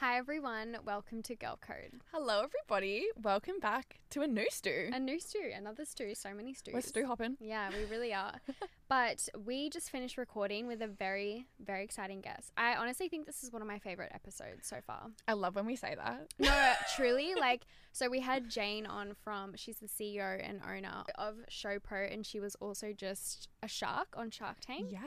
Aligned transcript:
Hi 0.00 0.16
everyone, 0.16 0.78
welcome 0.86 1.22
to 1.24 1.36
Girl 1.36 1.58
Code. 1.60 2.00
Hello, 2.10 2.40
everybody. 2.42 3.08
Welcome 3.22 3.60
back 3.60 4.00
to 4.08 4.22
a 4.22 4.26
new 4.26 4.46
stew. 4.48 4.88
A 4.94 4.98
new 4.98 5.20
stew, 5.20 5.52
another 5.54 5.84
stew, 5.84 6.14
so 6.14 6.32
many 6.32 6.54
stews. 6.54 6.72
We're 6.72 6.80
stew 6.80 7.06
hopping. 7.06 7.36
Yeah, 7.38 7.68
we 7.68 7.84
really 7.84 8.14
are. 8.14 8.32
but 8.88 9.28
we 9.44 9.68
just 9.68 9.90
finished 9.90 10.16
recording 10.16 10.66
with 10.66 10.80
a 10.80 10.86
very, 10.86 11.44
very 11.62 11.84
exciting 11.84 12.22
guest. 12.22 12.50
I 12.56 12.76
honestly 12.76 13.10
think 13.10 13.26
this 13.26 13.44
is 13.44 13.52
one 13.52 13.60
of 13.60 13.68
my 13.68 13.78
favorite 13.78 14.10
episodes 14.14 14.66
so 14.66 14.78
far. 14.86 15.08
I 15.28 15.34
love 15.34 15.54
when 15.54 15.66
we 15.66 15.76
say 15.76 15.94
that. 15.94 16.32
No, 16.38 16.72
truly, 16.96 17.34
like, 17.34 17.66
so 17.92 18.08
we 18.08 18.20
had 18.20 18.48
Jane 18.48 18.86
on 18.86 19.12
from, 19.22 19.54
she's 19.54 19.80
the 19.80 19.86
CEO 19.86 20.40
and 20.42 20.62
owner 20.66 21.04
of 21.16 21.34
Showpo, 21.50 22.10
and 22.10 22.24
she 22.24 22.40
was 22.40 22.54
also 22.54 22.94
just 22.94 23.48
a 23.62 23.68
shark 23.68 24.14
on 24.16 24.30
Shark 24.30 24.60
Tank. 24.62 24.92
Yeah. 24.92 25.00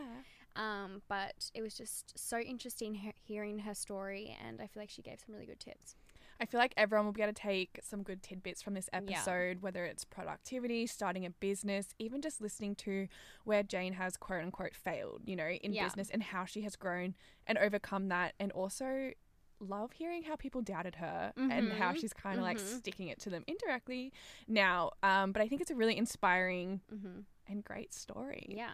Um, 0.55 1.01
but 1.07 1.49
it 1.53 1.61
was 1.61 1.75
just 1.75 2.17
so 2.17 2.39
interesting 2.39 2.93
he- 2.95 3.13
hearing 3.23 3.59
her 3.59 3.73
story, 3.73 4.37
and 4.45 4.61
I 4.61 4.67
feel 4.67 4.81
like 4.81 4.89
she 4.89 5.01
gave 5.01 5.19
some 5.19 5.33
really 5.33 5.45
good 5.47 5.59
tips. 5.59 5.95
I 6.39 6.45
feel 6.45 6.59
like 6.59 6.73
everyone 6.75 7.05
will 7.05 7.13
be 7.13 7.21
able 7.21 7.33
to 7.33 7.41
take 7.41 7.79
some 7.83 8.03
good 8.03 8.21
tidbits 8.23 8.61
from 8.61 8.73
this 8.73 8.89
Yeah. 8.91 8.99
episode, 8.99 9.61
whether 9.61 9.85
it's 9.85 10.03
productivity, 10.03 10.85
starting 10.87 11.25
a 11.25 11.29
business, 11.29 11.93
even 11.99 12.21
just 12.21 12.41
listening 12.41 12.75
to 12.77 13.07
where 13.45 13.63
Jane 13.63 13.93
has 13.93 14.17
quote 14.17 14.43
unquote 14.43 14.75
failed, 14.75 15.21
you 15.25 15.35
know, 15.35 15.47
in 15.47 15.73
Yeah. 15.73 15.85
business 15.85 16.09
and 16.09 16.21
how 16.23 16.43
she 16.45 16.61
has 16.63 16.75
grown 16.75 17.15
and 17.47 17.57
overcome 17.57 18.09
that. 18.09 18.33
And 18.39 18.51
also 18.51 19.11
love 19.59 19.93
hearing 19.93 20.23
how 20.23 20.35
people 20.35 20.61
doubted 20.61 20.95
her 20.95 21.31
and 21.37 21.71
how 21.73 21.93
Mhm. 21.93 21.99
she's 22.01 22.11
kind 22.13 22.37
of 22.37 22.43
like 22.43 22.57
Mhm. 22.57 22.77
sticking 22.79 23.07
it 23.07 23.19
to 23.21 23.29
them 23.29 23.45
indirectly 23.47 24.11
now. 24.47 24.91
Um, 25.01 25.31
but 25.31 25.41
I 25.41 25.47
think 25.47 25.61
it's 25.61 25.71
a 25.71 25.75
really 25.75 25.95
inspiring 25.95 26.81
Mm-hmm. 26.91 27.21
and 27.47 27.63
great 27.63 27.93
story. 27.93 28.45
Yeah. 28.49 28.73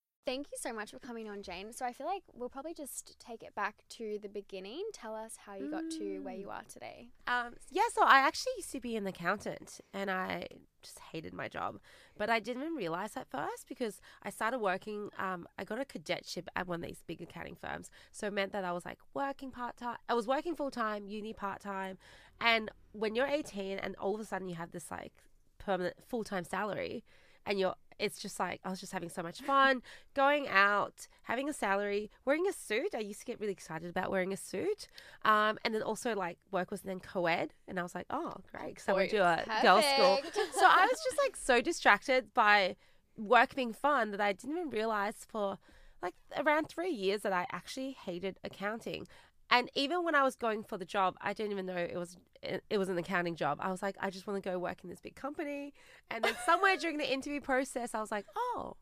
Thank 0.23 0.47
you 0.51 0.57
so 0.59 0.71
much 0.71 0.91
for 0.91 0.99
coming 0.99 1.27
on, 1.27 1.41
Jane. 1.41 1.73
So 1.73 1.83
I 1.83 1.93
feel 1.93 2.05
like 2.05 2.21
we'll 2.31 2.49
probably 2.49 2.75
just 2.75 3.19
take 3.19 3.41
it 3.41 3.55
back 3.55 3.77
to 3.89 4.19
the 4.21 4.29
beginning. 4.29 4.83
Tell 4.93 5.15
us 5.15 5.35
how 5.45 5.55
you 5.55 5.71
got 5.71 5.89
to 5.97 6.19
where 6.19 6.35
you 6.35 6.51
are 6.51 6.61
today. 6.71 7.07
Um, 7.25 7.55
yeah, 7.71 7.81
so 7.91 8.03
I 8.03 8.19
actually 8.19 8.53
used 8.57 8.71
to 8.73 8.79
be 8.79 8.95
an 8.95 9.07
accountant 9.07 9.81
and 9.95 10.11
I 10.11 10.45
just 10.83 10.99
hated 11.11 11.33
my 11.33 11.47
job. 11.47 11.79
But 12.17 12.29
I 12.29 12.39
didn't 12.39 12.61
even 12.61 12.75
realize 12.75 13.17
at 13.17 13.31
first 13.31 13.67
because 13.67 13.99
I 14.21 14.29
started 14.29 14.59
working, 14.59 15.09
um, 15.17 15.47
I 15.57 15.63
got 15.63 15.79
a 15.79 15.85
cadetship 15.85 16.47
at 16.55 16.67
one 16.67 16.83
of 16.83 16.87
these 16.87 17.01
big 17.07 17.21
accounting 17.21 17.55
firms. 17.55 17.89
So 18.11 18.27
it 18.27 18.33
meant 18.33 18.51
that 18.51 18.63
I 18.63 18.73
was 18.73 18.85
like 18.85 18.99
working 19.15 19.49
part 19.49 19.77
time. 19.77 19.97
I 20.07 20.13
was 20.13 20.27
working 20.27 20.55
full 20.55 20.71
time, 20.71 21.07
uni 21.07 21.33
part 21.33 21.61
time. 21.61 21.97
And 22.39 22.69
when 22.91 23.15
you're 23.15 23.25
18 23.25 23.79
and 23.79 23.95
all 23.95 24.13
of 24.13 24.21
a 24.21 24.25
sudden 24.25 24.47
you 24.47 24.55
have 24.55 24.71
this 24.71 24.91
like 24.91 25.13
permanent 25.57 25.95
full 26.07 26.23
time 26.23 26.43
salary 26.43 27.03
and 27.45 27.59
you're 27.59 27.75
it's 28.01 28.19
just 28.19 28.39
like 28.39 28.59
I 28.65 28.69
was 28.69 28.79
just 28.79 28.91
having 28.91 29.09
so 29.09 29.21
much 29.21 29.41
fun 29.41 29.83
going 30.15 30.47
out, 30.47 31.07
having 31.23 31.47
a 31.47 31.53
salary, 31.53 32.09
wearing 32.25 32.47
a 32.47 32.53
suit. 32.53 32.95
I 32.95 32.99
used 32.99 33.19
to 33.19 33.25
get 33.25 33.39
really 33.39 33.53
excited 33.53 33.89
about 33.89 34.09
wearing 34.09 34.33
a 34.33 34.37
suit. 34.37 34.87
Um, 35.23 35.59
and 35.63 35.73
then 35.75 35.83
also 35.83 36.15
like 36.15 36.39
work 36.51 36.71
was 36.71 36.81
then 36.81 36.99
co-ed 36.99 37.53
and 37.67 37.79
I 37.79 37.83
was 37.83 37.93
like, 37.93 38.07
oh 38.09 38.33
great, 38.51 38.69
because 38.69 38.89
I 38.89 38.93
went 38.93 39.11
to 39.11 39.17
a 39.17 39.61
girls' 39.61 39.85
school. 39.85 40.19
So 40.53 40.65
I 40.65 40.87
was 40.89 40.99
just 41.03 41.17
like 41.23 41.35
so 41.35 41.61
distracted 41.61 42.33
by 42.33 42.75
work 43.17 43.53
being 43.55 43.71
fun 43.73 44.11
that 44.11 44.21
I 44.21 44.33
didn't 44.33 44.57
even 44.57 44.69
realize 44.71 45.25
for 45.27 45.59
like 46.01 46.15
around 46.35 46.69
three 46.69 46.89
years 46.89 47.21
that 47.21 47.33
I 47.33 47.45
actually 47.51 47.91
hated 48.03 48.39
accounting. 48.43 49.07
And 49.51 49.69
even 49.75 50.03
when 50.05 50.15
I 50.15 50.23
was 50.23 50.35
going 50.35 50.63
for 50.63 50.77
the 50.77 50.85
job, 50.85 51.15
I 51.21 51.33
didn't 51.33 51.51
even 51.51 51.65
know 51.65 51.75
it 51.75 51.97
was 51.97 52.17
it 52.41 52.77
was 52.79 52.89
an 52.89 52.97
accounting 52.97 53.35
job. 53.35 53.59
I 53.61 53.69
was 53.69 53.83
like, 53.83 53.95
I 53.99 54.09
just 54.09 54.25
want 54.25 54.41
to 54.41 54.49
go 54.49 54.57
work 54.57 54.79
in 54.83 54.89
this 54.89 54.99
big 54.99 55.15
company. 55.15 55.73
And 56.09 56.23
then 56.23 56.33
somewhere 56.45 56.75
during 56.75 56.97
the 56.97 57.11
interview 57.11 57.39
process, 57.39 57.93
I 57.93 57.99
was 57.99 58.11
like, 58.11 58.25
oh, 58.35 58.77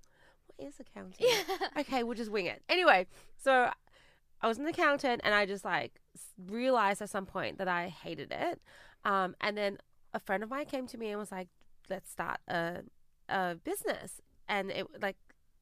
what 0.46 0.68
is 0.68 0.80
accounting? 0.80 1.28
Okay, 1.78 2.04
we'll 2.04 2.16
just 2.16 2.32
wing 2.32 2.46
it. 2.46 2.62
Anyway, 2.70 3.08
so 3.36 3.70
I 4.42 4.48
was 4.48 4.60
an 4.60 4.66
accountant, 4.68 5.20
and 5.26 5.34
I 5.34 5.46
just 5.46 5.66
like 5.66 6.00
realized 6.48 7.02
at 7.02 7.10
some 7.10 7.26
point 7.26 7.58
that 7.58 7.68
I 7.68 7.90
hated 7.90 8.32
it. 8.32 8.62
Um, 9.04 9.36
and 9.42 9.58
then 9.58 9.80
a 10.14 10.20
friend 10.20 10.42
of 10.42 10.50
mine 10.50 10.66
came 10.66 10.88
to 10.88 10.98
me 10.98 11.10
and 11.10 11.20
was 11.20 11.32
like, 11.32 11.50
let's 11.90 12.10
start 12.10 12.40
a 12.48 12.84
a 13.28 13.56
business. 13.56 14.22
And 14.48 14.72
it 14.72 14.88
like 15.02 15.18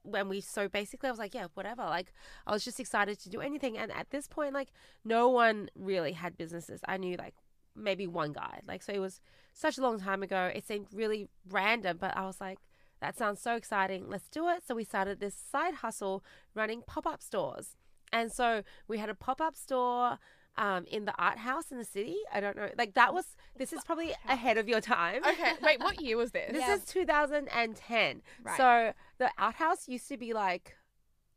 when 0.07 0.29
we 0.29 0.41
so 0.41 0.68
basically 0.68 1.07
I 1.07 1.12
was 1.12 1.19
like, 1.19 1.34
yeah, 1.34 1.47
whatever. 1.53 1.84
Like 1.84 2.13
I 2.45 2.51
was 2.51 2.63
just 2.63 2.79
excited 2.79 3.19
to 3.19 3.29
do 3.29 3.41
anything. 3.41 3.78
And 3.78 3.91
at 3.91 4.09
this 4.09 4.28
point, 4.28 4.53
like 4.53 4.69
no 5.03 5.29
one 5.29 5.69
really 5.75 6.13
had 6.13 6.38
businesses. 6.38 6.81
I 6.88 6.97
knew 6.97 7.16
like 7.18 7.35
maybe 7.75 8.07
one 8.07 8.34
guy. 8.34 8.62
Like 8.68 8.84
so 8.84 8.94
it 8.94 9.00
was 9.00 9.22
such 9.53 9.78
a 9.78 9.81
long 9.81 10.00
time 10.00 10.23
ago. 10.23 10.51
It 10.53 10.66
seemed 10.66 10.88
really 10.94 11.28
random, 11.50 11.97
but 12.00 12.16
I 12.16 12.25
was 12.25 12.40
like, 12.40 12.59
that 13.01 13.18
sounds 13.18 13.41
so 13.41 13.56
exciting. 13.56 14.09
Let's 14.09 14.29
do 14.29 14.50
it. 14.50 14.63
So 14.68 14.75
we 14.75 14.84
started 14.84 15.19
this 15.19 15.35
side 15.35 15.75
hustle 15.75 16.24
running 16.56 16.81
pop-up 16.88 17.22
stores. 17.22 17.75
And 18.12 18.31
so 18.31 18.63
we 18.88 18.97
had 18.97 19.09
a 19.09 19.16
pop-up 19.16 19.56
store 19.56 20.18
um, 20.57 20.85
in 20.85 21.06
the 21.06 21.13
art 21.19 21.38
house 21.38 21.72
in 21.72 21.78
the 21.78 21.85
city. 21.85 22.18
I 22.34 22.40
don't 22.40 22.56
know. 22.57 22.69
Like 22.78 22.94
that 22.95 23.13
was 23.13 23.35
this 23.57 23.72
is 23.73 23.84
probably 23.85 24.13
ahead 24.28 24.57
of 24.57 24.68
your 24.68 24.81
time. 24.81 25.22
Okay, 25.25 25.53
wait, 25.62 25.79
what 25.79 26.01
year 26.01 26.18
was 26.18 26.31
this? 26.31 26.51
This 26.51 26.62
Yeah. 26.62 26.75
is 26.75 26.85
2010. 26.85 28.22
Right. 28.44 28.57
So 28.57 28.94
the 29.18 29.29
outhouse 29.38 29.88
used 29.88 30.07
to 30.09 30.18
be 30.18 30.34
like 30.34 30.75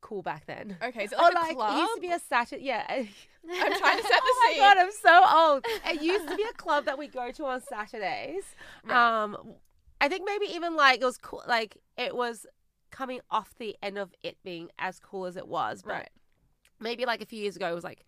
cool 0.01 0.23
back 0.23 0.47
then. 0.47 0.79
Okay, 0.83 1.07
so 1.07 1.17
Or 1.19 1.31
like 1.35 1.53
a 1.53 1.55
club? 1.55 1.77
it 1.77 1.81
used 1.81 1.95
to 1.97 2.01
be 2.01 2.11
a 2.11 2.19
Saturday. 2.19 2.63
Yeah. 2.65 2.85
I'm 2.89 3.79
trying 3.79 3.97
to 3.99 4.03
set 4.03 4.03
the 4.03 4.07
scene. 4.07 4.13
oh 4.13 4.51
my 4.51 4.57
god, 4.59 4.79
I'm 4.79 4.93
so 4.93 5.25
old. 5.39 5.67
It 5.95 6.03
used 6.03 6.29
to 6.29 6.37
be 6.37 6.45
a 6.45 6.53
club 6.55 6.87
that 6.87 6.99
we 6.99 7.07
go 7.09 7.31
to 7.33 7.45
on 7.47 7.61
Saturdays. 7.63 8.45
Right. 8.85 9.23
Um, 9.23 9.55
I 10.01 10.09
think 10.09 10.23
maybe 10.27 10.47
even 10.55 10.77
like 10.77 11.01
it 11.01 11.05
was 11.05 11.19
cool. 11.19 11.43
Like 11.47 11.77
it 11.99 12.15
was 12.17 12.47
coming 12.91 13.21
off 13.31 13.55
the 13.59 13.77
end 13.83 13.99
of 13.99 14.15
it 14.23 14.37
being 14.43 14.71
as 14.79 14.99
cool 14.99 15.27
as 15.27 15.37
it 15.37 15.47
was. 15.47 15.83
But 15.83 15.93
Right. 15.93 16.09
maybe 16.81 17.05
like 17.05 17.21
a 17.23 17.27
few 17.27 17.41
years 17.41 17.57
ago, 17.57 17.71
it 17.71 17.75
was 17.75 17.85
like 17.85 18.05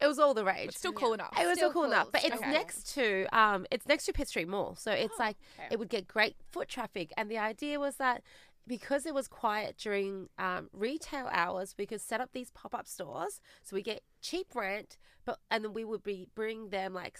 it 0.00 0.06
was 0.06 0.18
all 0.18 0.34
the 0.34 0.44
rage. 0.44 0.68
It's 0.68 0.78
still 0.78 0.92
cool 0.92 1.14
enough. 1.14 1.32
It 1.40 1.46
was 1.46 1.56
Still 1.56 1.70
still 1.70 1.72
cool 1.72 1.82
cool, 1.82 1.92
enough, 1.92 2.08
but 2.12 2.24
it's 2.24 2.34
cool. 2.40 2.52
next 2.52 2.94
to 2.94 3.26
um, 3.32 3.66
it's 3.70 3.86
next 3.86 4.04
to 4.06 4.12
Pitt 4.12 4.28
Street 4.28 4.48
Mall, 4.48 4.74
so 4.76 4.90
it's 4.92 5.14
Oh, 5.18 5.22
like 5.22 5.36
okay. 5.58 5.68
it 5.70 5.78
would 5.78 5.88
get 5.88 6.06
great 6.06 6.36
foot 6.50 6.68
traffic. 6.68 7.12
And 7.16 7.30
the 7.30 7.38
idea 7.38 7.78
was 7.80 7.96
that 7.96 8.22
because 8.68 9.06
it 9.06 9.14
was 9.14 9.28
quiet 9.28 9.76
during 9.78 10.28
um, 10.38 10.68
retail 10.72 11.28
hours, 11.30 11.74
we 11.78 11.86
could 11.86 12.00
set 12.00 12.20
up 12.20 12.30
these 12.32 12.50
pop 12.50 12.74
up 12.74 12.86
stores, 12.88 13.40
so 13.62 13.76
we 13.76 13.82
get 13.82 14.02
cheap 14.20 14.48
rent, 14.54 14.96
but 15.24 15.38
and 15.50 15.64
then 15.64 15.72
we 15.72 15.84
would 15.84 16.02
be 16.02 16.26
bring 16.34 16.70
them 16.70 16.92
like 16.92 17.18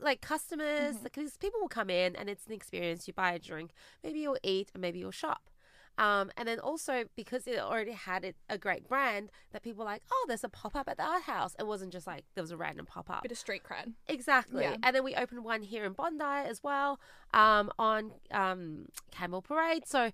like 0.00 0.20
customers 0.20 0.94
Mm-hmm. 0.94 1.04
because 1.04 1.36
people 1.36 1.60
will 1.60 1.68
come 1.68 1.90
in 1.90 2.16
and 2.16 2.28
it's 2.30 2.46
an 2.46 2.52
experience. 2.52 3.06
You 3.06 3.14
buy 3.14 3.32
a 3.32 3.38
drink, 3.38 3.72
maybe 4.02 4.20
you'll 4.20 4.38
eat, 4.42 4.70
and 4.74 4.80
maybe 4.80 4.98
you'll 4.98 5.10
shop. 5.10 5.50
Um, 5.98 6.30
and 6.36 6.46
then 6.46 6.60
also 6.60 7.04
because 7.16 7.48
it 7.48 7.58
already 7.58 7.92
had 7.92 8.24
it, 8.24 8.36
a 8.48 8.56
great 8.56 8.88
brand 8.88 9.30
that 9.52 9.62
people 9.62 9.84
were 9.84 9.90
like, 9.90 10.02
oh, 10.12 10.24
there's 10.28 10.44
a 10.44 10.48
pop 10.48 10.76
up 10.76 10.88
at 10.88 10.96
the 10.96 11.02
art 11.02 11.24
house. 11.24 11.56
It 11.58 11.66
wasn't 11.66 11.92
just 11.92 12.06
like 12.06 12.24
there 12.34 12.42
was 12.42 12.52
a 12.52 12.56
random 12.56 12.86
pop 12.86 13.10
up. 13.10 13.22
Bit 13.22 13.32
of 13.32 13.38
street 13.38 13.62
cred. 13.64 13.94
Exactly. 14.06 14.62
Yeah. 14.62 14.76
And 14.84 14.94
then 14.94 15.02
we 15.02 15.16
opened 15.16 15.42
one 15.42 15.62
here 15.62 15.84
in 15.84 15.92
Bondi 15.92 16.24
as 16.24 16.62
well 16.62 17.00
um, 17.34 17.70
on 17.80 18.12
um, 18.30 18.86
Campbell 19.10 19.42
Parade. 19.42 19.86
So, 19.86 20.12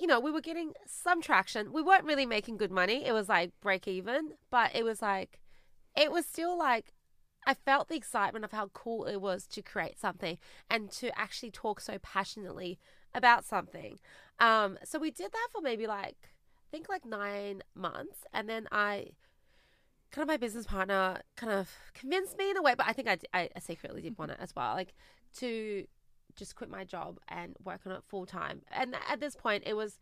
you 0.00 0.08
know, 0.08 0.18
we 0.18 0.32
were 0.32 0.40
getting 0.40 0.72
some 0.84 1.22
traction. 1.22 1.72
We 1.72 1.80
weren't 1.80 2.04
really 2.04 2.26
making 2.26 2.56
good 2.56 2.72
money. 2.72 3.06
It 3.06 3.12
was 3.12 3.28
like 3.28 3.52
break 3.62 3.86
even, 3.86 4.32
but 4.50 4.74
it 4.74 4.84
was 4.84 5.00
like, 5.00 5.38
it 5.96 6.10
was 6.10 6.26
still 6.26 6.58
like, 6.58 6.92
I 7.46 7.54
felt 7.54 7.88
the 7.88 7.96
excitement 7.96 8.44
of 8.44 8.52
how 8.52 8.68
cool 8.74 9.04
it 9.04 9.16
was 9.16 9.46
to 9.46 9.62
create 9.62 9.98
something 9.98 10.38
and 10.68 10.90
to 10.92 11.16
actually 11.18 11.50
talk 11.52 11.80
so 11.80 11.98
passionately 12.02 12.78
about 13.14 13.44
something. 13.44 13.98
Um, 14.38 14.78
so 14.84 14.98
we 14.98 15.10
did 15.10 15.32
that 15.32 15.48
for 15.52 15.60
maybe 15.60 15.86
like, 15.86 16.16
I 16.22 16.66
think 16.70 16.88
like 16.88 17.04
nine 17.04 17.62
months. 17.74 18.24
And 18.32 18.48
then 18.48 18.68
I 18.72 19.10
kind 20.10 20.22
of 20.22 20.28
my 20.28 20.36
business 20.36 20.66
partner 20.66 21.20
kind 21.36 21.52
of 21.52 21.70
convinced 21.94 22.36
me 22.36 22.50
in 22.50 22.56
a 22.56 22.62
way, 22.62 22.74
but 22.76 22.86
I 22.88 22.92
think 22.92 23.08
I, 23.08 23.18
I 23.32 23.48
secretly 23.60 24.02
did 24.02 24.18
want 24.18 24.32
it 24.32 24.38
as 24.40 24.54
well, 24.56 24.74
like 24.74 24.94
to 25.38 25.86
just 26.36 26.56
quit 26.56 26.70
my 26.70 26.84
job 26.84 27.18
and 27.28 27.54
work 27.64 27.80
on 27.86 27.92
it 27.92 28.02
full 28.08 28.26
time. 28.26 28.62
And 28.70 28.96
at 29.08 29.20
this 29.20 29.36
point, 29.36 29.64
it 29.66 29.74
was 29.74 29.98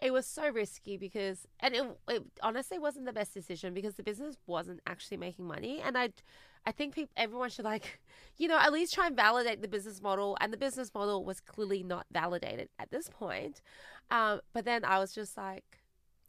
it 0.00 0.12
was 0.12 0.26
so 0.26 0.48
risky 0.50 0.96
because 0.96 1.46
and 1.60 1.74
it, 1.74 1.84
it 2.08 2.22
honestly 2.42 2.78
wasn't 2.78 3.04
the 3.06 3.12
best 3.12 3.32
decision 3.34 3.72
because 3.74 3.94
the 3.94 4.02
business 4.02 4.36
wasn't 4.46 4.80
actually 4.86 5.16
making 5.16 5.46
money 5.46 5.80
and 5.84 5.96
i 5.96 6.08
i 6.66 6.72
think 6.72 6.94
people 6.94 7.12
everyone 7.16 7.48
should 7.50 7.64
like 7.64 8.00
you 8.36 8.48
know 8.48 8.58
at 8.58 8.72
least 8.72 8.94
try 8.94 9.06
and 9.06 9.16
validate 9.16 9.62
the 9.62 9.68
business 9.68 10.02
model 10.02 10.36
and 10.40 10.52
the 10.52 10.56
business 10.56 10.92
model 10.94 11.24
was 11.24 11.40
clearly 11.40 11.82
not 11.82 12.06
validated 12.12 12.68
at 12.78 12.90
this 12.90 13.08
point 13.08 13.60
um, 14.10 14.40
but 14.52 14.64
then 14.64 14.84
i 14.84 14.98
was 14.98 15.12
just 15.12 15.36
like 15.36 15.64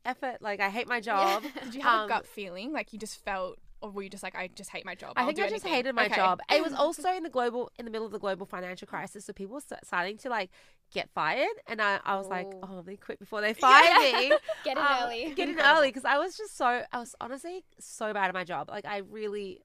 effort 0.06 0.38
like 0.42 0.60
i 0.60 0.70
hate 0.70 0.88
my 0.88 1.00
job 1.00 1.44
Did 1.64 1.74
you 1.76 1.82
have 1.82 1.94
Um, 1.94 2.04
a 2.04 2.06
gut 2.06 2.28
feeling 2.28 2.72
like 2.74 2.94
you 2.94 3.00
just 3.00 3.24
felt, 3.24 3.58
or 3.82 3.90
were 3.92 4.04
you 4.04 4.10
just 4.10 4.24
like, 4.24 4.36
I 4.36 4.48
just 4.54 4.70
hate 4.72 4.86
my 4.86 4.96
job? 4.96 5.14
I 5.16 5.24
I'll 5.24 5.26
think 5.26 5.40
I 5.40 5.48
just 5.48 5.66
anything." 5.66 5.72
hated 5.76 5.94
my 5.96 6.06
Okay. 6.06 6.16
job. 6.16 6.42
It 6.52 6.62
was 6.62 6.74
also 6.74 7.10
in 7.16 7.24
the 7.24 7.30
global, 7.30 7.72
in 7.78 7.86
the 7.86 7.92
middle 7.92 8.06
of 8.06 8.12
the 8.12 8.20
global 8.20 8.46
financial 8.46 8.88
crisis, 8.88 9.26
so 9.26 9.34
people 9.34 9.56
were 9.56 9.78
starting 9.84 10.18
to 10.18 10.30
like 10.30 10.50
get 10.94 11.10
fired, 11.14 11.48
and 11.68 11.82
I, 11.82 12.00
I 12.06 12.16
was 12.16 12.28
like, 12.28 12.48
oh, 12.64 12.82
they 12.82 12.96
quit 12.96 13.20
before 13.20 13.42
they 13.42 13.54
fire 13.68 14.00
me. 14.00 14.30
Get 14.64 14.78
in 14.78 14.84
Um, 14.84 14.88
early. 15.02 15.34
Get 15.36 15.50
in 15.50 15.60
early 15.60 15.90
because 15.90 16.06
I 16.06 16.18
was 16.18 16.38
just 16.38 16.56
so, 16.58 16.84
I 16.92 17.00
was 17.00 17.16
honestly 17.20 17.64
so 17.80 18.14
bad 18.14 18.28
at 18.28 18.34
my 18.34 18.44
job. 18.44 18.70
Like 18.70 18.86
I 18.86 18.98
really 18.98 19.62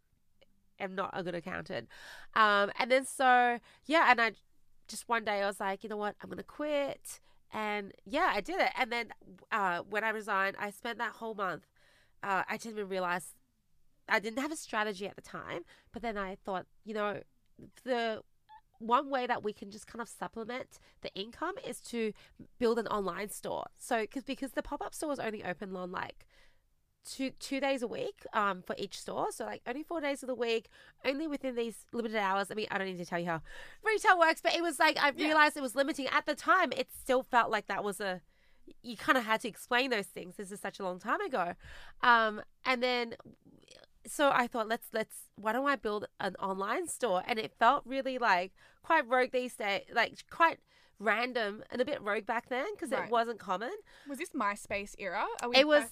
am 0.80 0.94
not 0.94 1.10
a 1.12 1.22
good 1.22 1.34
accountant. 1.34 1.88
Um, 2.34 2.70
and 2.78 2.90
then 2.90 3.04
so 3.04 3.58
yeah, 3.86 4.06
and 4.10 4.20
I 4.20 4.32
just 4.88 5.08
one 5.08 5.25
day 5.25 5.42
I 5.42 5.46
was 5.46 5.60
like, 5.60 5.82
you 5.84 5.90
know 5.90 5.96
what, 5.96 6.16
I'm 6.22 6.30
gonna 6.30 6.42
quit. 6.42 7.20
And 7.52 7.92
yeah, 8.04 8.30
I 8.34 8.40
did 8.40 8.60
it. 8.60 8.70
And 8.78 8.92
then 8.92 9.08
uh, 9.50 9.80
when 9.88 10.04
I 10.04 10.10
resigned, 10.10 10.56
I 10.58 10.70
spent 10.70 10.98
that 10.98 11.12
whole 11.12 11.34
month. 11.34 11.66
Uh, 12.22 12.42
I 12.48 12.56
didn't 12.56 12.78
even 12.78 12.88
realize 12.88 13.34
I 14.08 14.19
didn't 14.19 14.38
have 14.40 14.52
a 14.52 14.56
strategy 14.56 15.06
at 15.06 15.16
the 15.16 15.22
time. 15.22 15.62
But 15.92 16.02
then 16.02 16.19
I 16.19 16.36
thought, 16.44 16.66
you 16.84 16.94
know, 16.94 17.22
the 17.84 18.22
one 18.78 19.10
way 19.10 19.26
that 19.26 19.42
we 19.42 19.52
can 19.52 19.70
just 19.70 19.86
kind 19.86 20.00
of 20.00 20.08
supplement 20.08 20.78
the 21.02 21.12
income 21.14 21.54
is 21.66 21.80
to 21.80 22.12
build 22.58 22.78
an 22.78 22.86
online 22.88 23.28
store. 23.30 23.66
So, 23.78 24.06
cause, 24.06 24.25
because 24.25 24.52
the 24.52 24.62
pop 24.62 24.82
up 24.82 24.94
store 24.94 25.08
was 25.10 25.19
only 25.19 25.44
open 25.44 25.75
on 25.76 25.90
like 25.92 26.26
two 27.04 27.30
two 27.38 27.60
days 27.60 27.82
a 27.82 27.86
week 27.86 28.25
um, 28.32 28.62
for 28.62 28.75
each 28.78 29.00
store. 29.00 29.28
So, 29.30 29.44
like 29.44 29.62
only 29.66 29.82
four 29.82 30.00
days 30.00 30.22
of 30.22 30.28
the 30.28 30.34
week, 30.34 30.69
only 31.04 31.26
within 31.26 31.56
these 31.56 31.86
limited 31.92 32.16
hours. 32.19 32.48
I 32.50 32.54
mean, 32.54 32.66
I 32.70 32.78
don't 32.78 32.86
need 32.86 32.98
to 32.98 33.06
tell 33.06 33.19
you 33.19 33.26
how 33.26 33.42
retail 33.84 34.19
works, 34.19 34.40
but 34.40 34.54
it 34.54 34.62
was 34.62 34.78
like 34.78 34.98
I 34.98 35.10
realized 35.10 35.56
it 35.56 35.62
was 35.62 35.75
limiting. 35.75 36.06
At 36.08 36.26
the 36.26 36.34
time, 36.34 36.72
it 36.72 36.88
still 36.98 37.22
felt 37.22 37.50
like 37.50 37.66
that 37.66 37.82
was 37.82 38.00
a 38.00 38.20
you 38.82 38.96
kind 38.96 39.16
of 39.16 39.25
had 39.25 39.40
to 39.40 39.48
explain 39.48 39.90
those 39.90 40.06
things. 40.06 40.36
This 40.36 40.52
is 40.52 40.60
such 40.60 40.78
a 40.78 40.84
long 40.84 40.98
time 40.98 41.20
ago, 41.20 41.54
um, 42.02 42.42
and 42.64 42.82
then 42.82 43.14
so 44.06 44.31
I 44.33 44.47
thought 44.47 44.69
let's 44.69 44.89
let's 44.93 45.15
why 45.37 45.53
don't 45.53 45.67
I 45.67 45.77
build 45.77 46.06
an 46.21 46.35
online 46.37 46.89
store? 46.89 47.23
And 47.27 47.39
it 47.39 47.53
felt 47.59 47.83
really 47.87 48.19
like 48.19 48.53
quite 48.83 49.06
rogue 49.06 49.31
these 49.33 49.55
days, 49.55 49.83
like 49.95 50.25
quite 50.31 50.59
random 50.99 51.62
and 51.71 51.81
a 51.81 51.85
bit 51.85 52.03
rogue 52.03 52.27
back 52.27 52.49
then 52.49 52.67
because 52.75 52.91
Right. 52.91 53.05
it 53.05 53.11
wasn't 53.11 53.39
common. 53.39 53.71
Was 54.09 54.19
this 54.19 54.31
MySpace 54.31 54.95
era? 54.99 55.27
Are 55.43 55.49
we 55.50 55.56
It 55.56 55.67
was 55.69 55.85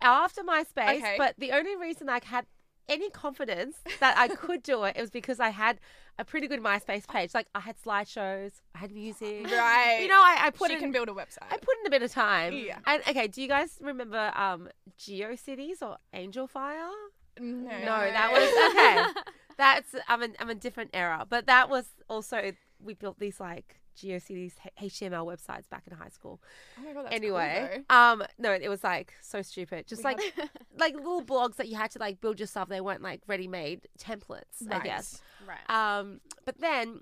after 0.00 0.42
MySpace, 0.42 0.98
Okay. 0.98 1.14
but 1.18 1.34
the 1.38 1.52
only 1.52 1.76
reason 1.76 2.08
I 2.08 2.20
had 2.24 2.46
any 2.88 3.10
confidence 3.10 3.78
that 4.00 4.16
I 4.16 4.28
could 4.28 4.62
do 4.62 4.84
it, 4.84 4.96
it 4.96 5.00
was 5.00 5.10
because 5.10 5.40
I 5.40 5.48
had 5.50 5.80
a 6.18 6.24
pretty 6.24 6.46
good 6.46 6.60
MySpace 6.60 7.06
page. 7.06 7.34
Like 7.34 7.48
I 7.54 7.60
had 7.60 7.76
slideshows, 7.82 8.52
I 8.74 8.78
had 8.78 8.92
music. 8.92 9.44
right. 9.50 9.98
You 10.00 10.08
know, 10.08 10.20
I, 10.22 10.36
I 10.46 10.50
put 10.50 10.68
she 10.68 10.74
in, 10.74 10.80
can 10.80 10.92
build 10.92 11.08
a 11.08 11.12
website. 11.12 11.50
I 11.50 11.56
put 11.58 11.74
in 11.80 11.86
a 11.86 11.90
bit 11.90 12.02
of 12.02 12.12
time. 12.12 12.52
Yeah. 12.54 12.78
And 12.86 13.02
okay, 13.08 13.26
do 13.26 13.42
you 13.42 13.48
guys 13.48 13.78
remember 13.82 14.32
um 14.36 14.68
GeoCities 14.98 15.82
or 15.82 15.96
Angelfire? 16.14 16.90
No, 17.40 17.70
No, 17.70 18.10
that 18.10 18.32
was 18.32 19.14
okay. 19.14 19.32
That's 19.56 19.94
I'm 20.06 20.22
a, 20.22 20.28
I'm 20.38 20.50
a 20.50 20.54
different 20.54 20.90
era, 20.92 21.26
but 21.28 21.46
that 21.46 21.70
was 21.70 21.86
also 22.08 22.52
we 22.82 22.94
built 22.94 23.18
these 23.18 23.40
like 23.40 23.80
GeoCities 23.96 24.52
HTML 24.80 25.24
websites 25.26 25.68
back 25.70 25.84
in 25.90 25.96
high 25.96 26.10
school. 26.10 26.40
Oh 26.78 26.82
my 26.82 26.92
god, 26.92 27.04
that's 27.06 27.14
anyway, 27.14 27.82
cool, 27.88 27.96
um, 27.96 28.22
no, 28.38 28.52
it 28.52 28.68
was 28.68 28.84
like 28.84 29.14
so 29.22 29.40
stupid. 29.42 29.86
Just 29.86 30.04
We 30.04 30.10
like 30.10 30.20
like 30.78 30.94
little 30.94 31.22
blogs 31.22 31.56
that 31.56 31.68
you 31.68 31.76
had 31.76 31.90
to 31.92 31.98
like 31.98 32.20
build 32.20 32.38
yourself. 32.38 32.68
They 32.68 32.80
weren't 32.80 33.02
like 33.02 33.22
ready 33.26 33.48
made 33.48 33.88
templates, 33.98 34.58
though. 34.60 34.76
I 34.76 34.80
guess. 34.80 35.22
right. 35.46 35.70
Um, 35.70 36.20
but 36.44 36.60
then, 36.60 37.00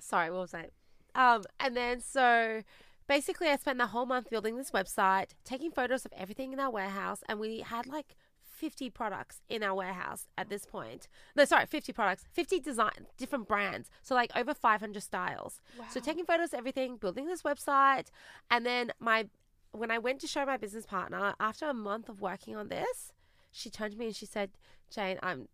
sorry, 0.00 0.30
what 0.30 0.40
was 0.40 0.54
I? 0.54 0.70
Um, 1.14 1.44
and 1.60 1.76
then 1.76 2.00
so 2.00 2.62
basically, 3.06 3.48
I 3.48 3.56
spent 3.56 3.78
the 3.78 3.86
whole 3.86 4.06
month 4.06 4.30
building 4.30 4.56
this 4.56 4.72
website, 4.72 5.30
taking 5.44 5.70
photos 5.70 6.04
of 6.04 6.12
everything 6.16 6.52
in 6.52 6.58
our 6.58 6.70
warehouse, 6.70 7.22
and 7.28 7.38
we 7.38 7.60
had 7.60 7.86
like 7.86 8.16
50 8.60 8.90
products 8.90 9.40
in 9.48 9.62
our 9.62 9.74
warehouse 9.74 10.28
at 10.36 10.50
this 10.50 10.66
point. 10.66 11.08
No, 11.34 11.46
sorry, 11.46 11.64
50 11.64 11.94
products, 11.94 12.24
50 12.30 12.60
design, 12.60 13.06
different 13.16 13.48
brands. 13.48 13.88
So 14.02 14.14
like 14.14 14.30
over 14.36 14.52
500 14.52 15.02
styles. 15.02 15.62
So 15.88 15.98
taking 15.98 16.26
photos 16.26 16.52
everything, 16.52 16.98
building 16.98 17.26
this 17.26 17.40
website, 17.40 18.08
and 18.50 18.66
then 18.66 18.92
my 19.00 19.28
when 19.72 19.90
I 19.90 19.98
went 19.98 20.20
to 20.20 20.26
show 20.26 20.44
my 20.44 20.58
business 20.58 20.84
partner 20.84 21.34
after 21.40 21.66
a 21.66 21.72
month 21.72 22.08
of 22.08 22.20
working 22.20 22.54
on 22.54 22.68
this, 22.68 23.12
she 23.50 23.70
turned 23.70 23.92
to 23.92 23.98
me 23.98 24.06
and 24.06 24.16
she 24.16 24.26
said, 24.26 24.50
"Jane, 24.90 25.18
I'm 25.22 25.48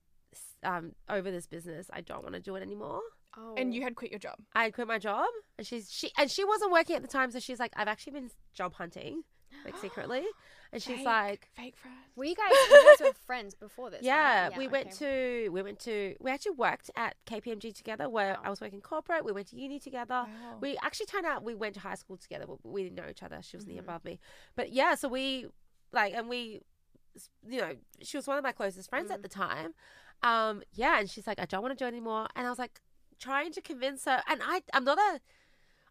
um 0.64 0.93
over 1.08 1.31
this 1.31 1.47
business. 1.47 1.88
I 1.93 2.00
don't 2.00 2.25
want 2.25 2.35
to 2.35 2.41
do 2.41 2.56
it 2.56 2.62
anymore." 2.62 3.03
oh. 3.38 3.55
And 3.56 3.73
you 3.73 3.82
had 3.82 3.94
quit 3.94 4.11
your 4.11 4.19
job. 4.19 4.38
I 4.53 4.64
had 4.64 4.75
quit 4.75 4.88
my 4.88 4.99
job, 4.99 5.29
and 5.58 5.67
she's 5.67 5.93
she 5.93 6.11
and 6.19 6.29
she 6.29 6.44
wasn't 6.44 6.73
working 6.73 6.97
at 6.97 7.03
the 7.03 7.08
time, 7.08 7.31
so 7.31 7.38
she's 7.38 7.61
like, 7.61 7.73
"I've 7.76 7.88
actually 7.88 8.14
been 8.14 8.31
job 8.53 8.75
hunting, 8.75 9.23
like 9.64 9.76
secretly," 9.76 10.25
and 10.73 10.83
she's 10.83 10.97
Fake- 10.97 11.07
like, 11.07 11.49
fake 11.57 11.77
friends." 11.77 11.97
were 12.17 12.25
you 12.25 12.35
guys? 12.35 12.51
You 12.51 12.97
guys 12.99 13.07
were 13.09 13.13
friends 13.27 13.55
before 13.55 13.91
this? 13.91 14.03
yeah, 14.03 14.49
right? 14.49 14.59
we 14.59 14.69
went 14.69 14.93
to 14.93 15.49
we 15.51 15.63
went 15.63 15.79
to 15.81 16.17
we 16.21 16.31
actually 16.31 16.53
worked 16.57 16.91
at 16.97 17.15
KPMG 17.27 17.75
together 17.75 18.09
where 18.09 18.35
Wow. 18.35 18.41
I 18.45 18.51
was 18.51 18.61
working 18.61 18.81
corporate. 18.81 19.25
We 19.25 19.33
went 19.33 19.49
to 19.49 19.57
uni 19.57 19.79
together. 19.79 20.25
Wow. 20.27 20.59
We 20.61 20.77
actually 20.83 21.07
turned 21.07 21.27
out 21.27 21.43
we 21.45 21.55
went 21.55 21.75
to 21.75 21.81
high 21.81 21.95
school 21.95 22.17
together, 22.17 22.47
but 22.47 22.65
we 22.65 22.83
didn't 22.85 22.97
know 22.97 23.09
each 23.11 23.23
other. 23.23 23.41
She 23.43 23.57
was 23.57 23.67
the 23.67 23.73
year 23.75 23.83
Mhm. 23.83 23.87
above 23.87 24.05
me, 24.05 24.19
but 24.55 24.73
yeah, 24.73 24.95
so 24.95 25.09
we 25.09 25.47
like 25.93 26.15
and 26.15 26.29
we, 26.29 26.63
you 27.49 27.61
know, 27.61 27.77
she 28.03 28.17
was 28.17 28.27
one 28.27 28.39
of 28.39 28.45
my 28.45 28.53
closest 28.53 28.91
friends 28.91 29.11
at 29.11 29.21
Mm. 29.21 29.23
the 29.23 29.29
time. 29.29 29.75
Um, 30.23 30.63
yeah, 30.73 30.99
and 30.99 31.09
she's 31.11 31.27
like, 31.27 31.39
I 31.39 31.45
don't 31.45 31.63
want 31.63 31.77
to 31.77 31.83
do 31.83 31.85
it 31.87 31.89
anymore, 31.89 32.27
and 32.35 32.47
I 32.47 32.51
was 32.51 32.59
like 32.59 32.81
trying 33.19 33.53
to 33.53 33.61
convince 33.61 34.05
her, 34.07 34.23
and 34.29 34.41
I 34.43 34.63
I'm 34.73 34.85
not 34.85 34.99
a 34.99 35.21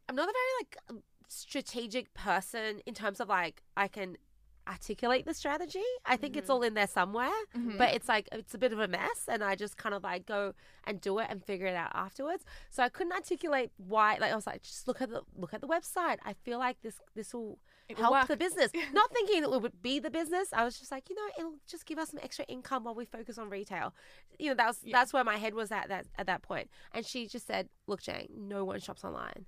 I'm 0.10 0.16
not 0.16 0.28
a 0.30 0.34
very 0.34 0.54
like 0.94 1.04
strategic 1.28 2.14
person 2.14 2.82
in 2.86 2.94
terms 2.94 3.20
of 3.20 3.30
like 3.30 3.62
I 3.76 3.88
can 3.88 4.18
articulate 4.68 5.26
the 5.26 5.34
strategy. 5.34 5.84
I 6.06 6.18
think 6.18 6.36
it's 6.36 6.50
Mhm. 6.50 6.54
all 6.54 6.64
in 6.64 6.74
there 6.74 6.88
somewhere 6.88 7.32
Mhm. 7.56 7.78
but 7.78 7.94
it's 7.94 8.08
like 8.08 8.28
it's 8.32 8.54
a 8.54 8.58
bit 8.58 8.74
of 8.74 8.80
a 8.80 8.88
mess 8.88 9.28
and 9.28 9.44
i 9.44 9.54
just 9.56 9.78
kind 9.78 9.94
of 9.94 10.04
like 10.04 10.26
go 10.26 10.54
and 10.86 11.00
do 11.00 11.20
it 11.20 11.28
and 11.30 11.44
figure 11.44 11.68
it 11.68 11.76
out 11.76 11.92
afterwards 11.94 12.44
so 12.72 12.82
i 12.82 12.90
couldn't 12.90 13.14
articulate 13.14 13.72
why 13.78 14.18
like 14.18 14.32
i 14.32 14.36
was 14.36 14.48
like 14.48 14.62
just 14.64 14.88
look 14.88 15.02
at 15.02 15.10
the 15.10 15.22
look 15.36 15.54
at 15.54 15.62
the 15.62 15.68
website 15.68 16.18
i 16.26 16.34
feel 16.34 16.58
like 16.58 16.82
this 16.82 17.00
this 17.14 17.32
will 17.34 17.60
It 17.88 17.98
help 18.00 18.14
work. 18.14 18.28
the 18.28 18.38
business 18.38 18.72
not 18.94 19.12
thinking 19.12 19.44
it 19.44 19.50
would 19.52 19.82
be 19.84 20.00
the 20.00 20.10
business 20.10 20.52
i 20.52 20.64
was 20.64 20.80
just 20.80 20.92
like 20.92 21.10
you 21.10 21.16
know 21.16 21.28
it'll 21.38 21.60
just 21.68 21.86
give 21.86 22.00
us 22.00 22.10
some 22.10 22.20
extra 22.24 22.46
income 22.46 22.86
while 22.86 22.96
we 22.96 23.06
focus 23.06 23.38
on 23.38 23.50
retail 23.50 23.94
you 24.40 24.50
know 24.50 24.56
that 24.56 24.68
was 24.68 24.80
Yeah. 24.84 24.98
that's 24.98 25.14
where 25.14 25.24
my 25.24 25.38
head 25.38 25.54
was 25.54 25.72
at 25.72 25.90
that 25.90 26.08
at 26.18 26.26
that 26.26 26.42
point. 26.42 26.46
point 26.70 26.70
and 26.94 27.06
she 27.06 27.28
just 27.28 27.46
said 27.48 27.70
look 27.88 28.02
jane 28.02 28.30
no 28.36 28.64
one 28.66 28.80
shops 28.80 29.04
online 29.04 29.46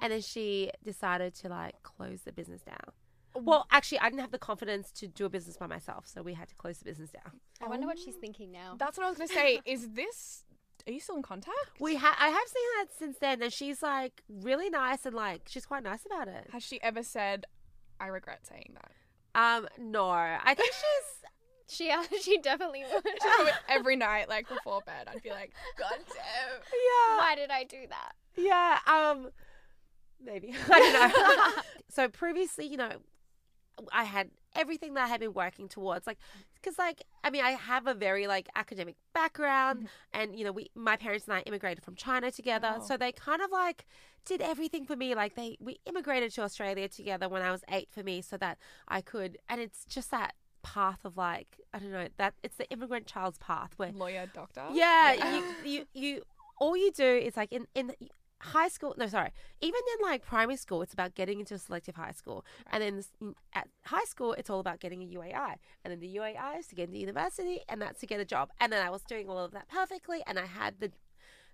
and 0.00 0.12
then 0.12 0.20
she 0.20 0.70
decided 0.84 1.34
to 1.36 1.48
like 1.48 1.82
close 1.82 2.22
the 2.22 2.32
business 2.32 2.62
down 2.62 2.92
well 3.34 3.66
actually 3.70 3.98
i 3.98 4.04
didn't 4.08 4.20
have 4.20 4.30
the 4.30 4.38
confidence 4.38 4.90
to 4.92 5.06
do 5.08 5.24
a 5.24 5.28
business 5.28 5.56
by 5.56 5.66
myself 5.66 6.06
so 6.06 6.22
we 6.22 6.34
had 6.34 6.48
to 6.48 6.54
close 6.54 6.78
the 6.78 6.84
business 6.84 7.10
down 7.10 7.40
I 7.62 7.68
wonder 7.68 7.86
what 7.86 7.98
she's 7.98 8.14
thinking 8.16 8.52
now. 8.52 8.76
That's 8.78 8.98
what 8.98 9.06
I 9.06 9.08
was 9.08 9.16
gonna 9.18 9.28
say. 9.28 9.60
Is 9.64 9.90
this? 9.92 10.44
Are 10.86 10.92
you 10.92 11.00
still 11.00 11.16
in 11.16 11.22
contact? 11.22 11.56
We 11.80 11.94
ha- 11.96 12.16
I 12.20 12.28
have 12.28 12.46
seen 12.46 12.62
her 12.78 12.86
since 12.98 13.18
then, 13.18 13.42
and 13.42 13.50
she's 13.52 13.82
like 13.82 14.22
really 14.28 14.68
nice 14.68 15.06
and 15.06 15.14
like 15.16 15.42
she's 15.46 15.64
quite 15.64 15.82
nice 15.82 16.04
about 16.04 16.28
it. 16.28 16.48
Has 16.52 16.62
she 16.62 16.82
ever 16.82 17.02
said, 17.02 17.46
"I 17.98 18.08
regret 18.08 18.40
saying 18.46 18.74
that"? 18.74 18.90
Um, 19.40 19.68
no, 19.78 20.08
I 20.10 20.54
think 20.54 20.72
she's 21.68 21.76
She 21.78 21.90
uh, 21.90 22.02
she 22.20 22.36
definitely 22.38 22.84
would. 22.92 23.02
She 23.06 23.18
probably- 23.28 23.52
every 23.68 23.96
night, 23.96 24.28
like 24.28 24.46
before 24.48 24.80
bed, 24.84 25.08
I'd 25.08 25.22
be 25.22 25.30
like, 25.30 25.52
"God 25.78 25.94
damn." 26.08 26.60
yeah, 26.60 27.16
Why 27.18 27.34
did 27.36 27.50
I 27.50 27.64
do 27.64 27.78
that? 27.88 28.12
yeah. 28.36 28.78
Um, 28.86 29.30
maybe 30.22 30.54
I 30.70 30.78
don't 30.78 31.56
know. 31.56 31.62
so 31.88 32.08
previously, 32.08 32.66
you 32.66 32.76
know, 32.76 32.90
I 33.92 34.04
had 34.04 34.30
everything 34.54 34.94
that 34.94 35.04
I 35.04 35.08
had 35.08 35.20
been 35.20 35.32
working 35.32 35.68
towards, 35.68 36.06
like, 36.06 36.18
because 36.54 36.78
like 36.78 37.02
I 37.22 37.30
mean, 37.30 37.44
I 37.44 37.52
have 37.52 37.86
a 37.86 37.94
very 37.94 38.26
like 38.26 38.48
academic 38.54 38.96
background, 39.12 39.78
mm-hmm. 39.80 39.86
and 40.20 40.38
you 40.38 40.44
know, 40.44 40.52
we 40.52 40.70
my 40.74 40.96
parents 40.96 41.26
and 41.26 41.34
I 41.34 41.40
immigrated 41.40 41.84
from 41.84 41.94
China 41.96 42.30
together, 42.30 42.76
Oh. 42.78 42.84
so 42.86 42.96
they 42.96 43.12
kind 43.12 43.42
of 43.42 43.50
like 43.50 43.84
did 44.24 44.40
everything 44.40 44.84
for 44.86 44.96
me. 44.96 45.14
Like 45.14 45.34
they 45.34 45.56
we 45.60 45.78
immigrated 45.86 46.32
to 46.34 46.42
Australia 46.42 46.88
together 46.88 47.28
when 47.28 47.42
I 47.42 47.50
was 47.50 47.62
eight 47.70 47.88
for 47.90 48.02
me, 48.02 48.22
so 48.22 48.36
that 48.38 48.58
I 48.88 49.00
could, 49.00 49.38
and 49.48 49.60
it's 49.60 49.84
just 49.84 50.10
that 50.10 50.34
path 50.62 51.04
of 51.04 51.16
like 51.16 51.58
I 51.74 51.78
don't 51.78 51.92
know 51.92 52.08
that 52.16 52.34
it's 52.42 52.56
the 52.56 52.68
immigrant 52.70 53.06
child's 53.06 53.38
path 53.38 53.72
where 53.76 53.92
Lawyer, 53.92 54.26
doctor. 54.32 54.62
yeah, 54.72 55.34
you, 55.34 55.44
you 55.64 55.86
you 55.92 56.22
all 56.58 56.76
you 56.76 56.90
do 56.92 57.04
is 57.04 57.36
like 57.36 57.52
in 57.52 57.66
in 57.74 57.92
high 58.52 58.68
school, 58.68 58.94
no, 58.96 59.06
sorry, 59.06 59.30
even 59.60 59.80
in 59.98 60.06
like 60.06 60.24
primary 60.24 60.56
school, 60.56 60.82
it's 60.82 60.92
about 60.92 61.14
getting 61.14 61.40
into 61.40 61.54
a 61.54 61.58
selective 61.58 61.96
high 61.96 62.12
school. 62.12 62.44
And 62.70 62.82
then 62.82 63.04
at 63.54 63.68
high 63.84 64.04
school, 64.04 64.32
it's 64.34 64.50
all 64.50 64.60
about 64.60 64.80
getting 64.80 65.02
a 65.02 65.06
UAI. 65.06 65.56
And 65.84 65.90
then 65.92 66.00
the 66.00 66.14
UAI 66.16 66.58
is 66.58 66.66
to 66.68 66.74
get 66.74 66.88
into 66.88 66.98
university, 66.98 67.60
and 67.68 67.80
that's 67.80 68.00
to 68.00 68.06
get 68.06 68.20
a 68.20 68.24
job. 68.24 68.50
And 68.60 68.72
then 68.72 68.84
I 68.86 68.90
was 68.90 69.02
doing 69.02 69.28
all 69.28 69.38
of 69.38 69.52
that 69.52 69.68
perfectly, 69.68 70.22
and 70.26 70.38
I 70.38 70.46
had 70.46 70.80
the, 70.80 70.92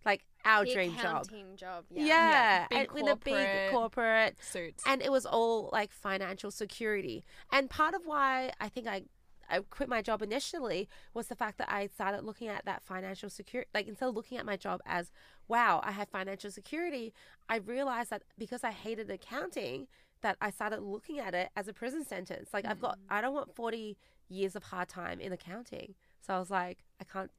like, 0.04 0.25
our 0.44 0.64
The 0.64 0.75
dream 0.75 0.97
job. 0.97 1.28
job. 1.56 1.85
Yeah, 1.90 2.04
Yeah. 2.04 2.66
big 2.68 2.78
and 2.78 2.92
with 2.92 3.06
a 3.12 3.16
big 3.16 3.70
corporate 3.70 3.70
corporate 3.73 4.37
Suits. 4.42 4.82
and 4.87 5.02
it 5.02 5.12
was 5.12 5.26
all 5.26 5.68
like 5.73 5.92
financial 5.92 6.50
security. 6.50 7.25
And 7.52 7.68
part 7.70 7.94
of 7.94 8.06
why 8.06 8.52
I 8.61 8.68
think 8.68 8.87
I 8.87 9.04
I 9.50 9.61
quit 9.71 9.88
my 9.88 10.02
job 10.02 10.23
initially 10.23 10.88
was 11.14 11.28
the 11.28 11.35
fact 11.35 11.59
that 11.59 11.71
I 11.71 11.87
started 11.87 12.25
looking 12.25 12.49
at 12.49 12.64
that 12.64 12.83
financial 12.83 13.28
security. 13.28 13.69
Like 13.75 13.88
instead 13.88 14.09
of 14.09 14.14
looking 14.14 14.38
at 14.38 14.47
my 14.47 14.57
job 14.57 14.80
as, 14.87 15.11
wow, 15.49 15.80
I 15.85 15.92
have 15.92 16.09
financial 16.09 16.50
security, 16.50 17.12
I 17.49 17.57
realized 17.57 18.11
that 18.11 18.23
because 18.38 18.64
I 18.64 18.71
hated 18.71 19.11
accounting, 19.11 19.88
that 20.23 20.37
I 20.40 20.50
started 20.50 20.80
looking 20.83 21.19
at 21.19 21.35
it 21.35 21.49
as 21.57 21.66
a 21.66 21.73
prison 21.73 22.04
sentence. 22.04 22.50
Like 22.52 22.66
I've 22.66 22.80
got, 22.80 22.99
I 23.09 23.21
don't 23.21 23.35
want 23.35 23.54
forty 23.54 23.97
years 24.28 24.54
of 24.54 24.64
hard 24.64 24.88
time 24.88 25.19
in 25.19 25.33
accounting. 25.33 25.95
So 26.21 26.35
I 26.35 26.38
was 26.38 26.50
like, 26.50 26.85
I 27.00 27.04
can't 27.04 27.30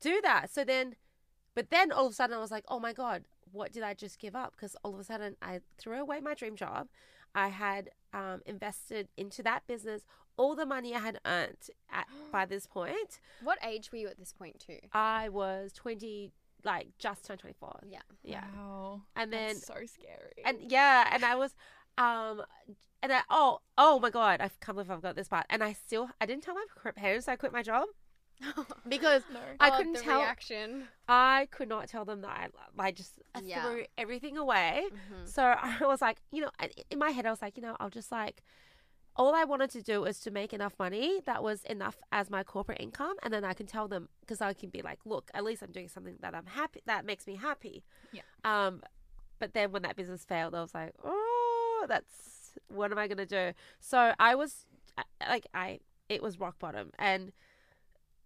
do 0.00 0.20
that. 0.22 0.50
So 0.50 0.64
then, 0.64 0.96
but 1.54 1.70
then 1.70 1.92
all 1.92 2.06
of 2.06 2.12
a 2.12 2.14
sudden 2.14 2.36
I 2.36 2.40
was 2.40 2.50
like, 2.50 2.64
oh 2.68 2.80
my 2.80 2.92
god, 2.92 3.24
what 3.52 3.72
did 3.72 3.82
I 3.82 3.94
just 3.94 4.18
give 4.18 4.34
up? 4.34 4.54
Because 4.56 4.74
all 4.82 4.94
of 4.94 5.00
a 5.00 5.04
sudden 5.04 5.36
I 5.42 5.60
threw 5.78 6.00
away 6.00 6.20
my 6.20 6.34
dream 6.34 6.56
job. 6.56 6.88
I 7.34 7.48
had 7.48 7.90
um, 8.12 8.40
invested 8.46 9.08
into 9.16 9.42
that 9.42 9.66
business 9.66 10.02
all 10.36 10.54
the 10.54 10.66
money 10.66 10.94
I 10.94 10.98
had 11.00 11.18
earned 11.26 11.56
at, 11.92 12.06
by 12.32 12.44
this 12.46 12.66
point. 12.66 13.20
What 13.42 13.58
age 13.64 13.90
were 13.92 13.98
you 13.98 14.08
at 14.08 14.18
this 14.18 14.32
point 14.32 14.58
too? 14.60 14.78
I 14.92 15.28
was 15.28 15.72
20, 15.74 16.32
like 16.64 16.88
just 16.98 17.24
turned 17.26 17.40
24. 17.40 17.80
Yeah. 17.88 17.98
Yeah. 18.22 18.44
Wow. 18.56 19.02
And 19.16 19.32
then, 19.32 19.54
That's 19.54 19.66
so 19.66 19.74
scary. 19.86 20.42
and 20.44 20.58
yeah, 20.70 21.08
and 21.12 21.24
I 21.24 21.36
was, 21.36 21.54
um, 21.98 22.42
and 23.02 23.12
I, 23.12 23.20
oh, 23.30 23.60
oh 23.78 23.98
my 24.00 24.10
God, 24.10 24.40
I 24.40 24.50
can't 24.60 24.76
believe 24.76 24.90
I've 24.90 25.02
got 25.02 25.14
this 25.16 25.28
part. 25.28 25.46
And 25.50 25.62
I 25.62 25.72
still, 25.74 26.08
I 26.20 26.26
didn't 26.26 26.42
tell 26.42 26.54
my 26.54 26.90
parents 26.92 27.28
I 27.28 27.36
quit 27.36 27.52
my 27.52 27.62
job 27.62 27.86
because 28.88 29.22
no. 29.32 29.40
I 29.60 29.70
Oh, 29.70 29.76
couldn't 29.76 29.92
the 29.92 30.00
tell, 30.00 30.18
reaction. 30.20 30.88
I 31.08 31.48
could 31.50 31.68
not 31.68 31.88
tell 31.88 32.04
them 32.04 32.22
that 32.22 32.50
I, 32.78 32.82
I 32.82 32.90
just 32.92 33.20
I 33.34 33.40
Yeah. 33.44 33.62
threw 33.62 33.84
everything 33.98 34.36
away. 34.36 34.84
Mhm. 34.92 35.28
So 35.28 35.42
I 35.62 35.78
was 35.82 36.00
like, 36.02 36.18
you 36.32 36.42
know, 36.42 36.50
in 36.90 36.98
my 36.98 37.10
head, 37.10 37.26
I 37.26 37.30
was 37.30 37.42
like, 37.42 37.56
you 37.56 37.62
know, 37.62 37.76
I'll 37.78 37.90
just 37.90 38.10
like, 38.10 38.42
all 39.16 39.34
I 39.34 39.44
wanted 39.44 39.70
to 39.70 39.82
do 39.82 40.00
was 40.00 40.18
to 40.20 40.30
make 40.30 40.52
enough 40.52 40.74
money 40.78 41.20
that 41.26 41.42
was 41.42 41.62
enough 41.64 41.96
as 42.10 42.30
my 42.30 42.42
corporate 42.42 42.80
income, 42.80 43.14
and 43.22 43.32
then 43.32 43.44
I 43.44 43.52
can 43.52 43.66
tell 43.66 43.86
them 43.86 44.08
because 44.20 44.40
I 44.40 44.52
can 44.52 44.70
be 44.70 44.82
like, 44.82 44.98
look, 45.04 45.30
at 45.34 45.44
least 45.44 45.62
I'm 45.62 45.70
doing 45.70 45.88
something 45.88 46.16
that 46.20 46.34
I'm 46.34 46.46
happy 46.46 46.80
that 46.86 47.04
makes 47.04 47.26
me 47.26 47.36
happy. 47.36 47.84
Yeah. 48.12 48.22
Um, 48.44 48.82
but 49.38 49.54
then 49.54 49.72
when 49.72 49.82
that 49.82 49.96
business 49.96 50.24
failed, 50.24 50.54
I 50.54 50.60
was 50.60 50.74
like, 50.74 50.94
oh, 51.04 51.86
that's 51.88 52.58
what 52.68 52.90
am 52.90 52.98
I 52.98 53.06
gonna 53.06 53.26
do? 53.26 53.52
So 53.80 54.14
I 54.18 54.34
was 54.34 54.66
like, 55.28 55.46
I 55.54 55.80
it 56.08 56.22
was 56.22 56.40
rock 56.40 56.58
bottom, 56.58 56.90
and 56.98 57.32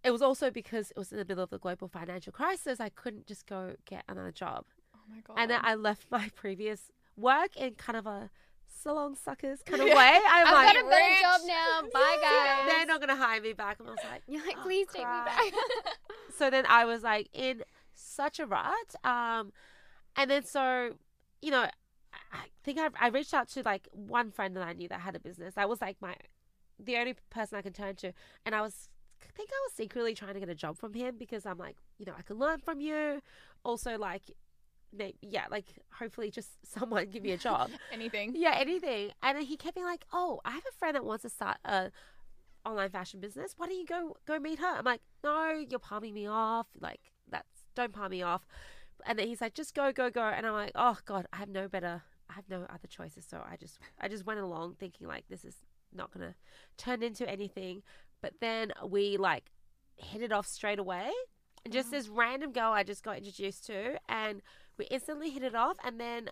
it 0.03 0.11
was 0.11 0.21
also 0.21 0.49
because 0.49 0.91
it 0.91 0.97
was 0.97 1.11
in 1.11 1.17
the 1.17 1.25
middle 1.25 1.43
of 1.43 1.49
the 1.51 1.59
global 1.59 1.87
financial 1.87 2.33
crisis. 2.33 2.79
I 2.79 2.89
couldn't 2.89 3.27
just 3.27 3.45
go 3.45 3.75
get 3.85 4.03
another 4.07 4.31
job. 4.31 4.65
oh 4.95 4.99
my 5.09 5.21
god. 5.21 5.35
And 5.37 5.51
then 5.51 5.59
I 5.63 5.75
left 5.75 6.07
my 6.11 6.29
previous 6.35 6.91
work 7.15 7.55
in 7.57 7.75
kind 7.75 7.97
of 7.97 8.07
a 8.07 8.29
salon 8.81 9.15
suckers 9.15 9.61
kind 9.65 9.81
of 9.81 9.87
way. 9.87 9.93
I'm 10.29 10.47
I've 10.47 10.53
like, 10.53 10.73
got 10.73 10.85
a 10.85 10.89
better 10.89 11.09
rich. 11.11 11.21
job 11.21 11.41
now. 11.47 11.81
Bye, 11.93 12.17
guys. 12.21 12.71
they're 12.71 12.85
not 12.85 12.99
gonna 12.99 13.15
hire 13.15 13.41
me 13.41 13.53
back. 13.53 13.79
And 13.79 13.87
I 13.87 13.91
was 13.91 13.99
like, 14.11 14.21
You're 14.27 14.45
like, 14.45 14.55
"Oh, 14.59 14.63
please 14.63 14.87
take 14.87 15.01
me 15.01 15.03
back. 15.25 15.41
so 16.37 16.49
then 16.49 16.65
I 16.67 16.85
was 16.85 17.03
like 17.03 17.29
in 17.33 17.63
such 17.93 18.39
a 18.39 18.45
rut. 18.45 18.95
Um, 19.03 19.51
and 20.15 20.29
then 20.29 20.43
so, 20.45 20.93
you 21.41 21.51
know, 21.51 21.61
I 21.61 21.69
I 22.31 22.45
think 22.63 22.79
I, 22.79 22.89
I 22.99 23.09
reached 23.09 23.33
out 23.33 23.47
to 23.49 23.61
like 23.63 23.87
one 23.91 24.31
friend 24.31 24.55
that 24.55 24.63
I 24.63 24.73
knew 24.73 24.87
that 24.89 25.01
had 25.01 25.15
a 25.15 25.19
business. 25.19 25.55
That 25.55 25.69
was 25.69 25.81
like 25.81 25.97
my, 26.01 26.15
the 26.77 26.97
only 26.97 27.15
person 27.29 27.57
I 27.57 27.61
could 27.61 27.75
turn 27.75 27.95
to. 27.97 28.13
And 28.45 28.53
I 28.55 28.61
was, 28.61 28.89
I 29.21 29.27
think 29.35 29.49
I 29.51 29.59
was 29.65 29.73
secretly 29.75 30.13
trying 30.15 30.33
to 30.33 30.39
get 30.39 30.49
a 30.49 30.55
job 30.55 30.77
from 30.77 30.93
him 30.93 31.15
because 31.17 31.45
I'm 31.45 31.57
like, 31.57 31.77
you 31.97 32.05
know, 32.05 32.13
I 32.17 32.21
can 32.21 32.37
learn 32.37 32.59
from 32.59 32.81
you. 32.81 33.21
Also, 33.63 33.97
like, 33.97 34.23
may- 34.93 35.15
yeah, 35.21 35.45
like 35.49 35.65
hopefully 35.93 36.31
just 36.31 36.49
someone 36.65 37.09
give 37.09 37.23
me 37.23 37.31
a 37.31 37.37
job. 37.37 37.69
anything. 37.91 38.33
Yeah, 38.35 38.55
anything. 38.57 39.11
And 39.21 39.37
then 39.37 39.45
he 39.45 39.57
kept 39.57 39.75
being 39.75 39.85
like, 39.87 40.05
"Oh, 40.11 40.39
I 40.45 40.51
have 40.51 40.63
a 40.69 40.77
friend 40.77 40.95
that 40.95 41.05
wants 41.05 41.23
to 41.23 41.29
start 41.29 41.57
a 41.65 41.91
online 42.65 42.89
fashion 42.89 43.19
business. 43.19 43.53
Why 43.57 43.67
don't 43.67 43.77
you 43.77 43.85
go 43.85 44.17
go 44.25 44.39
meet 44.39 44.59
her?" 44.59 44.67
I'm 44.77 44.85
like, 44.85 45.01
"No, 45.23 45.51
you're 45.69 45.79
palming 45.79 46.13
me 46.13 46.27
off. 46.27 46.67
Like 46.79 47.11
that's 47.29 47.63
don't 47.75 47.93
palm 47.93 48.11
me 48.11 48.21
off." 48.21 48.45
And 49.05 49.17
then 49.17 49.27
he's 49.27 49.41
like, 49.41 49.53
"Just 49.53 49.73
go, 49.75 49.91
go, 49.91 50.09
go." 50.09 50.23
And 50.23 50.45
I'm 50.45 50.53
like, 50.53 50.71
"Oh 50.75 50.97
God, 51.05 51.25
I 51.31 51.37
have 51.37 51.49
no 51.49 51.67
better. 51.67 52.01
I 52.29 52.33
have 52.33 52.49
no 52.49 52.65
other 52.69 52.87
choices." 52.87 53.25
So 53.29 53.43
I 53.49 53.55
just 53.55 53.79
I 53.99 54.07
just 54.07 54.25
went 54.25 54.39
along 54.39 54.75
thinking 54.79 55.07
like 55.07 55.25
this 55.29 55.45
is 55.45 55.55
not 55.93 56.11
gonna 56.11 56.35
turn 56.77 57.01
into 57.03 57.29
anything. 57.29 57.81
But 58.21 58.33
then 58.41 58.73
we 58.85 59.17
like 59.17 59.51
hit 59.95 60.21
it 60.21 60.31
off 60.31 60.47
straight 60.47 60.79
away. 60.79 61.09
And 61.65 61.73
just 61.73 61.91
this 61.91 62.07
random 62.07 62.51
girl 62.53 62.71
I 62.71 62.83
just 62.83 63.03
got 63.03 63.17
introduced 63.17 63.65
to, 63.67 63.99
and 64.07 64.41
we 64.79 64.85
instantly 64.85 65.29
hit 65.29 65.43
it 65.43 65.53
off. 65.53 65.77
And 65.83 65.99
then 65.99 66.29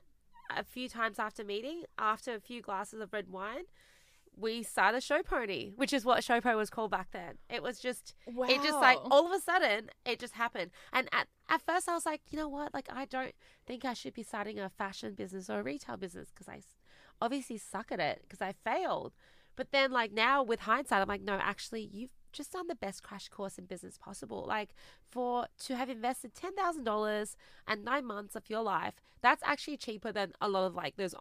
a 0.50 0.64
few 0.64 0.90
times 0.90 1.20
after 1.20 1.44
meeting, 1.44 1.84
after 2.00 2.34
a 2.34 2.40
few 2.40 2.62
glasses 2.64 3.02
of 3.02 3.14
red 3.14 3.30
wine, 3.30 3.66
we 4.36 4.64
started 4.64 5.04
Show 5.04 5.22
Pony, 5.24 5.74
which 5.76 5.92
is 5.92 6.06
what 6.06 6.24
Show 6.24 6.40
Pony 6.40 6.56
was 6.56 6.70
called 6.70 6.92
back 6.92 7.10
then. 7.12 7.38
It 7.50 7.62
was 7.62 7.80
just, 7.80 8.16
it 8.26 8.64
just 8.64 8.76
like 8.76 9.00
all 9.12 9.26
of 9.26 9.32
a 9.32 9.42
sudden, 9.42 9.90
it 10.06 10.20
just 10.20 10.36
happened. 10.36 10.72
And 10.94 11.10
at, 11.12 11.28
at 11.50 11.62
first, 11.64 11.90
I 11.90 11.94
was 11.94 12.06
like, 12.06 12.22
you 12.30 12.38
know 12.38 12.48
what? 12.48 12.74
Like, 12.74 12.88
I 12.92 13.06
don't 13.06 13.34
think 13.66 13.84
I 13.84 13.94
should 13.94 14.14
be 14.14 14.24
starting 14.24 14.60
a 14.60 14.70
fashion 14.70 15.14
business 15.14 15.50
or 15.50 15.60
a 15.60 15.64
retail 15.64 15.98
business 15.98 16.30
because 16.30 16.48
I 16.48 16.62
obviously 17.20 17.58
suck 17.58 17.92
at 17.92 18.00
it 18.00 18.20
because 18.22 18.42
I 18.42 18.54
failed. 18.64 19.14
But 19.56 19.72
then, 19.72 19.92
like, 19.92 20.14
now 20.14 20.44
with 20.44 20.62
hindsight, 20.62 21.02
I'm 21.02 21.08
like, 21.08 21.24
no, 21.24 21.40
actually, 21.42 21.90
you've 21.92 22.14
just 22.38 22.54
done 22.54 22.68
the 22.68 22.76
best 22.76 23.04
crash 23.04 23.28
course 23.30 23.58
in 23.58 23.66
business 23.66 23.98
possible. 23.98 24.46
Like, 24.48 24.70
for 25.10 25.48
to 25.66 25.76
have 25.76 25.90
invested 25.90 26.32
$10,000 26.36 27.36
and 27.68 27.84
nine 27.84 28.06
months 28.06 28.36
of 28.36 28.50
your 28.50 28.62
life, 28.62 28.94
that's 29.22 29.42
actually 29.44 29.78
cheaper 29.78 30.12
than 30.12 30.34
a 30.40 30.48
lot 30.48 30.66
of 30.68 30.76
like 30.76 30.96
those 30.96 31.16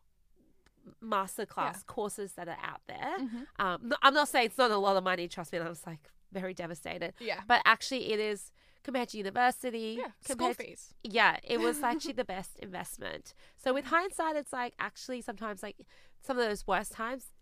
masterclass 1.02 1.85
courses 1.87 2.32
that 2.32 2.49
are 2.49 2.58
out 2.62 2.80
there. 2.87 3.18
Mhm. 3.18 3.46
Um, 3.58 3.80
no, 3.88 3.96
I'm 4.02 4.14
not 4.14 4.28
saying 4.28 4.46
it's 4.46 4.58
not 4.58 4.70
a 4.70 4.76
lot 4.78 4.96
of 4.96 5.04
money, 5.04 5.28
trust 5.28 5.52
me, 5.52 5.58
I 5.58 5.68
was 5.68 5.87
like 5.87 6.11
very 6.32 6.54
devastated. 6.54 7.14
Yeah. 7.18 7.40
But 7.46 7.62
actually, 7.64 8.12
it 8.12 8.20
is 8.20 8.50
compared 8.82 9.08
to 9.11 9.18
university. 9.18 9.96
Yeah. 9.99 10.11
School 10.20 10.37
compared 10.37 10.58
to- 10.58 10.64
fees. 10.64 10.94
yeah, 11.02 11.38
it 11.42 11.58
was 11.61 11.82
actually 11.90 12.12
the 12.14 12.25
best 12.25 12.56
investment. 12.61 13.35
So 13.56 13.73
with 13.75 13.87
hindsight, 13.87 14.37
it's 14.37 14.52
like 14.52 14.75
actually 14.78 15.23
sometimes 15.23 15.62
like 15.62 15.76
some 16.23 16.38
of 16.38 16.46
those 16.49 16.66
worst 16.66 16.92
times 16.92 17.32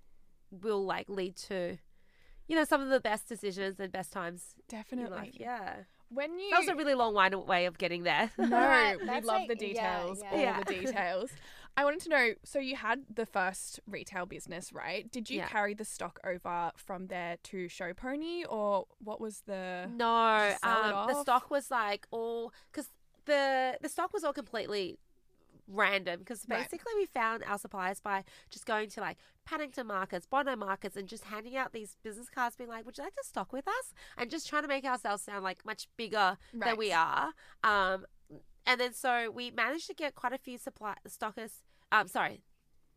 will 0.51 0.85
like 0.85 1.09
lead 1.09 1.37
to, 1.37 1.79
you 2.47 2.57
know, 2.57 2.65
some 2.65 2.81
of 2.83 2.89
the 2.89 3.01
best 3.01 3.29
decisions 3.29 3.79
and 3.81 3.91
best 3.93 4.13
times 4.13 4.55
in 4.59 4.65
Definitely. 4.79 5.17
life. 5.17 5.35
Yeah, 5.39 5.75
When 6.11 6.39
you 6.39 6.51
that 6.51 6.61
was 6.61 6.69
a 6.69 6.75
really 6.75 6.95
long 6.95 7.15
winded 7.15 7.47
way 7.47 7.67
of 7.67 7.79
getting 7.79 8.03
there. 8.05 8.31
No, 8.39 8.47
Right, 8.51 8.99
we 9.01 9.07
love 9.07 9.25
like- 9.25 9.49
the 9.49 9.55
details, 9.55 10.21
yeah. 10.23 10.31
all 10.33 10.39
Yeah. 10.41 10.59
the 10.63 10.65
details. 10.81 11.31
I 11.77 11.83
wanted 11.85 12.01
to 12.03 12.09
know 12.09 12.35
so 12.45 12.61
you 12.61 12.77
had 12.77 13.01
the 13.13 13.27
first 13.27 13.81
retail 13.89 14.27
business, 14.27 14.73
right? 14.73 15.11
Did 15.11 15.29
you 15.29 15.39
Yeah. 15.39 15.49
carry 15.49 15.75
the 15.75 15.85
stock 15.85 16.21
over 16.25 16.71
from 16.77 17.09
there 17.09 17.37
to 17.45 17.67
Show 17.67 17.93
Pony 17.95 18.45
or 18.45 18.87
what 19.03 19.21
was 19.21 19.43
the 19.47 19.89
No, 19.91 20.51
Just 20.51 20.63
sell 20.63 20.85
it 20.89 20.93
um, 20.95 21.07
the 21.09 21.21
stock 21.23 21.51
was 21.51 21.73
like 21.73 22.07
all 22.13 22.53
because 22.71 22.91
the 23.25 23.77
the 23.81 23.89
stock 23.89 24.13
was 24.13 24.23
all 24.23 24.33
completely 24.35 24.99
random 25.67 26.19
because 26.21 26.45
Right. 26.49 26.63
basically 26.63 26.93
we 26.97 27.07
found 27.07 27.43
our 27.45 27.59
suppliers 27.59 28.01
by 28.01 28.25
just 28.51 28.67
going 28.67 28.89
to 28.91 29.01
like 29.01 29.19
Paddington 29.45 29.87
markets, 29.87 30.27
Bondi 30.27 30.55
markets, 30.57 30.97
and 30.97 31.09
just 31.09 31.25
handing 31.25 31.57
out 31.57 31.73
these 31.73 31.97
business 32.03 32.29
cards, 32.29 32.57
being 32.57 32.71
like, 32.71 32.85
"Would 32.87 32.99
you 32.99 33.05
like 33.05 33.15
to 33.15 33.25
stock 33.25 33.53
with 33.53 33.67
us?" 33.69 33.95
and 34.17 34.31
just 34.31 34.49
trying 34.49 34.63
to 34.63 34.69
make 34.69 34.85
ourselves 34.85 35.23
sound 35.23 35.45
like 35.45 35.65
much 35.65 35.89
bigger 35.97 36.37
than 36.69 36.77
we 36.79 36.93
are. 36.93 37.33
Um, 37.63 38.07
and 38.67 38.81
then 38.81 38.93
so 38.95 39.31
we 39.31 39.51
managed 39.51 39.87
to 39.89 39.95
get 39.95 40.15
quite 40.15 40.33
a 40.33 40.39
few 40.39 40.59
supply 40.59 40.97
stockers. 41.07 41.63
Um, 41.93 42.09
sorry, 42.09 42.43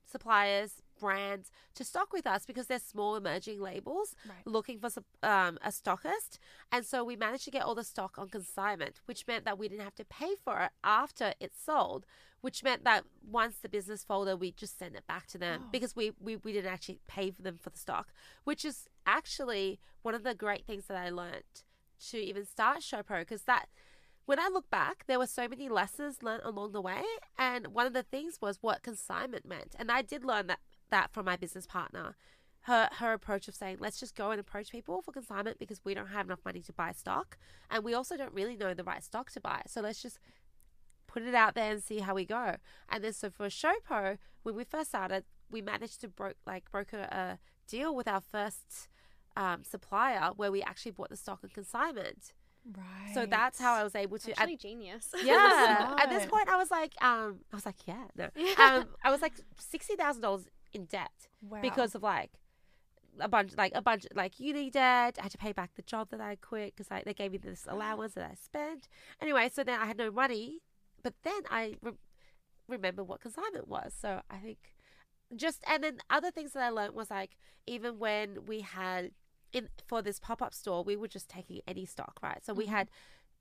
suppliers, 0.06 0.82
brands 1.00 1.52
to 1.76 1.84
stock 1.84 2.12
with 2.14 2.26
us 2.28 2.46
because 2.46 2.68
they're 2.68 2.80
small 2.80 3.16
emerging 3.16 3.60
labels 3.62 4.16
Right. 4.28 4.38
looking 4.46 4.80
for 4.80 4.90
um, 5.24 5.58
a 5.64 5.70
stockist. 5.70 6.38
And 6.72 6.86
so 6.86 7.04
we 7.04 7.16
managed 7.16 7.46
to 7.46 7.52
get 7.52 7.64
all 7.64 7.76
the 7.76 7.84
stock 7.84 8.18
on 8.18 8.30
consignment, 8.30 9.02
which 9.06 9.26
meant 9.28 9.46
that 9.46 9.58
we 9.58 9.68
didn't 9.68 9.84
have 9.84 9.96
to 9.96 10.06
pay 10.06 10.36
for 10.44 10.62
it 10.62 10.72
after 10.84 11.34
it's 11.40 11.62
sold, 11.64 12.06
which 12.42 12.64
meant 12.64 12.84
that 12.84 13.04
once 13.30 13.58
the 13.58 13.70
business 13.70 14.04
folded, 14.04 14.38
we 14.40 14.52
just 14.52 14.78
send 14.78 14.96
it 14.96 15.08
back 15.08 15.28
to 15.28 15.38
them 15.38 15.62
Oh. 15.66 15.70
because 15.72 15.96
we, 15.96 16.12
we, 16.20 16.36
we 16.38 16.54
didn't 16.54 16.72
actually 16.74 17.00
pay 17.08 17.32
for 17.32 17.42
them 17.42 17.58
for 17.58 17.70
the 17.70 17.78
stock, 17.80 18.08
which 18.44 18.64
is 18.66 18.88
actually 19.06 19.80
one 20.02 20.16
of 20.16 20.24
the 20.24 20.34
great 20.36 20.66
things 20.66 20.86
that 20.88 20.98
I 20.98 21.10
learned 21.10 21.44
to 22.10 22.18
even 22.18 22.46
start 22.46 22.80
Showpo 22.80 23.20
because 23.20 23.44
that 23.44 23.66
when 24.26 24.40
I 24.40 24.50
look 24.52 24.70
back, 24.70 25.06
there 25.08 25.20
were 25.20 25.26
so 25.28 25.48
many 25.48 25.70
lessons 25.70 26.22
learned 26.22 26.44
along 26.44 26.74
the 26.74 26.82
way, 26.82 27.02
and 27.38 27.68
one 27.68 27.88
of 27.88 27.94
the 27.94 28.04
things 28.04 28.40
was 28.42 28.58
what 28.62 28.84
consignment 28.84 29.46
meant, 29.48 29.74
and 29.80 29.90
I 29.90 30.02
did 30.02 30.26
learn 30.26 30.48
that 30.48 30.60
that 30.90 31.12
from 31.12 31.26
my 31.26 31.36
business 31.36 31.66
partner. 31.66 32.16
Her 32.62 32.90
her 32.94 33.14
approach 33.14 33.48
of 33.48 33.56
saying, 33.56 33.78
let's 33.80 34.00
just 34.00 34.16
go 34.16 34.32
and 34.32 34.40
approach 34.40 34.72
people 34.72 35.02
for 35.02 35.12
consignment 35.12 35.58
because 35.58 35.80
we 35.86 35.94
don't 35.94 36.08
have 36.08 36.26
enough 36.26 36.42
money 36.44 36.62
to 36.62 36.74
buy 36.74 36.92
stock, 36.92 37.38
and 37.70 37.84
we 37.84 37.94
also 37.94 38.18
don't 38.18 38.34
really 38.34 38.58
know 38.58 38.74
the 38.74 38.84
right 38.84 39.04
stock 39.04 39.32
to 39.32 39.40
buy, 39.40 39.62
so 39.68 39.82
let's 39.82 40.02
just 40.02 40.20
put 41.08 41.18
put 41.18 41.28
it 41.28 41.36
out 41.36 41.56
there 41.56 41.72
and 41.72 41.84
see 41.84 42.00
how 42.00 42.14
we 42.14 42.26
go. 42.26 42.56
And 42.90 43.04
then 43.04 43.14
so 43.14 43.30
for 43.30 43.48
Showpo, 43.48 44.18
when 44.44 44.56
we 44.56 44.64
first 44.64 44.90
started, 44.90 45.24
we 45.50 45.62
managed 45.62 46.02
to 46.02 46.08
broke 46.08 46.38
like 46.46 46.70
broker 46.72 47.00
a 47.12 47.40
deal 47.68 47.96
with 47.96 48.08
our 48.08 48.22
first 48.22 48.88
um, 49.36 49.64
supplier 49.64 50.32
where 50.36 50.52
we 50.52 50.62
actually 50.62 50.92
bought 50.92 51.10
the 51.10 51.18
stock 51.18 51.40
on 51.44 51.50
consignment. 51.50 52.34
Right. 52.66 53.14
So 53.14 53.26
that's 53.26 53.60
how 53.60 53.74
I 53.74 53.84
was 53.84 53.96
able 53.96 54.18
to. 54.20 54.32
Actually, 54.32 54.58
genius. 54.58 55.10
yeah. 55.24 55.96
At 56.00 56.10
this 56.10 56.26
point, 56.26 56.50
I 56.50 56.58
was 56.58 56.70
like, 56.70 56.94
um, 57.02 57.40
I 57.52 57.56
was 57.56 57.66
like, 57.66 57.88
yeah, 57.88 58.04
no. 58.16 58.26
Um, 58.60 58.86
I 59.04 59.10
was 59.10 59.22
like 59.22 59.34
sixty 59.58 59.96
thousand 59.96 60.22
dollars 60.22 60.48
in 60.74 60.86
debt 60.86 61.28
Wow. 61.42 61.62
because 61.62 61.96
of 61.96 62.04
like 62.04 62.32
a 63.20 63.28
bunch, 63.28 63.54
like 63.58 63.72
a 63.76 63.82
bunch, 63.82 64.06
like 64.14 64.40
uni 64.40 64.70
debt. 64.70 65.18
I 65.20 65.24
had 65.24 65.32
to 65.32 65.38
pay 65.38 65.52
back 65.52 65.72
the 65.76 65.82
job 65.82 66.10
that 66.12 66.22
I 66.22 66.36
quit 66.36 66.76
because 66.76 66.92
like, 66.92 67.06
they 67.06 67.14
gave 67.14 67.32
me 67.32 67.38
this 67.40 67.66
allowance 67.68 68.14
that 68.14 68.30
I 68.30 68.36
spent. 68.36 68.88
Anyway, 69.22 69.50
so 69.52 69.64
then 69.64 69.80
I 69.80 69.86
had 69.86 69.98
no 69.98 70.12
money, 70.12 70.60
but 71.04 71.14
then 71.24 71.42
I 71.50 71.76
re- 71.82 71.94
remember 72.68 73.04
what 73.04 73.22
consignment 73.22 73.68
was. 73.68 73.94
So 74.00 74.22
I 74.30 74.38
think 74.38 74.74
just 75.36 75.64
and 75.68 75.84
then 75.84 75.98
other 76.10 76.32
things 76.32 76.54
that 76.54 76.64
I 76.64 76.70
learned 76.70 76.94
was 76.94 77.10
like 77.10 77.38
even 77.66 78.00
when 78.00 78.46
we 78.46 78.62
had 78.62 79.12
in 79.52 79.70
for 79.88 80.02
this 80.02 80.20
pop 80.20 80.42
up 80.42 80.54
store, 80.54 80.84
we 80.84 80.96
were 80.96 81.08
just 81.08 81.28
taking 81.30 81.62
any 81.68 81.86
stock, 81.86 82.20
right? 82.22 82.44
So 82.46 82.54
we 82.54 82.68
had. 82.68 82.90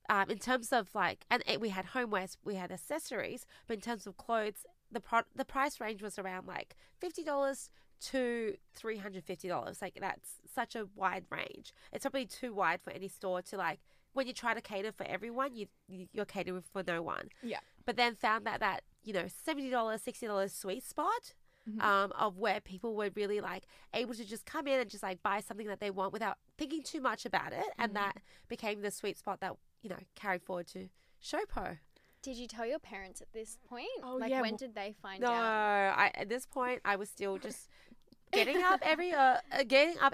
Um, 0.08 0.30
in 0.30 0.38
terms 0.38 0.72
of 0.72 0.94
like, 0.94 1.26
and 1.32 1.42
it, 1.48 1.60
we 1.60 1.70
had 1.70 1.86
homewares, 1.86 2.36
we 2.44 2.54
had 2.54 2.70
accessories, 2.70 3.44
but 3.66 3.74
in 3.74 3.80
terms 3.80 4.06
of 4.06 4.16
clothes, 4.16 4.64
the 4.90 5.00
pro- 5.00 5.22
the 5.34 5.44
price 5.44 5.80
range 5.80 6.02
was 6.02 6.18
around 6.18 6.46
like 6.46 6.76
fifty 6.98 7.22
dollars 7.24 7.70
to 8.00 8.56
three 8.74 8.98
hundred 8.98 9.24
fifty 9.24 9.48
dollars. 9.48 9.80
Like 9.82 9.98
that's 10.00 10.34
such 10.54 10.74
a 10.76 10.86
wide 10.94 11.24
range. 11.30 11.72
It's 11.92 12.04
probably 12.04 12.26
too 12.26 12.52
wide 12.54 12.80
for 12.82 12.90
any 12.92 13.08
store 13.08 13.42
to 13.42 13.56
like. 13.56 13.80
When 14.12 14.26
you 14.26 14.32
try 14.32 14.54
to 14.54 14.62
cater 14.62 14.92
for 14.92 15.04
everyone, 15.06 15.54
you 15.54 15.66
you- 15.88 16.08
you're 16.12 16.24
catering 16.24 16.62
for 16.72 16.82
no 16.86 17.02
one. 17.02 17.28
Yeah. 17.42 17.60
But 17.84 17.96
then 17.96 18.14
found 18.14 18.46
that 18.46 18.60
that 18.60 18.82
you 19.02 19.12
know 19.12 19.26
seventy 19.28 19.70
dollars, 19.70 20.02
sixty 20.02 20.26
dollars 20.26 20.52
sweet 20.54 20.82
spot. 20.84 21.34
Mhm. 21.68 21.82
Um, 21.82 22.12
of 22.12 22.38
where 22.38 22.60
people 22.60 22.94
were 22.94 23.10
really 23.16 23.40
like 23.40 23.66
able 23.92 24.14
to 24.14 24.24
just 24.24 24.46
come 24.46 24.68
in 24.68 24.78
and 24.78 24.88
just 24.88 25.02
like 25.02 25.20
buy 25.24 25.40
something 25.40 25.66
that 25.66 25.80
they 25.80 25.90
want 25.90 26.12
without 26.12 26.38
thinking 26.56 26.80
too 26.84 27.00
much 27.00 27.26
about 27.26 27.52
it, 27.52 27.64
and 27.76 27.90
Mhm. 27.90 27.94
that 27.94 28.18
became 28.46 28.82
the 28.82 28.90
sweet 28.92 29.18
spot 29.18 29.40
that 29.40 29.56
you 29.82 29.90
know 29.90 29.98
carried 30.14 30.44
forward 30.44 30.68
to 30.68 30.88
Showpo. 31.20 31.78
Did 32.26 32.36
you 32.38 32.48
tell 32.48 32.66
your 32.66 32.80
parents 32.80 33.20
at 33.20 33.32
this 33.32 33.56
point? 33.68 33.86
Oh, 34.02 34.16
like, 34.16 34.30
yeah, 34.30 34.40
when 34.40 34.56
did 34.56 34.74
they 34.74 34.94
find 35.00 35.20
No, 35.22 35.28
out? 35.28 35.32
No, 35.32 35.94
I 36.02 36.10
at 36.16 36.28
this 36.28 36.44
point 36.44 36.80
I 36.84 36.96
was 36.96 37.08
still 37.08 37.38
just 37.38 37.68
getting 38.32 38.60
up 38.64 38.80
every 38.82 39.12
uh, 39.12 39.36
uh, 39.52 39.62
getting 39.66 39.96
up 40.00 40.12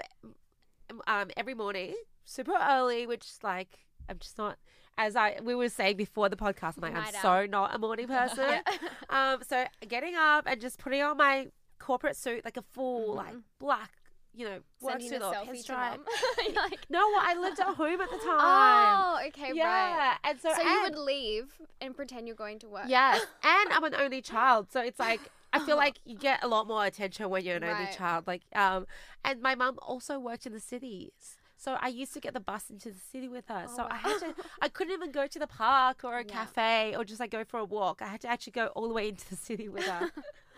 um 1.07 1.31
every 1.35 1.55
morning 1.55 1.95
super 2.23 2.53
early, 2.61 3.07
which 3.07 3.25
like 3.41 3.79
I'm 4.07 4.19
just 4.19 4.37
not 4.37 4.57
as 4.95 5.15
I 5.15 5.39
we 5.43 5.55
were 5.55 5.69
saying 5.69 5.97
before 5.97 6.29
the 6.29 6.35
podcast. 6.35 6.77
I'm 6.77 6.83
like 6.83 6.93
Night 6.93 7.15
I'm 7.15 7.21
so 7.23 7.45
not 7.47 7.73
a 7.73 7.79
morning 7.79 8.07
person. 8.19 8.61
Um, 9.09 9.39
so 9.41 9.65
getting 9.87 10.13
up 10.15 10.43
and 10.45 10.61
just 10.61 10.77
putting 10.77 11.01
on 11.01 11.17
my 11.17 11.47
corporate 11.79 12.15
suit, 12.15 12.45
like 12.45 12.57
a 12.57 12.61
full 12.61 13.15
like 13.15 13.33
Mhm. 13.33 13.41
black, 13.57 13.91
you 14.35 14.45
know, 14.45 14.59
work 14.81 14.93
Sending 14.93 15.09
suit 15.09 15.21
a 15.21 15.27
or 15.27 15.33
selfie 15.33 15.65
to 15.65 15.73
pinstripe. 15.73 15.99
Like, 16.55 16.79
No, 16.89 16.99
I 16.99 17.35
lived 17.39 17.59
at 17.59 17.67
home 17.75 18.01
at 18.01 18.09
the 18.09 18.17
time. 18.17 18.25
oh, 18.27 19.19
okay, 19.27 19.51
yeah, 19.53 19.65
right. 19.65 20.17
and 20.23 20.39
so 20.41 20.53
So 20.55 20.61
you 20.61 20.81
would 20.83 20.97
leave 20.97 21.45
and 21.81 21.95
pretend 21.95 22.27
you're 22.27 22.35
going 22.35 22.59
to 22.59 22.67
work. 22.67 22.85
Yes, 22.87 23.21
and 23.43 23.71
I'm 23.71 23.83
an 23.83 23.95
only 23.95 24.21
child, 24.21 24.67
so 24.71 24.81
it's 24.81 24.99
like 24.99 25.21
I 25.53 25.59
feel 25.59 25.75
like 25.77 25.99
you 26.03 26.17
get 26.17 26.43
a 26.43 26.47
lot 26.47 26.67
more 26.67 26.83
attention 26.85 27.29
when 27.29 27.45
you're 27.45 27.57
an 27.57 27.63
only 27.63 27.87
child. 27.95 28.25
Like, 28.25 28.41
um, 28.55 28.87
and 29.23 29.39
my 29.41 29.53
mum 29.53 29.77
also 29.83 30.17
worked 30.17 30.47
in 30.47 30.53
the 30.53 30.59
cities, 30.59 31.37
so 31.57 31.77
I 31.79 31.89
used 31.89 32.11
to 32.15 32.19
get 32.19 32.33
the 32.33 32.39
bus 32.39 32.71
into 32.71 32.89
the 32.89 32.99
city 32.99 33.27
with 33.27 33.47
her. 33.49 33.65
Oh, 33.69 33.75
so 33.75 33.87
I 33.89 33.97
had 33.97 34.17
to. 34.21 34.33
I 34.63 34.67
couldn't 34.69 34.93
even 34.93 35.11
go 35.11 35.27
to 35.27 35.37
the 35.39 35.45
park 35.47 36.03
or 36.03 36.17
a 36.17 36.25
Yeah. 36.25 36.33
cafe 36.33 36.95
or 36.97 37.05
just 37.05 37.19
like 37.19 37.29
go 37.29 37.43
for 37.43 37.59
a 37.59 37.65
walk. 37.65 38.01
I 38.01 38.07
had 38.07 38.21
to 38.21 38.27
actually 38.29 38.53
go 38.53 38.67
all 38.75 38.87
the 38.87 38.93
way 38.95 39.09
into 39.09 39.29
the 39.29 39.35
city 39.35 39.69
with 39.69 39.85
her. 39.85 40.09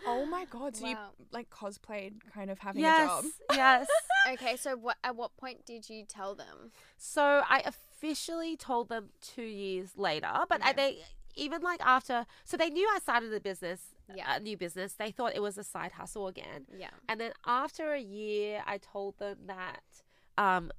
Oh 0.06 0.26
my 0.26 0.44
god! 0.46 0.76
So 0.76 0.86
you 0.86 0.96
like 1.32 1.50
cosplayed, 1.50 2.14
kind 2.32 2.50
of 2.50 2.58
having 2.58 2.82
yes, 2.82 3.02
a 3.02 3.06
job. 3.06 3.24
yes. 3.52 3.88
yes. 4.26 4.38
Okay, 4.40 4.56
so 4.56 4.76
what? 4.76 4.96
At 5.02 5.16
what 5.16 5.36
point 5.36 5.64
did 5.64 5.88
you 5.88 6.04
tell 6.04 6.34
them? 6.34 6.72
So 6.98 7.42
I 7.48 7.62
officially 7.64 8.56
told 8.56 8.88
them 8.88 9.10
two 9.20 9.42
years 9.42 9.90
later, 9.96 10.32
but 10.48 10.62
I, 10.62 10.72
they 10.72 10.98
even 11.36 11.62
like 11.62 11.80
after, 11.84 12.26
so 12.44 12.56
they 12.56 12.70
knew 12.70 12.88
I 12.94 12.98
started 12.98 13.32
a 13.32 13.40
business, 13.40 13.94
Yeah. 14.14 14.36
a 14.36 14.40
new 14.40 14.56
business. 14.56 14.94
They 14.94 15.10
thought 15.10 15.34
it 15.34 15.42
was 15.42 15.58
a 15.58 15.64
side 15.64 15.92
hustle 15.92 16.26
again. 16.28 16.66
Yeah. 16.76 16.90
And 17.08 17.20
then 17.20 17.32
after 17.46 17.92
a 17.92 18.00
year, 18.00 18.62
I 18.66 18.78
told 18.78 19.18
them 19.18 19.38
that, 19.46 19.82
um, 20.38 20.72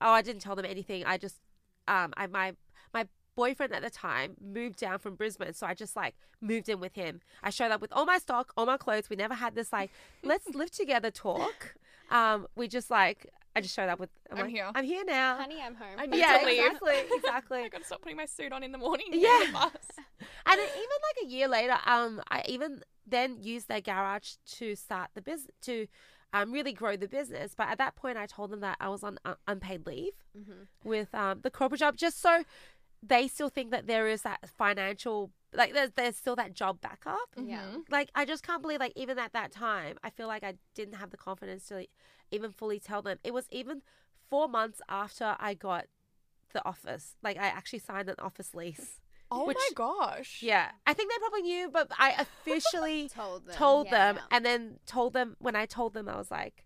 oh, 0.00 0.10
I 0.10 0.22
didn't 0.22 0.42
tell 0.42 0.56
them 0.56 0.64
anything. 0.64 1.04
I 1.04 1.18
just, 1.18 1.40
um, 1.88 2.14
I 2.16 2.26
my 2.28 2.54
my 2.92 3.08
boyfriend 3.36 3.72
at 3.74 3.82
the 3.82 3.90
time 3.90 4.36
moved 4.40 4.78
down 4.78 4.98
from 4.98 5.14
Brisbane, 5.14 5.52
so 5.54 5.66
I 5.66 5.74
just 5.74 5.96
like 5.96 6.14
moved 6.40 6.68
in 6.68 6.80
with 6.80 6.94
him. 6.94 7.20
I 7.42 7.50
showed 7.50 7.70
up 7.70 7.80
with 7.80 7.92
all 7.92 8.06
my 8.06 8.18
stock, 8.18 8.52
all 8.56 8.66
my 8.66 8.76
clothes. 8.76 9.08
We 9.10 9.16
never 9.16 9.34
had 9.34 9.54
this 9.54 9.72
like 9.72 9.90
let's 10.22 10.48
live 10.54 10.70
together 10.70 11.10
talk. 11.10 11.74
Um, 12.10 12.46
we 12.56 12.68
just 12.68 12.90
like 12.90 13.30
I 13.56 13.60
just 13.60 13.74
showed 13.74 13.88
up 13.88 14.00
with 14.00 14.10
I'm 14.30 14.38
like, 14.38 14.50
here. 14.50 14.68
I'm 14.74 14.84
here 14.84 15.04
now. 15.06 15.36
Honey, 15.36 15.62
I'm 15.64 15.74
home. 15.76 15.96
I 15.98 16.06
need 16.06 16.18
yeah, 16.18 16.38
to 16.38 16.46
leave. 16.46 16.58
exactly, 16.64 16.94
exactly. 17.16 17.58
I 17.60 17.68
gotta 17.68 17.84
stop 17.84 18.02
putting 18.02 18.16
my 18.16 18.26
suit 18.26 18.52
on 18.52 18.62
in 18.62 18.72
the 18.72 18.78
morning. 18.78 19.06
Yeah. 19.12 19.28
Yeah. 19.40 19.46
The 19.46 19.52
bus. 19.52 19.70
And 20.46 20.58
then 20.60 20.68
even 20.68 20.80
like 21.02 21.24
a 21.24 21.26
year 21.28 21.48
later, 21.48 21.76
um, 21.86 22.20
I 22.30 22.42
even 22.48 22.82
then 23.06 23.38
used 23.40 23.68
their 23.68 23.80
garage 23.80 24.32
to 24.56 24.74
start 24.74 25.10
the 25.14 25.22
business 25.22 25.50
to 25.62 25.86
um 26.32 26.50
really 26.52 26.72
grow 26.72 26.96
the 26.96 27.08
business. 27.08 27.54
But 27.56 27.68
at 27.68 27.78
that 27.78 27.94
point, 27.96 28.18
I 28.18 28.26
told 28.26 28.50
them 28.50 28.60
that 28.60 28.76
I 28.80 28.88
was 28.88 29.02
on 29.04 29.18
uh, 29.24 29.34
unpaid 29.46 29.86
leave 29.86 30.12
Mhm. 30.36 30.66
with 30.82 31.14
um 31.14 31.40
the 31.42 31.50
corporate 31.50 31.78
job, 31.80 31.96
just 31.96 32.20
so 32.20 32.44
they 33.06 33.28
still 33.28 33.48
think 33.48 33.70
that 33.70 33.86
there 33.86 34.06
is 34.08 34.22
that 34.22 34.48
financial 34.48 35.30
like 35.52 35.72
there's 35.72 35.90
there's 35.92 36.16
still 36.16 36.36
that 36.36 36.54
job 36.54 36.80
backup. 36.80 37.18
Yeah. 37.36 37.76
Like 37.90 38.10
I 38.14 38.24
just 38.24 38.44
can't 38.46 38.62
believe 38.62 38.80
like 38.80 38.92
even 38.96 39.18
at 39.18 39.32
that 39.32 39.52
time, 39.52 39.96
I 40.02 40.10
feel 40.10 40.26
like 40.26 40.42
I 40.42 40.54
didn't 40.74 40.94
have 40.94 41.10
the 41.10 41.16
confidence 41.16 41.66
to 41.68 41.86
even 42.30 42.50
fully 42.50 42.80
tell 42.80 43.02
them. 43.02 43.18
It 43.22 43.32
was 43.34 43.46
even 43.50 43.82
four 44.30 44.48
months 44.48 44.80
after 44.88 45.36
I 45.38 45.54
got 45.54 45.86
the 46.52 46.64
office. 46.66 47.16
Like 47.22 47.36
I 47.36 47.46
actually 47.46 47.80
signed 47.80 48.08
an 48.08 48.16
office 48.18 48.54
lease. 48.54 49.00
Oh 49.30 49.46
Which- 49.46 49.56
my 49.56 49.68
gosh. 49.74 50.42
Yeah, 50.42 50.70
I 50.86 50.92
think 50.92 51.10
they 51.12 51.18
probably 51.18 51.42
knew, 51.42 51.70
but 51.70 51.90
I 51.98 52.10
officially 52.18 53.08
Told 53.08 53.46
them. 53.46 53.54
told 53.56 53.86
yeah, 53.86 53.90
them, 54.12 54.16
yeah. 54.16 54.36
and 54.36 54.44
then 54.46 54.78
told 54.86 55.12
them 55.12 55.36
when 55.38 55.56
I 55.56 55.66
told 55.66 55.94
them, 55.94 56.08
I 56.08 56.16
was 56.16 56.30
like, 56.30 56.64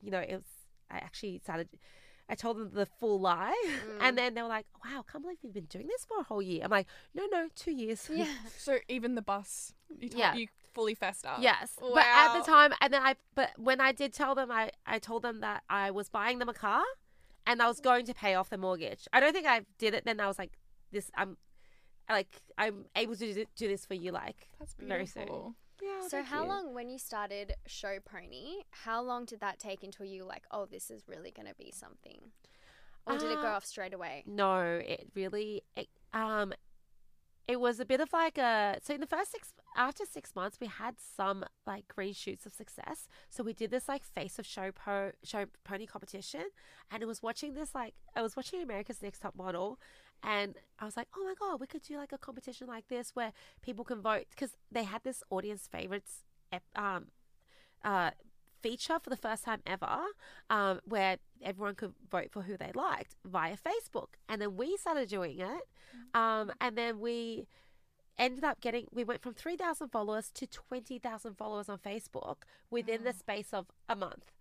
you 0.00 0.10
know, 0.10 0.18
it 0.20 0.32
was. 0.34 0.44
I 0.90 0.96
actually 0.96 1.38
started. 1.42 1.68
I 2.28 2.34
told 2.34 2.56
them 2.56 2.70
the 2.72 2.86
full 2.86 3.20
lie, 3.20 3.54
Mm. 3.66 3.98
and 4.00 4.16
then 4.18 4.34
they 4.34 4.42
were 4.42 4.48
like, 4.48 4.66
"Wow, 4.84 5.04
I 5.06 5.10
can't 5.10 5.22
believe 5.22 5.38
you've 5.42 5.52
been 5.52 5.66
doing 5.66 5.86
this 5.88 6.04
for 6.04 6.18
a 6.20 6.22
whole 6.22 6.40
year." 6.42 6.62
I'm 6.64 6.70
like, 6.70 6.86
"No, 7.14 7.26
no, 7.30 7.48
two 7.54 7.72
years." 7.72 8.08
Yeah. 8.12 8.26
So 8.58 8.78
even 8.88 9.14
the 9.14 9.22
bus, 9.22 9.74
you 9.98 10.08
told, 10.08 10.18
Yeah. 10.20 10.34
you 10.34 10.48
fully 10.72 10.94
fessed 10.94 11.26
up. 11.26 11.38
Yes, 11.40 11.76
wow. 11.80 11.90
but 11.94 12.04
at 12.06 12.38
the 12.38 12.44
time, 12.44 12.72
and 12.80 12.92
then 12.92 13.02
I, 13.02 13.16
but 13.34 13.50
when 13.58 13.80
I 13.80 13.92
did 13.92 14.12
tell 14.14 14.34
them, 14.34 14.50
I, 14.50 14.70
I 14.86 14.98
told 14.98 15.22
them 15.22 15.40
that 15.40 15.64
I 15.68 15.90
was 15.90 16.08
buying 16.08 16.38
them 16.38 16.48
a 16.48 16.54
car, 16.54 16.82
and 17.46 17.60
I 17.60 17.66
was 17.68 17.80
going 17.80 18.06
to 18.06 18.14
pay 18.14 18.34
off 18.34 18.48
the 18.50 18.56
mortgage. 18.58 19.06
I 19.12 19.20
don't 19.20 19.32
think 19.34 19.46
I 19.46 19.62
did 19.78 19.92
it. 19.94 20.04
Then 20.04 20.18
I 20.20 20.26
was 20.28 20.38
like, 20.38 20.52
this, 20.92 21.10
I'm, 21.14 21.36
like, 22.08 22.40
I'm 22.56 22.86
able 22.96 23.16
to 23.16 23.44
do, 23.56 23.68
this 23.68 23.84
for 23.84 23.94
you, 23.94 24.12
like, 24.12 24.48
That's 24.58 24.74
very 24.78 25.06
soon. 25.06 25.54
Beautiful. 26.00 26.10
So 26.10 26.22
how 26.22 26.46
long 26.46 26.74
when 26.74 26.90
you 26.90 26.98
started 26.98 27.54
Show 27.66 27.98
Pony? 28.04 28.62
How 28.70 29.02
long 29.02 29.24
did 29.24 29.40
that 29.40 29.58
take 29.58 29.82
until 29.82 30.06
you 30.06 30.22
were 30.22 30.28
like, 30.28 30.44
oh, 30.50 30.66
this 30.66 30.90
is 30.90 31.02
really 31.06 31.30
gonna 31.30 31.54
be 31.58 31.72
something, 31.74 32.32
or 33.06 33.18
did 33.18 33.30
it 33.30 33.36
go 33.36 33.48
Uh, 33.48 33.56
off 33.56 33.64
straight 33.64 33.94
away? 33.94 34.24
No, 34.26 34.60
it 34.60 35.08
really, 35.14 35.62
it, 35.76 35.88
um, 36.12 36.52
it 37.48 37.58
was 37.60 37.80
a 37.80 37.84
bit 37.84 38.00
of 38.00 38.12
like 38.12 38.38
a. 38.38 38.78
So 38.82 38.94
in 38.94 39.00
the 39.00 39.06
first 39.06 39.32
six, 39.32 39.52
after 39.76 40.04
six 40.06 40.34
months, 40.36 40.58
we 40.60 40.68
had 40.68 40.94
some 40.98 41.44
like 41.66 41.88
green 41.88 42.12
shoots 42.14 42.46
of 42.46 42.52
success. 42.52 43.08
So 43.30 43.42
we 43.42 43.52
did 43.52 43.70
this 43.70 43.88
like 43.88 44.04
face 44.04 44.38
of 44.38 44.46
show 44.46 44.70
po 44.70 45.10
show 45.24 45.46
pony 45.64 45.86
competition, 45.86 46.44
and 46.90 47.02
it 47.02 47.06
was 47.06 47.22
watching 47.22 47.54
this 47.54 47.74
like 47.74 47.94
I 48.14 48.22
was 48.22 48.36
watching 48.36 48.62
America's 48.62 49.02
Next 49.02 49.18
Top 49.18 49.34
Model, 49.34 49.80
and 50.22 50.54
I 50.78 50.84
was 50.84 50.96
like, 50.96 51.08
oh 51.16 51.24
my 51.24 51.34
god, 51.38 51.60
we 51.60 51.66
could 51.66 51.82
do 51.82 51.96
like 51.96 52.12
a 52.12 52.18
competition 52.18 52.66
like 52.66 52.88
this 52.88 53.10
where 53.14 53.32
people 53.62 53.84
can 53.84 54.00
vote. 54.00 54.26
Because 54.30 54.56
they 54.70 54.84
had 54.84 55.02
this 55.04 55.22
audience 55.30 55.68
favorites, 55.70 56.24
um, 56.76 57.06
uh, 57.84 58.10
feature 58.62 58.98
for 59.02 59.10
the 59.10 59.16
first 59.16 59.44
time 59.44 59.60
ever, 59.66 59.98
um, 60.48 60.80
where 60.84 61.18
everyone 61.42 61.74
could 61.74 61.94
vote 62.10 62.28
for 62.30 62.42
who 62.42 62.56
they 62.56 62.70
liked 62.74 63.16
via 63.24 63.56
Facebook, 63.56 64.14
and 64.28 64.40
then 64.40 64.56
we 64.56 64.76
started 64.76 65.08
doing 65.08 65.40
it, 65.40 65.68
um, 66.14 66.52
and 66.60 66.76
then 66.76 67.00
we 67.00 67.46
ended 68.18 68.44
up 68.44 68.60
getting 68.60 68.86
we 68.92 69.02
went 69.04 69.22
from 69.22 69.34
3000 69.34 69.88
followers 69.88 70.30
to 70.34 70.46
20000 70.46 71.34
followers 71.34 71.68
on 71.70 71.78
facebook 71.78 72.42
within 72.70 73.04
the 73.04 73.12
space 73.12 73.48
of 73.54 73.66
a 73.88 73.96
month 73.96 74.32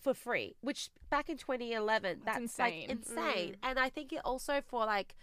for 0.00 0.14
free 0.14 0.54
which 0.60 0.90
back 1.10 1.28
in 1.28 1.36
2011 1.36 2.20
that's, 2.24 2.38
That's 2.38 2.58
like 2.58 2.74
insane. 2.88 2.90
insane 2.98 3.56
and 3.62 3.78
i 3.78 3.88
think 3.88 4.12
it 4.12 4.20
also 4.24 4.60
for 4.66 4.84
like 4.86 5.14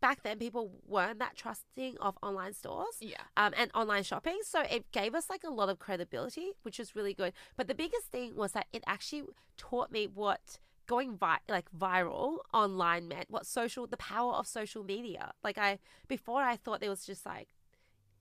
back 0.00 0.22
then 0.22 0.38
people 0.38 0.72
weren't 0.86 1.18
that 1.18 1.36
trusting 1.36 1.98
of 2.00 2.16
online 2.22 2.54
stores 2.54 2.96
Yeah. 3.00 3.16
um, 3.36 3.52
and 3.54 3.70
online 3.74 4.02
shopping. 4.02 4.38
So 4.44 4.62
it 4.62 4.90
gave 4.92 5.14
us 5.14 5.28
like 5.28 5.44
a 5.44 5.50
lot 5.50 5.68
of 5.68 5.78
credibility, 5.78 6.52
which 6.62 6.78
was 6.78 6.96
really 6.96 7.12
good. 7.12 7.34
But 7.54 7.68
the 7.68 7.74
biggest 7.74 8.06
thing 8.06 8.34
was 8.34 8.52
that 8.52 8.66
it 8.72 8.82
actually 8.86 9.24
taught 9.58 9.92
me 9.92 10.06
what 10.06 10.58
going 10.86 11.18
vi- 11.18 11.40
like 11.50 11.66
viral 11.78 12.38
online 12.54 13.08
meant, 13.08 13.26
what 13.28 13.44
social, 13.44 13.86
the 13.86 13.98
power 13.98 14.32
of 14.32 14.46
social 14.46 14.82
media. 14.84 15.32
Like 15.44 15.58
I 15.58 15.78
before 16.08 16.40
I 16.40 16.56
thought 16.56 16.80
there 16.80 16.88
was 16.88 17.04
just 17.04 17.26
like 17.26 17.48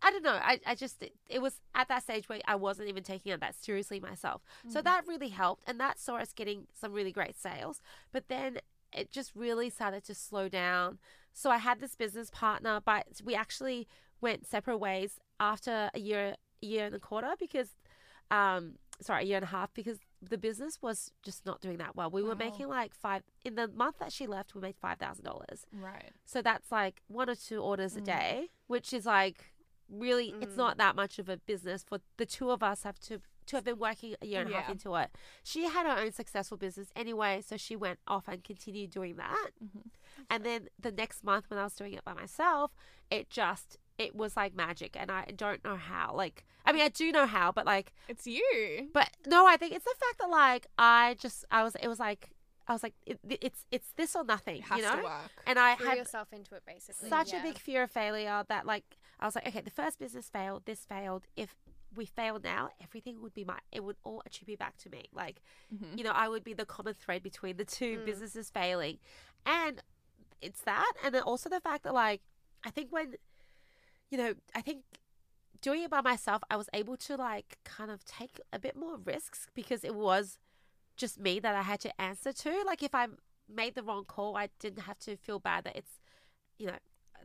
I 0.01 0.11
don't 0.11 0.23
know. 0.23 0.39
I, 0.41 0.59
I 0.65 0.75
just 0.75 1.01
it, 1.03 1.13
it 1.27 1.41
was 1.41 1.59
at 1.75 1.87
that 1.89 2.03
stage 2.03 2.29
where 2.29 2.39
I 2.47 2.55
wasn't 2.55 2.87
even 2.89 3.03
taking 3.03 3.31
it 3.31 3.39
that 3.41 3.55
seriously 3.55 3.99
myself. 3.99 4.41
So 4.67 4.81
that 4.81 5.07
really 5.07 5.29
helped, 5.29 5.63
and 5.67 5.79
that 5.79 5.99
saw 5.99 6.15
us 6.17 6.31
getting 6.33 6.67
some 6.73 6.93
really 6.93 7.11
great 7.11 7.37
sales. 7.37 7.81
But 8.11 8.29
then 8.29 8.59
it 8.93 9.11
just 9.11 9.35
really 9.35 9.69
started 9.69 10.03
to 10.05 10.15
slow 10.15 10.47
down. 10.49 10.99
So 11.33 11.49
I 11.51 11.57
had 11.57 11.79
this 11.79 11.95
business 11.95 12.29
partner, 12.31 12.79
but 12.83 13.07
we 13.23 13.35
actually 13.35 13.87
went 14.21 14.47
separate 14.47 14.77
ways 14.77 15.19
after 15.39 15.89
a 15.93 15.99
year, 15.99 16.35
year 16.61 16.85
and 16.85 16.95
a 16.95 16.99
quarter 16.99 17.33
because, 17.39 17.75
um, 18.31 18.73
sorry, 19.01 19.23
a 19.23 19.27
year 19.27 19.37
and 19.37 19.43
a 19.45 19.47
half 19.49 19.73
because 19.73 19.99
the 20.21 20.37
business 20.37 20.81
was 20.81 21.11
just 21.23 21.45
not 21.45 21.61
doing 21.61 21.77
that 21.77 21.95
well. 21.95 22.09
We 22.09 22.23
were 22.23 22.35
making 22.35 22.67
like 22.67 22.93
five 22.93 23.23
in 23.45 23.55
the 23.55 23.67
month 23.67 23.99
that 23.99 24.11
she 24.11 24.27
left. 24.27 24.55
We 24.55 24.61
made 24.61 24.75
five 24.75 24.97
thousand 24.97 25.23
dollars. 25.25 25.65
Right. 25.71 26.11
So 26.25 26.41
that's 26.41 26.71
like 26.71 27.01
one 27.07 27.29
or 27.29 27.35
two 27.35 27.59
orders 27.61 27.95
a 27.95 28.01
Mm. 28.01 28.05
day, 28.05 28.47
which 28.67 28.91
is 28.93 29.05
like 29.05 29.45
really 29.89 30.33
it's 30.41 30.53
Mm. 30.53 30.57
not 30.57 30.77
that 30.77 30.95
much 30.95 31.19
of 31.19 31.29
a 31.29 31.37
business 31.37 31.83
for 31.83 31.99
the 32.17 32.25
two 32.25 32.51
of 32.51 32.61
us 32.63 32.83
have 32.83 32.99
to 32.99 33.21
to 33.47 33.55
have 33.55 33.63
been 33.65 33.79
working 33.79 34.15
a 34.21 34.27
year 34.27 34.41
and 34.41 34.51
a 34.51 34.53
half 34.53 34.69
into 34.69 34.93
it. 34.95 35.09
She 35.43 35.63
had 35.63 35.87
her 35.87 35.97
own 36.03 36.11
successful 36.11 36.55
business 36.55 36.89
anyway, 36.95 37.41
so 37.43 37.57
she 37.57 37.75
went 37.75 37.97
off 38.07 38.27
and 38.27 38.43
continued 38.43 38.91
doing 38.91 39.15
that. 39.15 39.49
Mhm. 39.63 39.89
And 40.29 40.45
then 40.45 40.69
the 40.79 40.91
next 40.91 41.23
month 41.23 41.49
when 41.49 41.57
I 41.57 41.63
was 41.63 41.73
doing 41.73 41.93
it 41.93 42.03
by 42.03 42.13
myself, 42.13 42.71
it 43.09 43.29
just 43.31 43.77
it 43.97 44.15
was 44.15 44.37
like 44.37 44.53
magic 44.53 44.95
and 44.95 45.09
I 45.11 45.25
don't 45.35 45.63
know 45.63 45.75
how. 45.77 46.13
Like 46.13 46.45
I 46.63 46.71
mean 46.73 46.83
I 46.83 46.89
do 46.89 47.11
know 47.11 47.25
how, 47.25 47.51
but 47.51 47.65
like 47.65 47.91
It's 48.07 48.27
you. 48.27 48.89
but 48.93 49.09
no, 49.25 49.47
I 49.47 49.57
think 49.57 49.73
it's 49.73 49.83
the 49.85 49.95
fact 49.99 50.19
that 50.19 50.29
like 50.29 50.67
I 50.77 51.15
just 51.19 51.43
I 51.49 51.63
was 51.63 51.75
it 51.81 51.87
was 51.87 51.99
like 51.99 52.29
I 52.67 52.73
was 52.73 52.83
like 52.83 52.93
it, 53.07 53.19
it's 53.27 53.65
it's 53.71 53.91
this 53.93 54.15
or 54.15 54.23
nothing, 54.23 54.57
It 54.57 54.63
has 54.65 54.77
you 54.77 54.83
know? 54.85 54.97
to 54.97 55.01
work. 55.03 55.31
And 55.47 55.57
I 55.57 55.73
Threw 55.75 55.87
had 55.87 55.97
yourself 55.97 56.31
into 56.31 56.53
it 56.53 56.61
basically. 56.67 57.09
such 57.09 57.33
yeah. 57.33 57.39
a 57.39 57.43
big 57.43 57.57
fear 57.57 57.81
of 57.81 57.89
failure 57.91 58.45
that 58.47 58.67
like 58.67 58.98
I 59.19 59.25
was 59.25 59.35
like, 59.35 59.47
okay, 59.47 59.61
the 59.61 59.69
first 59.69 59.99
business 59.99 60.29
failed, 60.29 60.63
this 60.65 60.85
failed. 60.85 61.23
If 61.35 61.55
we 61.95 62.05
failed 62.05 62.43
now, 62.43 62.69
everything 62.81 63.21
would 63.21 63.33
be 63.33 63.43
my 63.43 63.59
it 63.71 63.83
would 63.83 63.97
all 64.03 64.21
attribute 64.25 64.59
back 64.59 64.77
to 64.77 64.89
me. 64.89 65.05
Like, 65.11 65.41
Mhm. 65.73 65.97
you 65.97 66.03
know, 66.03 66.11
I 66.11 66.27
would 66.29 66.43
be 66.43 66.53
the 66.53 66.65
common 66.65 66.93
thread 66.93 67.23
between 67.23 67.57
the 67.57 67.65
two 67.65 67.97
Mm. 67.99 68.05
businesses 68.05 68.49
failing. 68.49 68.99
And 69.45 69.81
it's 70.41 70.61
that 70.61 70.93
and 71.03 71.13
then 71.13 71.23
also 71.23 71.49
the 71.49 71.59
fact 71.59 71.83
that 71.83 71.93
like 71.93 72.21
I 72.63 72.69
think 72.71 72.91
when 72.91 73.15
you 74.09 74.17
know, 74.17 74.33
I 74.55 74.61
think 74.61 74.83
doing 75.61 75.83
it 75.83 75.89
by 75.89 76.01
myself, 76.01 76.41
I 76.49 76.55
was 76.55 76.69
able 76.73 76.97
to 76.97 77.15
like 77.17 77.57
kind 77.63 77.91
of 77.91 78.03
take 78.05 78.39
a 78.53 78.59
bit 78.59 78.75
more 78.75 78.97
risks 78.97 79.47
because 79.53 79.83
it 79.83 79.93
was 79.95 80.37
just 80.95 81.19
me 81.19 81.39
that 81.39 81.55
I 81.55 81.61
had 81.63 81.79
to 81.81 82.01
answer 82.01 82.31
to. 82.33 82.63
Like 82.65 82.81
if 82.81 82.95
I 82.95 83.07
made 83.47 83.75
the 83.75 83.83
wrong 83.83 84.05
call, 84.05 84.35
I 84.37 84.49
didn't 84.59 84.83
have 84.83 84.99
to 84.99 85.15
feel 85.17 85.39
bad 85.39 85.63
that 85.65 85.75
it's, 85.75 85.99
you 86.57 86.67
know, 86.67 86.77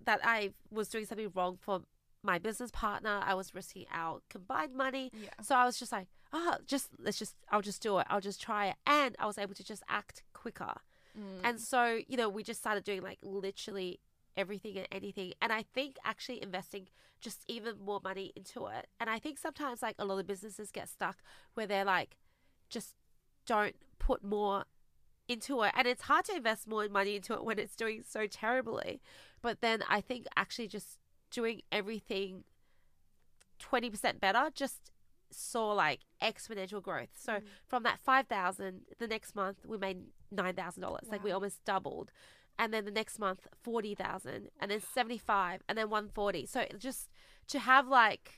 that 0.05 0.21
I 0.23 0.51
was 0.71 0.89
doing 0.89 1.07
something 1.07 1.31
wrong 1.35 1.59
for 1.61 1.83
my 2.23 2.39
business 2.39 2.71
partner. 2.71 3.21
I 3.25 3.35
was 3.35 3.55
risking 3.55 3.85
our 3.93 4.21
combined 4.31 4.75
money. 4.75 5.11
Yeah. 5.13 5.29
So 5.43 5.55
I 5.55 5.65
was 5.65 5.79
just 5.79 5.93
like, 5.93 6.07
oh, 6.33 6.57
just 6.67 6.89
let's 6.99 7.19
just, 7.19 7.37
I'll 7.51 7.61
just 7.61 7.83
do 7.83 7.99
it. 7.99 8.07
I'll 8.09 8.21
just 8.21 8.41
try 8.41 8.69
it. 8.69 8.77
And 8.87 9.15
I 9.19 9.27
was 9.27 9.39
able 9.39 9.55
to 9.55 9.65
just 9.65 9.83
act 9.89 10.23
quicker. 10.33 10.75
Mm. 11.19 11.41
And 11.45 11.61
so, 11.61 12.01
you 12.09 12.17
know, 12.17 12.29
we 12.29 12.43
just 12.43 12.61
started 12.61 12.85
doing 12.85 13.03
like 13.03 13.19
literally 13.23 14.01
everything 14.37 14.77
and 14.77 14.89
anything. 14.91 15.33
And 15.41 15.53
I 15.53 15.65
think 15.75 15.97
actually 16.05 16.43
investing 16.43 16.89
just 17.21 17.45
even 17.47 17.75
more 17.85 18.01
money 18.03 18.33
into 18.35 18.67
it. 18.67 18.89
And 18.99 19.09
I 19.09 19.19
think 19.19 19.39
sometimes 19.39 19.83
like 19.83 19.95
a 19.99 20.05
lot 20.05 20.19
of 20.19 20.27
businesses 20.27 20.71
get 20.71 20.89
stuck 20.89 21.19
where 21.55 21.67
they're 21.67 21.85
like, 21.85 22.17
just 22.69 22.95
don't 23.47 23.77
put 23.99 24.25
more 24.25 24.65
into 25.29 25.63
it. 25.63 25.73
And 25.77 25.87
it's 25.87 26.03
hard 26.03 26.25
to 26.27 26.37
invest 26.37 26.67
more 26.67 26.89
money 26.89 27.17
into 27.17 27.33
it 27.35 27.45
when 27.45 27.59
it's 27.59 27.77
doing 27.77 28.03
so 28.07 28.27
terribly. 28.27 29.01
But 29.45 29.61
then 29.61 29.85
I 29.89 30.01
think 30.01 30.25
actually 30.39 30.69
just 30.69 30.99
doing 31.31 31.61
everything 31.71 32.45
20% 33.61 34.19
better 34.21 34.49
just 34.55 34.91
saw 35.31 35.73
like 35.73 36.01
exponential 36.23 36.83
growth. 36.83 37.11
So 37.15 37.41
from 37.67 37.83
that 37.83 37.99
5,000, 38.01 38.81
the 38.99 39.07
next 39.07 39.35
month 39.37 39.59
we 39.67 39.77
made 39.77 39.99
$9,000. 40.35 41.11
Like 41.11 41.23
we 41.23 41.31
almost 41.31 41.63
doubled. 41.67 42.11
And 42.59 42.73
then 42.73 42.87
the 42.87 42.91
next 42.91 43.19
month 43.19 43.47
40,000 43.63 44.49
and 44.61 44.71
then 44.71 44.81
75 44.81 45.61
and 45.69 45.77
then 45.77 45.91
140. 45.91 46.47
So 46.47 46.65
just 46.79 47.11
to 47.49 47.59
have 47.59 47.87
like 47.87 48.31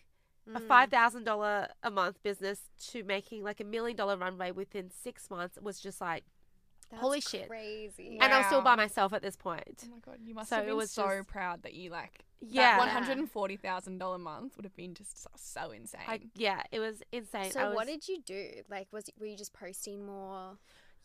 a 0.49 0.61
Mm. 0.61 0.69
five 0.69 0.91
thousand 0.91 1.25
dollar 1.25 1.69
a 1.83 1.91
month 1.91 2.23
business 2.23 2.71
to 2.91 3.03
making 3.03 3.43
like 3.43 3.59
a 3.61 3.65
million 3.65 3.97
dollar 3.97 4.17
runway 4.17 4.53
within 4.53 4.91
six 4.91 5.29
months 5.29 5.59
was 5.61 5.81
just 5.81 6.01
like, 6.01 6.25
That's 6.91 7.01
holy 7.03 7.21
shit. 7.21 7.49
crazy. 7.49 8.19
and 8.21 8.33
I 8.33 8.39
was 8.39 8.47
still 8.47 8.63
by 8.63 8.77
myself 8.77 9.13
at 9.13 9.23
this 9.23 9.37
point. 9.37 9.85
Oh 9.85 9.91
my 9.91 9.99
god, 9.99 10.19
you 10.23 10.35
must 10.35 10.51
So 10.51 10.57
have 10.57 10.65
it 10.65 10.69
been 10.69 10.77
was 10.77 10.91
so 10.91 11.03
just- 11.09 11.29
proud 11.29 11.63
that 11.63 11.75
you 11.75 11.91
like 11.91 12.25
Yeah. 12.41 12.77
that 12.77 12.79
one 12.79 12.89
hundred 12.89 13.19
and 13.19 13.31
forty 13.31 13.57
thousand 13.57 13.99
dollar 13.99 14.19
month 14.19 14.57
would 14.57 14.65
have 14.65 14.77
been 14.77 14.95
just 14.95 15.21
so, 15.23 15.31
so 15.37 15.71
insane. 15.73 16.01
I, 16.07 16.21
yeah, 16.37 16.63
it 16.71 16.79
was 16.81 17.03
insane. 17.13 17.47
I 17.47 17.49
So 17.51 17.67
was, 17.69 17.75
what 17.77 17.87
did 17.89 18.07
you 18.09 18.23
do? 18.25 18.63
Like, 18.71 18.87
was 18.93 19.11
were 19.19 19.27
you 19.27 19.37
just 19.37 19.53
posting 19.53 20.07
more? 20.07 20.59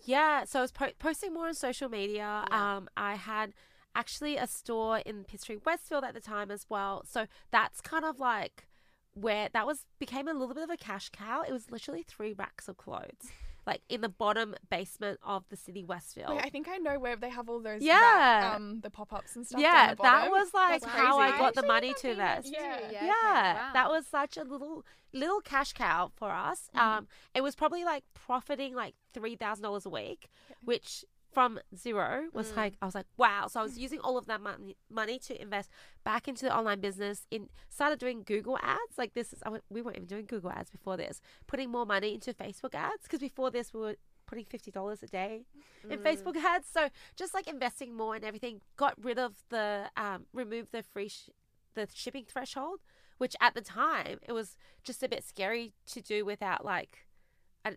Yeah, 0.03 0.45
so 0.45 0.59
I 0.59 0.61
was 0.63 0.71
po- 0.71 0.91
posting 0.99 1.33
more 1.33 1.47
on 1.47 1.53
social 1.53 1.89
media. 1.89 2.45
Yeah. 2.49 2.75
Um, 2.75 2.89
I 2.97 3.15
had 3.15 3.53
actually 3.95 4.37
a 4.37 4.47
store 4.47 4.99
in 4.99 5.23
Pitt 5.25 5.41
Street, 5.41 5.61
Westfield 5.65 6.03
at 6.03 6.13
the 6.13 6.21
time 6.21 6.49
as 6.49 6.65
well. 6.69 7.03
So 7.07 7.27
that's 7.51 7.81
kind 7.81 8.05
of 8.05 8.19
like 8.19 8.67
where 9.13 9.49
that 9.51 9.67
was 9.67 9.85
became 9.99 10.27
a 10.27 10.33
little 10.33 10.53
bit 10.55 10.63
of 10.63 10.69
a 10.69 10.77
cash 10.77 11.09
cow. 11.09 11.41
It 11.41 11.51
was 11.51 11.69
literally 11.69 12.01
three 12.03 12.33
racks 12.33 12.67
of 12.67 12.77
clothes, 12.77 13.29
like 13.67 13.82
in 13.89 14.02
the 14.02 14.10
bottom 14.10 14.56
basement 14.69 15.19
of 15.24 15.43
the 15.50 15.56
city 15.56 15.84
Westfield. 15.84 16.30
Wait, 16.36 16.43
I 16.45 16.50
think 16.50 16.67
I 16.67 16.78
know 16.78 16.97
where 17.00 17.15
they 17.15 17.30
have 17.30 17.47
all 17.50 17.60
those 17.60 17.82
Yeah. 17.82 18.00
rack, 18.00 18.56
um 18.56 18.80
the 18.82 18.89
pop 18.89 19.13
ups 19.13 19.36
and 19.36 19.45
stuff. 19.45 19.62
down 19.62 19.74
yeah, 19.74 19.93
the 19.93 20.02
that 20.04 20.32
was 20.32 20.54
like 20.54 20.82
That's 20.82 20.93
how 20.93 21.19
I 21.19 21.28
crazy. 21.30 21.39
got 21.43 21.54
the 21.56 21.63
money 21.67 21.93
to 21.93 22.15
that 22.15 22.38
invest. 22.39 22.54
Yeah. 22.54 22.80
Yeah, 22.91 23.06
Yeah, 23.06 23.52
okay, 23.67 23.74
that 23.74 23.89
was 23.89 24.08
such 24.08 24.38
a 24.38 24.43
little 24.43 24.84
little 25.13 25.41
cash 25.41 25.74
cow 25.74 26.12
for 26.15 26.32
us. 26.32 26.69
Mhm. 26.76 26.80
Um, 26.82 27.08
it 27.36 27.41
was 27.41 27.56
probably 27.56 27.84
like 27.84 28.04
profiting 28.13 28.74
like 28.76 28.95
three 29.13 29.36
thousand 29.36 29.63
dollars 29.63 29.86
a 29.86 29.89
week, 29.89 30.30
which 30.63 31.06
from 31.31 31.59
zero 31.75 32.27
was 32.33 32.51
Mm. 32.51 32.57
like 32.57 32.73
I 32.81 32.85
was 32.85 32.95
like 32.95 33.05
wow. 33.17 33.47
So 33.47 33.59
I 33.59 33.63
was 33.63 33.77
using 33.77 33.99
all 34.01 34.17
of 34.17 34.25
that 34.25 34.41
money 34.41 34.75
money 34.89 35.17
to 35.19 35.41
invest 35.41 35.69
back 36.03 36.27
into 36.27 36.45
the 36.45 36.55
online 36.55 36.81
business. 36.81 37.25
In 37.31 37.49
started 37.69 37.99
doing 37.99 38.23
Google 38.23 38.57
ads. 38.61 38.97
Like 38.97 39.13
this 39.13 39.31
is 39.33 39.41
I 39.43 39.45
w- 39.45 39.63
we 39.69 39.81
weren't 39.81 39.97
even 39.97 40.07
doing 40.07 40.25
Google 40.25 40.51
ads 40.51 40.69
before 40.69 40.97
this. 40.97 41.21
Putting 41.47 41.69
more 41.69 41.85
money 41.85 42.13
into 42.13 42.33
Facebook 42.33 42.75
ads 42.75 43.03
because 43.03 43.19
before 43.19 43.49
this 43.51 43.73
we 43.73 43.79
were 43.79 43.95
putting 44.27 44.45
fifty 44.45 44.71
dollars 44.71 45.03
a 45.03 45.07
day 45.07 45.45
in 45.89 45.99
Mm. 45.99 46.03
Facebook 46.03 46.35
ads. 46.37 46.67
So 46.67 46.89
just 47.15 47.33
like 47.33 47.47
investing 47.47 47.95
more 47.95 48.15
and 48.15 48.23
everything, 48.25 48.61
got 48.77 48.93
rid 49.03 49.17
of 49.19 49.43
the 49.49 49.89
um, 49.97 50.25
removed 50.33 50.71
the 50.71 50.83
free 50.83 51.09
sh- 51.09 51.29
the 51.73 51.87
shipping 51.93 52.25
threshold, 52.25 52.79
which 53.17 53.35
at 53.39 53.53
the 53.55 53.61
time 53.61 54.19
it 54.27 54.33
was 54.33 54.57
just 54.83 55.01
a 55.03 55.07
bit 55.09 55.23
scary 55.23 55.73
to 55.87 56.01
do 56.01 56.25
without 56.25 56.65
like, 56.65 57.07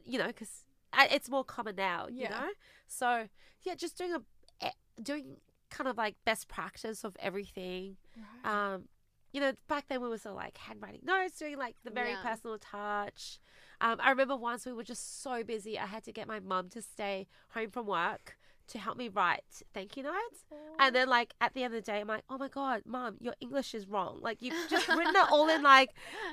you 0.04 0.18
know, 0.18 0.26
because 0.28 0.63
it's 1.10 1.28
more 1.28 1.44
common 1.44 1.76
now, 1.76 2.06
you 2.08 2.22
Yeah. 2.22 2.30
know. 2.30 2.48
So 2.86 3.28
yeah, 3.62 3.74
just 3.74 3.96
doing 3.98 4.14
a 4.14 4.22
eh, 4.60 4.70
doing 5.02 5.36
kind 5.70 5.88
of 5.88 5.96
like 5.96 6.16
best 6.24 6.48
practice 6.48 7.04
of 7.04 7.16
everything. 7.20 7.96
Right. 8.16 8.74
Um, 8.74 8.84
you 9.32 9.40
know, 9.40 9.52
back 9.66 9.88
then 9.88 10.00
we 10.00 10.08
were 10.08 10.18
sort 10.18 10.32
of 10.32 10.36
like 10.36 10.56
handwriting 10.56 11.00
notes, 11.04 11.38
doing 11.38 11.56
like 11.58 11.74
the 11.82 11.90
very 11.90 12.10
Yeah. 12.10 12.22
personal 12.22 12.58
touch. 12.58 13.40
Um, 13.80 13.96
I 14.00 14.10
remember 14.10 14.36
once 14.36 14.64
we 14.64 14.72
were 14.72 14.84
just 14.84 15.22
so 15.22 15.42
busy, 15.42 15.76
I 15.78 15.86
had 15.86 16.04
to 16.04 16.12
get 16.12 16.28
my 16.28 16.38
mum 16.38 16.68
to 16.70 16.80
stay 16.82 17.26
home 17.50 17.70
from 17.70 17.86
work 17.86 18.38
to 18.68 18.78
help 18.78 18.96
me 18.96 19.08
write 19.08 19.44
thank 19.72 19.96
you 19.96 20.02
notes. 20.02 20.44
And 20.78 20.94
then, 20.94 21.08
like, 21.08 21.34
at 21.40 21.54
the 21.54 21.62
end 21.62 21.74
of 21.74 21.84
the 21.84 21.92
day, 21.92 22.00
I'm 22.00 22.08
like, 22.08 22.24
oh 22.30 22.38
my 22.38 22.48
God, 22.48 22.82
mom, 22.86 23.16
your 23.20 23.34
English 23.40 23.74
is 23.74 23.86
wrong. 23.86 24.18
Like, 24.20 24.40
you've 24.40 24.54
just 24.70 24.88
written 24.88 25.14
it 25.14 25.30
all 25.30 25.48
in 25.48 25.62
like 25.62 25.90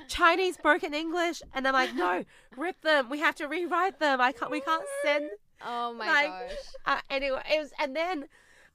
Chinese 0.08 0.56
broken 0.56 0.94
English. 0.94 1.42
And 1.54 1.66
I'm 1.66 1.74
like, 1.74 1.94
no, 1.94 2.24
rip 2.56 2.80
them. 2.82 3.08
We 3.10 3.20
have 3.20 3.34
to 3.36 3.46
rewrite 3.46 3.98
them. 3.98 4.20
I 4.20 4.32
can't, 4.32 4.50
we 4.50 4.60
can't 4.60 4.84
send 5.04 5.30
Oh 5.64 5.94
my 5.94 6.06
like, 6.06 6.26
gosh. 6.26 6.56
uh, 6.86 7.00
anyway, 7.10 7.42
it 7.52 7.60
was, 7.60 7.70
and 7.78 7.94
then 7.94 8.26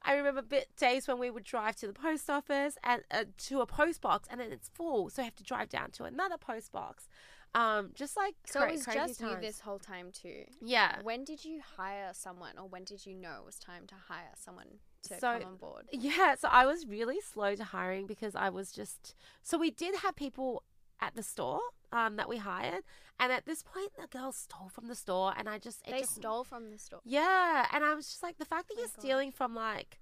I 0.04 0.13
remember 0.13 0.41
bit 0.41 0.70
days 0.78 1.08
when 1.08 1.20
we 1.20 1.30
would 1.30 1.43
drive 1.43 1.76
to 1.78 1.88
the 1.88 1.93
post 1.93 2.30
office 2.30 2.78
and 2.84 3.02
uh, 3.12 3.26
to 3.50 3.62
a 3.62 3.65
post 3.65 4.02
box, 4.02 4.28
and 4.32 4.39
then 4.39 4.52
it's 4.52 4.70
full, 4.74 5.10
so 5.10 5.22
I 5.22 5.26
have 5.26 5.36
to 5.36 5.43
drive 5.43 5.70
down 5.70 5.91
to 5.91 6.04
another 6.06 6.38
post 6.38 6.72
box. 6.72 7.10
Um, 7.60 7.91
just 7.96 8.15
like 8.15 8.36
So 8.46 8.60
cra- 8.60 8.70
it 8.70 8.72
was 8.74 8.86
just 8.86 9.22
you 9.22 9.36
this 9.41 9.60
whole 9.62 9.80
time 9.80 10.12
too. 10.12 10.43
Yeah. 10.62 11.02
When 11.02 11.24
did 11.24 11.43
you 11.43 11.62
hire 11.78 12.12
someone, 12.13 12.58
or 12.58 12.67
when 12.67 12.84
did 12.84 13.06
you 13.06 13.15
know 13.15 13.36
it 13.39 13.46
was 13.46 13.58
time 13.58 13.88
to 13.88 13.96
hire 14.10 14.34
someone 14.36 14.67
to 15.04 15.20
So- 15.20 15.39
come 15.39 15.48
on 15.54 15.58
board? 15.58 15.86
Yeah, 15.91 16.36
so 16.36 16.48
I 16.52 16.65
was 16.65 16.86
really 16.86 17.20
slow 17.22 17.56
to 17.56 17.63
hiring 17.63 18.06
because 18.06 18.36
I 18.36 18.50
was 18.50 18.72
just 18.72 19.15
so 19.41 19.58
we 19.58 19.72
did 19.72 19.96
have 20.04 20.15
people 20.15 20.63
at 21.00 21.15
the 21.15 21.24
store 21.24 21.62
um 21.91 22.15
that 22.17 22.28
we 22.30 22.38
hired, 22.38 22.84
and 23.20 23.32
at 23.32 23.46
this 23.46 23.63
point 23.63 23.91
the 24.00 24.08
girl 24.08 24.32
stole 24.32 24.70
from 24.70 24.88
the 24.88 24.96
store, 24.96 25.34
and 25.38 25.48
I 25.50 25.58
just 25.58 25.84
They 25.86 26.00
just, 26.02 26.15
stole 26.15 26.43
from 26.43 26.70
the 26.72 26.78
store. 26.78 27.02
Yeah, 27.06 27.65
and 27.74 27.84
I 27.84 27.93
was 27.96 28.08
just 28.08 28.22
like 28.22 28.38
the 28.38 28.46
fact 28.46 28.67
that 28.67 28.76
Oh 28.78 28.82
you're 28.82 28.88
God. 28.96 29.00
stealing 29.02 29.32
from 29.32 29.56
like. 29.56 30.00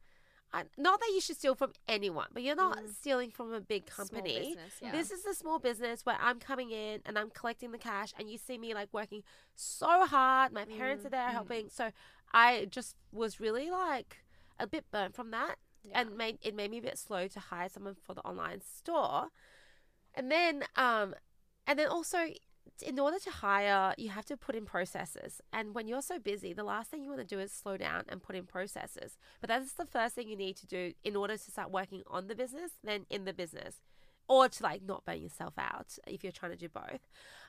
Not 0.78 1.00
that 1.00 1.12
you 1.14 1.22
should 1.22 1.38
steal 1.38 1.56
from 1.56 1.74
anyone, 1.88 2.28
but 2.34 2.44
you're 2.44 2.56
not 2.56 2.78
Mm. 2.78 2.94
stealing 2.94 3.32
from 3.32 3.54
a 3.54 3.60
big 3.62 3.86
company. 3.86 4.40
business, 4.40 4.74
yeah. 4.82 4.92
This 4.92 5.12
is 5.12 5.26
a 5.26 5.34
small 5.34 5.60
business 5.60 6.06
where 6.06 6.18
I'm 6.20 6.40
coming 6.40 6.72
in 6.72 7.02
and 7.06 7.18
I'm 7.18 7.30
collecting 7.30 7.72
the 7.72 7.78
cash, 7.78 8.14
and 8.18 8.30
you 8.30 8.38
see 8.38 8.58
me 8.58 8.74
like 8.74 8.90
working 8.94 9.24
so 9.56 10.06
hard. 10.06 10.52
My 10.52 10.66
parents 10.66 11.04
Mm, 11.04 11.08
are 11.08 11.10
there 11.10 11.28
mm. 11.30 11.32
helping, 11.32 11.70
so 11.70 11.92
I 12.34 12.66
just 12.66 12.96
was 13.12 13.40
really 13.40 13.70
like 13.70 14.24
a 14.60 14.68
bit 14.68 14.90
burnt 14.92 15.16
from 15.16 15.32
that, 15.32 15.58
Yeah. 15.84 16.00
and 16.02 16.16
made 16.18 16.40
it 16.42 16.56
made 16.56 16.72
me 16.72 16.78
a 16.80 16.82
bit 16.82 16.98
slow 16.98 17.28
to 17.28 17.40
hire 17.40 17.70
someone 17.70 17.96
for 17.96 18.14
the 18.14 18.22
online 18.22 18.62
store. 18.62 19.30
And 20.14 20.32
then, 20.32 20.64
um, 20.76 21.14
and 21.68 21.78
then 21.78 21.88
also, 21.88 22.28
in 22.82 23.00
order 23.00 23.20
to 23.20 23.30
hire, 23.30 23.94
you 23.98 24.10
have 24.10 24.26
to 24.26 24.38
put 24.38 24.56
in 24.56 24.66
processes. 24.66 25.42
And 25.54 25.74
when 25.74 25.88
you're 25.88 26.02
so 26.02 26.20
busy, 26.20 26.54
the 26.54 26.64
last 26.64 26.90
thing 26.90 27.04
you 27.04 27.10
want 27.10 27.22
to 27.22 27.36
do 27.36 27.40
is 27.40 27.52
slow 27.52 27.78
down 27.78 28.04
and 28.10 28.22
put 28.22 28.36
in 28.36 28.46
processes. 28.46 29.18
But 29.42 29.50
that's 29.50 29.74
the 29.74 29.86
first 29.86 30.16
thing 30.16 30.28
you 30.28 30.36
need 30.36 30.58
to 30.58 30.68
do 30.68 30.94
in 31.04 31.16
order 31.16 31.38
to 31.38 31.52
start 31.52 31.72
working 31.72 32.04
on 32.08 32.28
the 32.28 32.36
business, 32.36 32.72
then 32.84 33.06
in 33.10 33.26
the 33.26 33.34
business, 33.34 33.82
or 34.28 34.50
to 34.50 34.64
like 34.64 34.82
not 34.84 35.06
burn 35.06 35.22
yourself 35.22 35.54
out 35.58 35.98
if 36.08 36.24
you're 36.24 36.32
trying 36.32 36.52
to 36.52 36.58
do 36.58 36.70
both. 36.70 37.08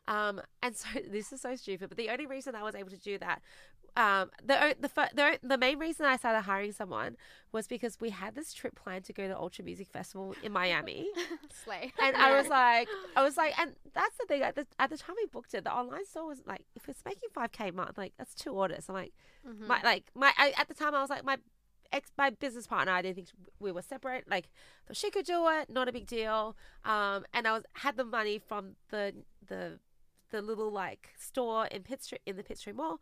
Um, 0.09 0.41
and 0.63 0.77
so 0.77 0.89
this 1.11 1.33
is 1.33 1.41
so 1.41 1.57
stupid, 1.57 1.89
but 1.89 1.99
the 1.99 2.11
only 2.11 2.27
reason 2.27 2.55
I 2.55 2.63
was 2.63 2.75
able 2.75 2.91
to 2.91 2.99
do 2.99 3.19
that 3.19 3.43
um, 3.97 4.31
the, 4.45 4.77
the 4.79 4.91
the 5.15 5.39
the 5.43 5.57
main 5.57 5.79
reason 5.79 6.05
I 6.05 6.17
started 6.19 6.43
hiring 6.43 6.73
someone 6.73 7.17
was 7.51 7.67
because 7.67 7.97
we 7.99 8.11
had 8.11 8.35
this 8.35 8.53
trip 8.53 8.75
planned 8.75 9.05
to 9.07 9.15
go 9.15 9.27
to 9.27 9.35
Ultra 9.35 9.65
Music 9.65 9.89
Festival 9.91 10.35
in 10.43 10.53
Miami, 10.53 11.09
Slay. 11.65 11.93
and 12.03 12.15
I 12.15 12.37
was 12.39 12.47
like, 12.51 12.89
I 13.17 13.23
was 13.23 13.39
like, 13.39 13.59
and 13.59 13.75
that's 13.95 14.15
the 14.19 14.27
thing. 14.27 14.43
At 14.43 14.55
the, 14.55 14.67
at 14.79 14.91
the 14.91 14.99
time 14.99 15.17
we 15.17 15.27
booked 15.33 15.55
it, 15.55 15.65
the 15.65 15.73
online 15.73 16.05
store 16.05 16.27
was 16.27 16.43
like, 16.47 16.67
if 16.75 16.87
it's 16.91 17.03
making 17.07 17.31
five 17.33 17.53
k 17.53 17.71
a 17.71 17.73
month, 17.73 17.97
like 17.97 18.13
that's 18.19 18.35
two 18.35 18.51
orders. 18.51 18.85
I'm 18.91 18.95
like, 18.97 19.15
Mm-hmm. 19.49 19.67
my 19.69 19.81
like 19.83 20.05
my 20.15 20.33
I, 20.37 20.53
at 20.59 20.67
the 20.69 20.75
time 20.75 20.93
I 20.95 21.01
was 21.01 21.09
like 21.09 21.25
my 21.25 21.39
ex 21.93 22.11
my 22.17 22.31
business 22.31 22.67
partner. 22.67 22.93
I 22.93 23.03
didn't 23.03 23.17
think 23.17 23.29
we 23.61 23.73
were 23.73 23.83
separate. 23.83 24.29
Like 24.31 24.49
so 24.87 24.95
she 24.95 25.11
could 25.11 25.27
do 25.27 25.49
it, 25.49 25.71
not 25.71 25.89
a 25.89 25.93
big 25.93 26.07
deal. 26.07 26.57
Um, 26.85 27.25
and 27.35 27.47
I 27.47 27.53
was 27.53 27.65
had 27.75 27.97
the 27.97 28.05
money 28.05 28.39
from 28.39 28.77
the 28.91 29.15
the 29.47 29.79
the 30.31 30.43
little 30.43 30.71
like 30.71 31.11
store 31.19 31.67
in 31.67 31.83
Pitt 31.83 32.03
Street 32.03 32.23
in 32.27 32.37
the 32.37 32.43
Pitt 32.43 32.59
Street 32.59 32.77
Mall. 32.77 33.01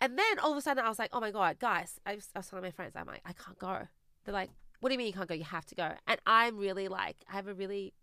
And 0.00 0.18
then 0.18 0.38
all 0.40 0.52
of 0.52 0.58
a 0.58 0.60
sudden 0.60 0.84
I 0.84 0.88
was 0.88 0.98
like, 0.98 1.10
oh 1.12 1.20
my 1.20 1.30
god, 1.30 1.58
guys! 1.58 1.98
I 2.04 2.16
was, 2.16 2.28
I 2.34 2.40
was 2.40 2.48
telling 2.48 2.64
my 2.64 2.70
friends, 2.70 2.92
I'm 2.96 3.06
like, 3.06 3.22
I 3.24 3.32
can't 3.32 3.58
go. 3.58 3.88
They're 4.24 4.34
like, 4.34 4.50
what 4.80 4.88
do 4.88 4.94
you 4.94 4.98
mean 4.98 5.06
you 5.06 5.12
can't 5.12 5.28
go? 5.28 5.34
You 5.34 5.44
have 5.44 5.64
to 5.66 5.74
go. 5.74 5.92
And 6.06 6.20
I'm 6.26 6.58
really 6.58 6.88
like, 6.88 7.16
I 7.30 7.36
have 7.36 7.46
a 7.48 7.54
really 7.54 7.94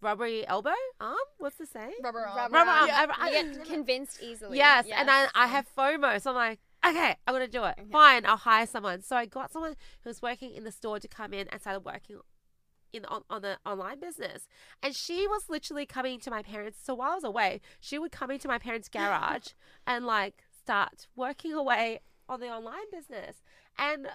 rubbery 0.00 0.46
elbow 0.46 0.72
arm. 1.00 1.14
What's 1.38 1.56
the 1.56 1.66
saying? 1.66 1.94
Rubber 2.02 2.26
arm. 2.26 2.36
Rubber 2.36 2.54
Rubber 2.54 2.70
arm. 2.70 2.90
arm. 2.90 3.10
I- 3.20 3.26
I- 3.26 3.30
get 3.30 3.64
convinced 3.64 4.22
easily. 4.22 4.58
Yes, 4.58 4.86
and 4.92 5.08
I, 5.10 5.28
I 5.34 5.46
have 5.46 5.66
FOMO, 5.76 6.20
so 6.20 6.30
I'm 6.30 6.36
like, 6.36 6.60
okay, 6.86 7.16
I'm 7.26 7.34
gonna 7.34 7.48
do 7.48 7.64
it. 7.64 7.78
Fine, 7.90 8.26
I'll 8.26 8.36
hire 8.36 8.66
someone. 8.66 9.02
So 9.02 9.16
I 9.16 9.26
got 9.26 9.52
someone 9.52 9.74
who 10.02 10.10
was 10.10 10.22
working 10.22 10.54
in 10.54 10.64
the 10.64 10.72
store 10.72 10.98
to 10.98 11.08
come 11.08 11.32
in 11.32 11.48
and 11.48 11.60
started 11.60 11.84
working 11.84 12.18
in 12.92 13.04
on, 13.06 13.22
on 13.28 13.42
the 13.42 13.58
online 13.66 14.00
business, 14.00 14.46
and 14.82 14.94
she 14.94 15.26
was 15.26 15.48
literally 15.48 15.86
coming 15.86 16.20
to 16.20 16.30
my 16.30 16.42
parents. 16.42 16.78
So 16.82 16.94
while 16.94 17.12
I 17.12 17.14
was 17.16 17.24
away, 17.24 17.60
she 17.80 17.98
would 17.98 18.12
come 18.12 18.30
into 18.30 18.48
my 18.48 18.58
parents' 18.58 18.88
garage 18.92 19.48
and 19.86 20.06
like 20.06 20.44
start 20.58 21.08
working 21.16 21.52
away 21.52 22.00
on 22.28 22.40
the 22.40 22.48
online 22.48 22.90
business. 22.90 23.42
And 23.78 24.08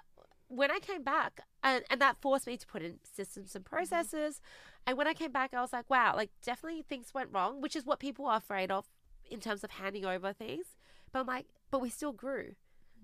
when 0.48 0.72
I 0.72 0.80
came 0.80 1.04
back, 1.04 1.42
and, 1.64 1.84
and 1.90 2.02
that 2.02 2.18
forced 2.22 2.48
me 2.48 2.58
to 2.58 2.68
put 2.68 2.82
in 2.82 3.00
systems 3.04 3.56
and 3.56 3.64
mm-hmm. 3.64 3.76
processes. 3.76 4.42
And 4.86 4.98
when 4.98 5.08
I 5.08 5.14
came 5.14 5.32
back, 5.32 5.54
I 5.54 5.62
was 5.62 5.74
like, 5.74 5.90
wow, 5.90 6.16
like 6.16 6.32
definitely 6.44 6.82
things 6.82 7.14
went 7.14 7.30
wrong, 7.32 7.62
which 7.62 7.76
is 7.76 7.86
what 7.86 8.00
people 8.00 8.26
are 8.26 8.38
afraid 8.38 8.72
of 8.72 8.88
in 9.30 9.40
terms 9.40 9.64
of 9.64 9.72
handing 9.72 10.06
over 10.06 10.34
things. 10.34 10.66
But 11.12 11.20
I'm 11.20 11.28
like, 11.28 11.46
but 11.72 11.82
we 11.82 11.90
still 11.90 12.14
grew. 12.14 12.56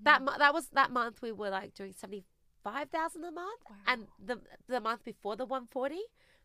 That 0.03 0.21
mo- 0.21 0.37
that 0.37 0.53
was 0.53 0.67
that 0.69 0.91
month 0.91 1.21
we 1.21 1.31
were 1.31 1.49
like 1.49 1.73
doing 1.73 1.93
seventy 1.95 2.25
five 2.63 2.89
thousand 2.89 3.23
a 3.23 3.31
month, 3.31 3.61
and 3.87 4.07
the 4.23 4.39
the 4.67 4.81
month 4.81 5.03
before 5.03 5.35
the 5.35 5.45
one 5.45 5.65
forty. 5.65 6.01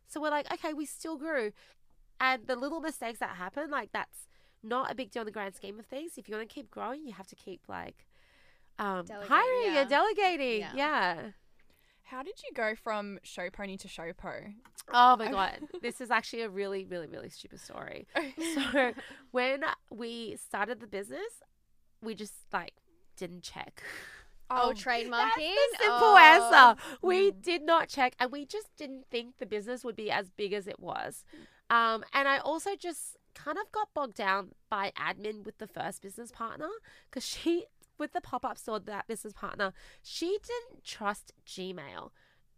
So 0.07 0.21
we're 0.21 0.29
like, 0.29 0.51
okay, 0.53 0.73
we 0.73 0.85
still 0.85 1.17
grew, 1.17 1.51
and 2.19 2.47
the 2.47 2.55
little 2.55 2.81
mistakes 2.81 3.19
that 3.19 3.31
happen, 3.31 3.69
like 3.69 3.91
that's 3.91 4.27
not 4.63 4.91
a 4.91 4.95
big 4.95 5.11
deal 5.11 5.21
in 5.21 5.25
the 5.25 5.31
grand 5.31 5.55
scheme 5.55 5.79
of 5.79 5.85
things. 5.85 6.13
If 6.17 6.29
you 6.29 6.35
want 6.35 6.47
to 6.47 6.53
keep 6.53 6.69
growing, 6.69 7.05
you 7.05 7.13
have 7.13 7.27
to 7.27 7.35
keep 7.35 7.61
like 7.67 8.05
um, 8.79 9.05
hiring 9.27 9.73
yeah. 9.73 9.81
and 9.81 9.89
delegating. 9.89 10.61
Yeah. 10.61 10.71
yeah. 10.75 11.21
How 12.03 12.23
did 12.23 12.41
you 12.43 12.49
go 12.53 12.75
from 12.75 13.19
show 13.23 13.49
pony 13.49 13.77
to 13.77 13.87
show 13.87 14.11
po? 14.17 14.33
Oh 14.93 15.15
my 15.15 15.31
god, 15.31 15.59
this 15.81 16.01
is 16.01 16.11
actually 16.11 16.41
a 16.41 16.49
really, 16.49 16.83
really, 16.85 17.07
really 17.07 17.29
stupid 17.29 17.59
story. 17.59 18.07
So 18.73 18.93
when 19.31 19.63
we 19.89 20.35
started 20.35 20.81
the 20.81 20.87
business, 20.87 21.41
we 22.01 22.15
just 22.15 22.33
like 22.51 22.73
didn't 23.17 23.43
check. 23.43 23.81
Oh, 24.53 24.69
That's 24.69 24.83
trademarking. 24.83 25.55
the 25.55 25.77
simple 25.79 26.07
Oh. 26.09 26.17
answer. 26.17 26.81
We 27.01 27.31
did 27.31 27.61
not 27.61 27.87
check, 27.87 28.15
and 28.19 28.31
we 28.31 28.45
just 28.45 28.67
didn't 28.75 29.05
think 29.09 29.37
the 29.37 29.45
business 29.45 29.83
would 29.85 29.95
be 29.95 30.11
as 30.11 30.29
big 30.29 30.51
as 30.51 30.67
it 30.67 30.77
was. 30.79 31.23
Um, 31.69 32.03
and 32.13 32.27
I 32.27 32.37
also 32.39 32.75
just 32.75 33.15
kind 33.33 33.57
of 33.57 33.71
got 33.71 33.93
bogged 33.93 34.17
down 34.17 34.51
by 34.69 34.91
admin 34.97 35.45
with 35.45 35.57
the 35.59 35.67
first 35.67 36.01
business 36.01 36.31
partner 36.31 36.67
because 37.09 37.25
she, 37.25 37.65
with 37.97 38.11
the 38.11 38.19
pop 38.19 38.43
up 38.43 38.57
store, 38.57 38.77
that 38.79 39.07
business 39.07 39.31
partner, 39.31 39.71
she 40.03 40.37
didn't 40.45 40.83
trust 40.83 41.31
Gmail, 41.47 42.09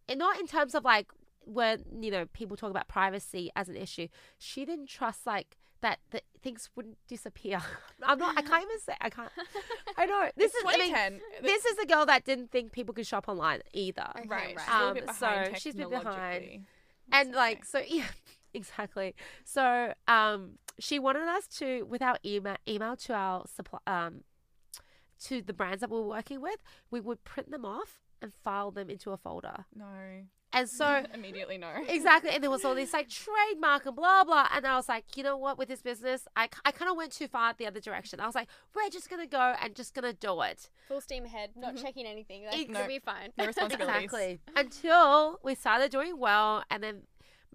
and 0.10 0.18
not 0.18 0.40
in 0.40 0.48
terms 0.48 0.74
of 0.74 0.84
like 0.84 1.12
when 1.46 1.84
you 2.02 2.10
know 2.10 2.26
people 2.34 2.58
talk 2.58 2.72
about 2.72 2.88
privacy 2.88 3.52
as 3.56 3.70
an 3.70 3.76
issue. 3.76 4.08
She 4.40 4.66
didn't 4.66 4.88
trust 4.90 5.28
like 5.28 5.58
that 5.84 6.00
that 6.12 6.24
things 6.42 6.70
wouldn't 6.76 6.98
disappear. 7.08 7.62
I'm 8.04 8.18
not. 8.18 8.38
I 8.38 8.42
can't 8.42 8.64
even 8.64 8.80
say. 8.80 8.96
I 9.00 9.10
can't. 9.10 9.32
I 9.98 10.06
know 10.08 10.30
this 10.36 10.52
It's 10.56 10.56
is. 10.56 10.64
I 10.68 11.10
mean, 11.10 11.22
this 11.44 11.64
is 11.66 11.78
a 11.78 11.86
girl 11.86 12.06
that 12.08 12.26
didn't 12.26 12.52
think 12.52 12.72
people 12.72 12.94
could 12.94 13.06
shop 13.08 13.26
online 13.30 13.62
either. 13.74 14.08
Okay, 14.18 14.28
right. 14.28 14.56
right. 14.58 14.66
She's 14.66 14.74
a 14.74 14.80
little 14.80 14.94
bit 14.96 15.10
Um, 15.10 15.16
so 15.16 15.54
she's 15.60 15.76
a 15.76 15.78
bit 15.78 15.90
behind. 15.90 16.04
technologically. 16.04 16.62
and 17.12 17.28
That's 17.30 17.38
like 17.38 17.58
okay. 17.58 17.68
so 17.88 17.96
yeah 17.96 18.06
exactly 18.56 19.16
so 19.44 19.94
um 20.08 20.60
she 20.80 21.00
wanted 21.00 21.28
us 21.28 21.48
to 21.60 21.84
with 21.90 22.02
our 22.04 22.18
email 22.24 22.56
email 22.68 22.96
to 22.96 23.14
our 23.14 23.46
supply 23.48 23.80
um 23.88 24.24
to 25.26 25.42
the 25.42 25.54
brands 25.54 25.82
that 25.82 25.90
we 25.90 25.98
were 25.98 26.08
working 26.08 26.40
with 26.40 26.58
we 26.92 27.00
would 27.00 27.24
print 27.24 27.50
them 27.50 27.66
off 27.66 28.00
and 28.22 28.32
file 28.44 28.70
them 28.72 28.90
into 28.92 29.12
a 29.12 29.18
folder 29.18 29.66
no. 29.76 29.86
And 30.54 30.70
so 30.70 31.04
Immediately 31.14 31.58
no. 31.58 31.70
exactly 31.88 32.30
and 32.32 32.44
there 32.44 32.50
was 32.52 32.64
all 32.64 32.76
this 32.76 32.94
like 32.94 33.10
trademark 33.10 33.86
and 33.86 33.96
blah 33.96 34.24
blah 34.24 34.48
and 34.56 34.66
i 34.66 34.76
was 34.76 34.88
like 34.88 35.06
you 35.16 35.24
know 35.24 35.36
what 35.36 35.58
with 35.58 35.68
this 35.68 35.82
business 35.82 36.28
i, 36.36 36.48
I 36.64 36.72
kind 36.72 36.90
of 36.90 36.98
went 36.98 37.12
too 37.12 37.28
far 37.28 37.54
the 37.58 37.66
other 37.68 37.80
direction 37.80 38.20
i 38.20 38.26
was 38.26 38.36
like 38.36 38.48
we're 38.76 38.90
just 38.90 39.10
gonna 39.10 39.28
go 39.28 39.56
and 39.62 39.76
just 39.76 39.94
gonna 39.94 40.14
do 40.14 40.42
it 40.42 40.70
Full 40.88 41.02
steam 41.02 41.26
ahead, 41.26 41.52
not 41.56 41.78
checking 41.78 42.06
anything. 42.06 42.46
Like, 42.46 42.60
Ex- 42.60 42.70
it'll 42.70 42.88
be 42.88 43.00
fine. 43.00 43.30
No 43.38 43.46
responsibilities. 43.48 44.04
Exactly. 44.04 44.40
Until 44.56 45.40
we 45.44 45.56
started 45.56 45.92
doing 45.92 46.20
well, 46.20 46.64
and 46.70 46.84
then 46.84 47.04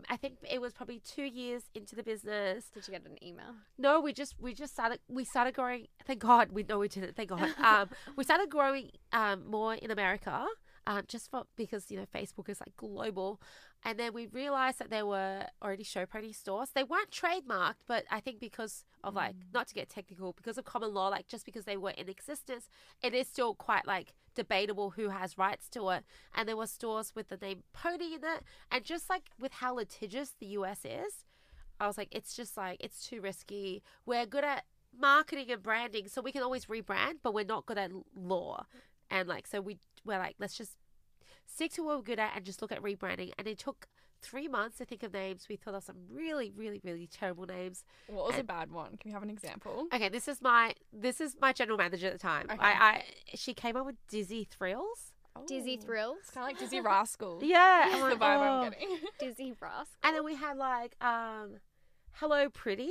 I 0.08 0.16
think 0.16 0.38
it 0.50 0.60
was 0.60 0.72
probably 0.72 1.00
two 1.00 1.24
years 1.24 1.64
into 1.74 1.94
the 1.94 2.02
business. 2.02 2.70
Did 2.72 2.88
you 2.88 2.92
get 2.92 3.04
an 3.04 3.22
email? 3.22 3.54
No, 3.76 4.00
we 4.00 4.12
just 4.12 4.34
we 4.40 4.54
just 4.54 4.72
started 4.72 5.00
we 5.08 5.24
started 5.24 5.54
growing. 5.54 5.88
Thank 6.06 6.20
God 6.20 6.52
we 6.52 6.64
no 6.68 6.78
we 6.78 6.88
didn't. 6.88 7.16
Thank 7.16 7.28
God. 7.30 7.54
Um, 7.62 7.90
we 8.16 8.24
started 8.24 8.48
growing 8.48 8.90
um 9.12 9.48
more 9.48 9.74
in 9.74 9.90
America. 9.90 10.46
Um, 10.88 11.02
just 11.06 11.30
for 11.30 11.42
because 11.54 11.90
you 11.90 11.98
know 11.98 12.06
Facebook 12.06 12.48
is 12.48 12.60
like 12.60 12.74
global, 12.78 13.42
and 13.84 13.98
then 13.98 14.14
we 14.14 14.26
realized 14.26 14.78
that 14.78 14.88
there 14.88 15.04
were 15.04 15.44
already 15.62 15.84
show 15.84 16.06
pony 16.06 16.32
stores. 16.32 16.70
They 16.74 16.82
weren't 16.82 17.10
trademarked, 17.10 17.84
but 17.86 18.04
I 18.10 18.20
think 18.20 18.40
because 18.40 18.86
of 19.04 19.14
like 19.14 19.34
not 19.52 19.68
to 19.68 19.74
get 19.74 19.90
technical, 19.90 20.32
because 20.32 20.56
of 20.56 20.64
common 20.64 20.94
law, 20.94 21.08
like 21.08 21.28
just 21.28 21.44
because 21.44 21.66
they 21.66 21.76
were 21.76 21.90
in 21.90 22.08
existence, 22.08 22.70
it 23.02 23.12
is 23.12 23.28
still 23.28 23.54
quite 23.54 23.86
like 23.86 24.14
debatable 24.34 24.92
who 24.92 25.10
has 25.10 25.36
rights 25.36 25.68
to 25.70 25.90
it. 25.90 26.04
And 26.34 26.48
there 26.48 26.56
were 26.56 26.66
stores 26.66 27.12
with 27.14 27.28
the 27.28 27.36
name 27.36 27.64
Pony 27.74 28.14
in 28.14 28.24
it, 28.24 28.44
and 28.72 28.82
just 28.82 29.10
like 29.10 29.24
with 29.38 29.52
how 29.52 29.74
litigious 29.74 30.36
the 30.40 30.46
US 30.46 30.86
is, 30.86 31.26
I 31.78 31.86
was 31.86 31.98
like, 31.98 32.08
it's 32.12 32.34
just 32.34 32.56
like 32.56 32.78
it's 32.80 33.06
too 33.06 33.20
risky. 33.20 33.82
We're 34.06 34.24
good 34.24 34.44
at 34.44 34.64
marketing 34.98 35.50
and 35.50 35.62
branding, 35.62 36.08
so 36.08 36.22
we 36.22 36.32
can 36.32 36.42
always 36.42 36.64
rebrand, 36.64 37.16
but 37.22 37.34
we're 37.34 37.44
not 37.44 37.66
good 37.66 37.76
at 37.76 37.90
law. 38.16 38.64
And 39.10 39.28
like, 39.28 39.46
so 39.46 39.60
we 39.60 39.78
we're 40.04 40.18
like, 40.18 40.36
let's 40.38 40.56
just 40.56 40.72
stick 41.46 41.72
to 41.72 41.82
what 41.82 41.96
we're 41.96 42.02
good 42.02 42.18
at 42.18 42.32
and 42.36 42.44
just 42.44 42.62
look 42.62 42.72
at 42.72 42.82
rebranding. 42.82 43.32
And 43.38 43.46
it 43.48 43.58
took 43.58 43.88
three 44.20 44.48
months 44.48 44.78
to 44.78 44.84
think 44.84 45.02
of 45.02 45.12
names. 45.12 45.46
We 45.48 45.56
thought 45.56 45.74
of 45.74 45.84
some 45.84 45.96
really, 46.10 46.52
really, 46.54 46.80
really 46.84 47.06
terrible 47.06 47.46
names. 47.46 47.84
What 48.08 48.26
was 48.26 48.38
a 48.38 48.44
bad 48.44 48.70
one? 48.70 48.96
Can 48.96 49.10
we 49.10 49.12
have 49.12 49.22
an 49.22 49.30
example? 49.30 49.86
Okay, 49.94 50.08
this 50.08 50.28
is 50.28 50.40
my 50.42 50.74
this 50.92 51.20
is 51.20 51.36
my 51.40 51.52
general 51.52 51.78
manager 51.78 52.06
at 52.08 52.12
the 52.12 52.18
time. 52.18 52.46
Okay. 52.50 52.58
I, 52.60 52.70
I 52.72 53.04
she 53.34 53.54
came 53.54 53.76
up 53.76 53.86
with 53.86 53.96
Dizzy 54.08 54.44
Thrills. 54.50 55.12
Dizzy 55.46 55.78
Oh. 55.80 55.84
Thrills. 55.86 56.16
It's 56.22 56.30
kind 56.30 56.50
of 56.50 56.60
like 56.60 56.70
Dizzee 56.70 56.84
Rascal. 56.84 57.38
Yeah, 57.44 57.84
That's 57.90 58.02
I'm 58.02 58.10
the 58.10 58.16
vibe 58.16 58.36
oh. 58.38 58.42
I'm 58.42 58.70
getting. 58.70 58.98
Dizzee 59.22 59.54
Rascal. 59.60 59.86
And 60.02 60.16
then 60.16 60.24
we 60.24 60.34
had 60.34 60.56
like 60.56 60.96
um, 61.00 61.58
Hello 62.12 62.48
Pretty. 62.48 62.90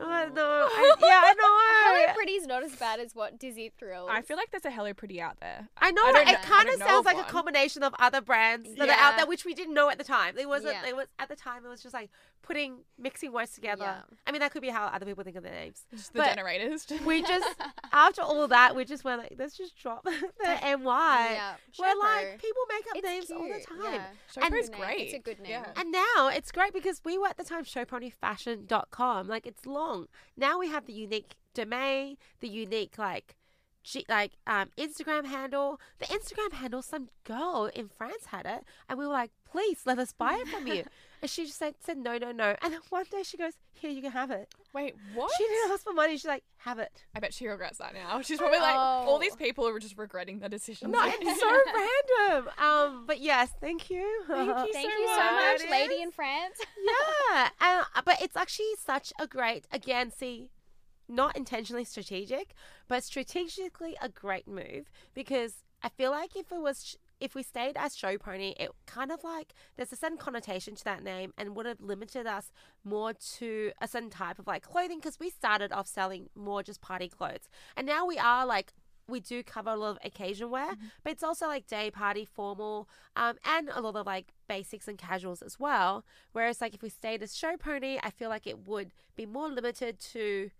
Oh. 0.00 0.04
Oh 0.26 0.30
no, 0.34 0.42
I, 0.42 0.94
yeah, 1.00 1.20
I 1.24 1.34
know. 1.34 2.04
Hello 2.06 2.14
Pretty's 2.14 2.46
not 2.46 2.62
as 2.62 2.74
bad 2.76 3.00
as 3.00 3.14
what 3.14 3.38
Dizzy 3.38 3.70
Thrills. 3.78 4.08
I 4.12 4.22
feel 4.22 4.36
like 4.36 4.50
there's 4.50 4.64
a 4.64 4.70
Hello 4.70 4.92
Pretty 4.94 5.20
out 5.20 5.38
there. 5.40 5.68
I 5.78 5.90
know 5.90 6.02
I 6.04 6.22
it 6.22 6.26
know- 6.26 6.38
kind 6.42 6.68
of 6.68 6.74
sounds 6.76 7.00
of 7.00 7.04
like 7.06 7.16
one. 7.16 7.24
a 7.24 7.28
combination 7.28 7.82
of 7.82 7.94
other 7.98 8.20
brands 8.20 8.68
that 8.76 8.88
are 8.88 8.92
out 8.92 9.16
there, 9.16 9.26
which 9.26 9.44
we 9.44 9.54
didn't 9.54 9.74
know 9.74 9.88
at 9.90 9.98
the 9.98 10.04
time. 10.04 10.36
It 10.38 10.48
wasn't. 10.48 10.74
Yeah. 10.74 10.88
It 10.88 10.96
was 10.96 11.06
at 11.18 11.28
the 11.28 11.36
time. 11.36 11.64
It 11.64 11.68
was 11.68 11.82
just 11.82 11.94
like 11.94 12.10
putting 12.42 12.78
mixing 12.98 13.32
words 13.32 13.52
together. 13.52 13.84
Yeah. 13.84 14.00
I 14.26 14.32
mean, 14.32 14.40
that 14.40 14.52
could 14.52 14.62
be 14.62 14.68
how 14.68 14.86
other 14.86 15.04
people 15.06 15.24
think 15.24 15.36
of 15.36 15.42
their 15.42 15.52
names. 15.52 15.84
Just 15.90 16.12
the 16.12 16.20
But 16.20 16.28
generators. 16.34 16.86
We 17.06 17.22
just 17.22 17.48
after 17.92 18.22
all 18.22 18.46
that, 18.48 18.74
we 18.76 18.84
just 18.84 19.04
went 19.04 19.20
like, 19.22 19.34
let's 19.38 19.56
just 19.56 19.76
drop 19.76 20.04
the 20.04 20.10
NY. 20.46 20.76
Yeah, 20.84 21.54
We're 21.78 21.98
like 21.98 22.40
people 22.40 22.62
make 22.68 22.86
up 22.90 22.96
It's 22.96 23.04
names 23.06 23.30
all 23.30 23.42
the 23.48 23.64
time. 23.64 23.92
yeah. 23.94 24.04
And- 24.42 24.54
Showpo's 24.54 24.68
Good 24.68 24.78
name. 24.78 24.80
great. 24.80 25.00
It's 25.00 25.14
a 25.14 25.18
good 25.18 25.40
name. 25.40 25.50
Yeah. 25.52 25.66
And 25.76 25.90
now 25.92 26.28
it's 26.32 26.50
great 26.52 26.72
because 26.72 27.00
we 27.04 27.16
were 27.18 27.26
at 27.28 27.36
the 27.36 27.44
time 27.44 27.64
showponyfashion.com. 27.64 29.28
Like 29.28 29.46
it's 29.46 29.66
long. 29.66 29.85
Now 30.36 30.58
we 30.58 30.68
have 30.68 30.86
the 30.86 30.92
unique 30.92 31.36
domain, 31.54 32.16
the 32.40 32.48
unique 32.48 32.98
like 32.98 33.36
like 34.08 34.32
um, 34.46 34.70
Instagram 34.76 35.26
handle. 35.26 35.80
The 35.98 36.06
Instagram 36.06 36.52
handle, 36.52 36.82
some 36.82 37.08
girl 37.24 37.70
in 37.74 37.88
France 37.88 38.26
had 38.26 38.46
it, 38.46 38.64
and 38.88 38.98
we 38.98 39.06
were 39.06 39.12
like, 39.12 39.30
"Please 39.50 39.80
let 39.84 39.98
us 39.98 40.12
buy 40.12 40.34
it 40.42 40.48
from 40.48 40.66
you." 40.66 40.84
and 41.22 41.30
she 41.30 41.44
just 41.46 41.58
said, 41.58 41.74
"said 41.80 41.96
no, 41.98 42.18
no, 42.18 42.32
no." 42.32 42.54
And 42.62 42.72
then 42.72 42.80
one 42.90 43.04
day 43.10 43.22
she 43.22 43.36
goes, 43.36 43.52
"Here, 43.72 43.90
you 43.90 44.02
can 44.02 44.12
have 44.12 44.30
it." 44.30 44.48
Wait, 44.72 44.94
what? 45.14 45.30
She 45.36 45.44
didn't 45.44 45.70
ask 45.72 45.84
for 45.84 45.92
money. 45.92 46.12
She's 46.14 46.26
like, 46.26 46.44
"Have 46.58 46.78
it." 46.78 47.04
I 47.14 47.20
bet 47.20 47.32
she 47.34 47.46
regrets 47.46 47.78
that 47.78 47.94
now. 47.94 48.20
She's 48.22 48.38
probably 48.38 48.58
like, 48.58 48.74
all 48.76 49.16
Oh. 49.16 49.18
these 49.18 49.36
people 49.36 49.66
are 49.66 49.78
just 49.78 49.96
regretting 49.96 50.38
their 50.40 50.48
decisions. 50.48 50.92
No, 50.92 51.00
it's 51.04 51.40
so 51.40 51.50
random. 52.28 52.50
Um, 52.58 53.04
but 53.06 53.20
yes, 53.20 53.50
thank 53.60 53.88
you. 53.90 54.24
Thank 54.28 54.48
you 54.48 54.54
Thank 54.72 54.90
so 54.90 54.98
you 54.98 55.08
so 55.08 55.16
much. 55.32 55.60
much, 55.62 55.70
lady 55.70 56.02
in 56.02 56.10
France. 56.10 56.56
yeah, 57.30 57.48
and, 57.60 57.86
uh, 57.94 58.02
but 58.04 58.20
it's 58.22 58.36
actually 58.36 58.74
such 58.84 59.12
a 59.20 59.26
great 59.26 59.66
again. 59.72 60.10
See, 60.10 60.50
not 61.08 61.36
intentionally 61.36 61.84
strategic, 61.84 62.54
but 62.88 63.04
strategically 63.04 63.96
a 64.02 64.08
great 64.08 64.46
move 64.48 64.90
because 65.14 65.62
I 65.82 65.88
feel 65.88 66.10
like 66.10 66.36
if 66.36 66.50
it 66.52 66.60
was. 66.60 66.96
If 67.18 67.34
we 67.34 67.42
stayed 67.42 67.76
as 67.76 67.96
Show 67.96 68.18
Pony, 68.18 68.54
it 68.58 68.70
kind 68.86 69.10
of 69.10 69.24
like 69.24 69.54
there's 69.76 69.92
a 69.92 69.96
certain 69.96 70.18
connotation 70.18 70.74
to 70.74 70.84
that 70.84 71.02
name 71.02 71.32
and 71.38 71.56
would 71.56 71.66
have 71.66 71.80
limited 71.80 72.26
us 72.26 72.52
more 72.84 73.14
to 73.38 73.72
a 73.80 73.88
certain 73.88 74.10
type 74.10 74.38
of 74.38 74.46
like 74.46 74.62
clothing 74.62 74.98
because 74.98 75.18
we 75.18 75.30
started 75.30 75.72
off 75.72 75.86
selling 75.86 76.28
more 76.34 76.62
just 76.62 76.80
party 76.80 77.08
clothes. 77.08 77.48
And 77.76 77.86
now 77.86 78.06
we 78.06 78.18
are 78.18 78.44
like 78.44 78.72
we 79.08 79.20
do 79.20 79.42
cover 79.42 79.70
a 79.70 79.76
lot 79.76 79.90
of 79.90 79.98
occasion 80.04 80.50
wear, 80.50 80.74
but 81.04 81.12
it's 81.12 81.22
also 81.22 81.46
like 81.46 81.66
day 81.66 81.90
party, 81.90 82.24
formal, 82.24 82.88
um, 83.14 83.36
and 83.44 83.68
a 83.72 83.80
lot 83.80 83.94
of 83.96 84.06
like 84.06 84.32
basics 84.48 84.88
and 84.88 84.98
casuals 84.98 85.42
as 85.42 85.58
well. 85.58 86.04
Whereas 86.32 86.60
like 86.60 86.74
if 86.74 86.82
we 86.82 86.88
stayed 86.88 87.22
as 87.22 87.36
show 87.36 87.56
pony, 87.56 87.98
I 88.02 88.10
feel 88.10 88.28
like 88.28 88.46
it 88.46 88.66
would 88.66 88.92
be 89.14 89.26
more 89.26 89.48
limited 89.48 90.00
to 90.12 90.50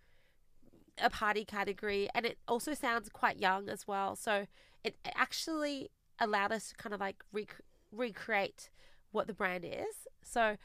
a 0.98 1.10
party 1.10 1.44
category, 1.44 2.08
and 2.14 2.24
it 2.24 2.38
also 2.48 2.72
sounds 2.72 3.08
quite 3.08 3.38
young 3.38 3.68
as 3.68 3.86
well. 3.86 4.16
So 4.16 4.46
it 4.84 4.96
actually 5.14 5.90
allowed 6.20 6.52
us 6.52 6.68
to 6.70 6.74
kind 6.76 6.94
of 6.94 7.00
like 7.00 7.22
rec- 7.32 7.60
recreate 7.92 8.70
what 9.12 9.26
the 9.26 9.32
brand 9.34 9.64
is. 9.64 10.06
So 10.22 10.56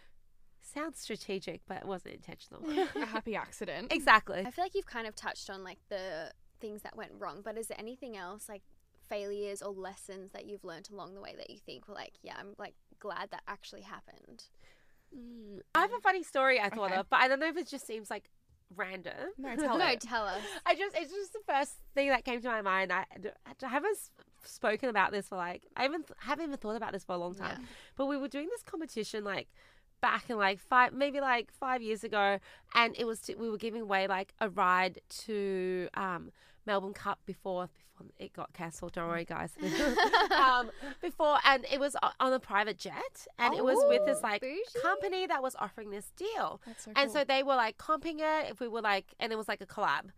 sounds 0.61 0.99
strategic, 0.99 1.61
but 1.67 1.77
it 1.77 1.85
wasn't 1.85 2.15
intentional. 2.15 2.63
a 2.95 3.05
happy 3.05 3.35
accident. 3.45 3.91
exactly. 3.91 4.39
I 4.45 4.51
feel 4.51 4.63
like 4.65 4.75
you've 4.75 4.85
kind 4.85 5.07
of 5.07 5.15
touched 5.15 5.49
on 5.49 5.63
like 5.63 5.79
the 5.89 6.31
things 6.59 6.81
that 6.83 6.95
went 6.95 7.11
wrong, 7.17 7.41
but 7.43 7.57
is 7.57 7.67
there 7.67 7.79
anything 7.79 8.15
else 8.17 8.47
like 8.47 8.61
failures 9.09 9.61
or 9.61 9.73
lessons 9.73 10.31
that 10.31 10.45
you've 10.45 10.63
learned 10.63 10.87
along 10.91 11.15
the 11.15 11.21
way 11.21 11.33
that 11.37 11.49
you 11.49 11.57
think 11.57 11.87
were 11.87 11.95
like, 11.95 12.13
yeah, 12.21 12.33
I'm 12.39 12.53
like 12.57 12.75
glad 12.99 13.29
that 13.31 13.41
actually 13.47 13.81
happened? 13.81 14.43
Mm. 15.15 15.59
I 15.75 15.81
have 15.81 15.91
a 15.97 16.01
funny 16.01 16.23
story 16.23 16.59
I 16.59 16.69
thought 16.69 16.91
Okay. 16.91 16.99
of, 16.99 17.09
but 17.09 17.19
I 17.19 17.27
don't 17.27 17.39
know 17.39 17.47
if 17.49 17.57
it 17.57 17.67
just 17.67 17.85
seems 17.85 18.09
like 18.09 18.29
random. 18.75 19.13
No, 19.37 19.55
tell 19.55 19.77
no, 19.79 19.95
tell 19.95 20.23
us. 20.25 20.41
I 20.65 20.75
just 20.75 20.95
it's 20.95 21.11
just 21.11 21.33
the 21.33 21.39
first 21.47 21.73
thing 21.95 22.09
that 22.09 22.23
came 22.23 22.41
to 22.41 22.47
my 22.47 22.61
mind. 22.61 22.93
I, 22.93 23.05
I 23.61 23.67
haven't 23.67 23.91
s- 23.97 24.11
spoken 24.43 24.89
about 24.89 25.11
this 25.11 25.27
for 25.29 25.35
like 25.37 25.63
I 25.75 25.83
haven't 25.83 26.09
haven't 26.19 26.45
even 26.45 26.57
thought 26.57 26.75
about 26.75 26.91
this 26.93 27.03
for 27.03 27.13
a 27.13 27.17
long 27.17 27.35
time. 27.35 27.57
Yeah. 27.61 27.65
But 27.95 28.05
we 28.07 28.17
were 28.17 28.27
doing 28.27 28.47
this 28.49 28.63
competition 28.63 29.23
like 29.23 29.47
back 30.01 30.29
in 30.29 30.37
like 30.37 30.59
five 30.59 30.93
maybe 30.93 31.19
like 31.21 31.51
five 31.51 31.81
years 31.81 32.03
ago, 32.03 32.39
and 32.75 32.95
it 32.97 33.05
was 33.05 33.21
to, 33.21 33.35
we 33.35 33.49
were 33.49 33.57
giving 33.57 33.81
away 33.81 34.07
like 34.07 34.33
a 34.39 34.49
ride 34.49 34.99
to 35.25 35.87
um, 35.93 36.31
Melbourne 36.65 36.93
Cup 36.93 37.19
before 37.25 37.67
before 37.67 38.07
it 38.17 38.33
got 38.33 38.51
cancelled. 38.53 38.93
Don't 38.93 39.07
worry, 39.07 39.25
guys. 39.25 39.53
um, 40.35 40.71
before 41.01 41.37
and 41.45 41.65
it 41.71 41.79
was 41.79 41.95
on 42.19 42.33
a 42.33 42.39
private 42.39 42.77
jet, 42.77 43.27
and 43.37 43.53
it 43.53 43.63
was 43.63 43.77
with 43.87 44.05
this 44.05 44.21
like 44.21 44.41
bougie. 44.41 44.59
company 44.81 45.27
that 45.27 45.41
was 45.41 45.55
offering 45.59 45.91
this 45.91 46.11
deal. 46.17 46.61
That's 46.65 46.85
so 46.85 46.91
And 46.95 47.07
cool. 47.09 47.13
so 47.21 47.23
they 47.23 47.43
were 47.43 47.55
like 47.55 47.77
comping 47.77 48.19
it 48.19 48.51
if 48.51 48.59
we 48.59 48.67
were 48.67 48.81
like, 48.81 49.13
and 49.19 49.31
it 49.31 49.35
was 49.37 49.47
like 49.47 49.61
a 49.61 49.65
collab. 49.67 50.09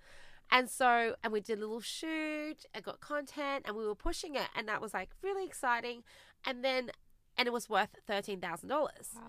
And 0.54 0.70
so, 0.70 1.16
and 1.24 1.34
we 1.34 1.42
did 1.42 1.58
a 1.58 1.62
little 1.62 1.82
shoot 1.82 2.66
and 2.76 2.84
got 2.84 3.02
content 3.02 3.66
and 3.66 3.76
we 3.76 3.88
were 3.88 3.96
pushing 3.96 4.36
it. 4.36 4.48
And 4.56 4.68
that 4.68 4.82
was 4.82 4.94
like 4.94 5.10
really 5.24 5.46
exciting. 5.46 6.04
And 6.46 6.64
then, 6.64 6.92
and 7.36 7.48
it 7.48 7.52
was 7.52 7.68
worth 7.68 7.90
$13,000. 8.08 8.70
Wow. 8.70 9.22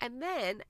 And 0.00 0.20
then, 0.20 0.62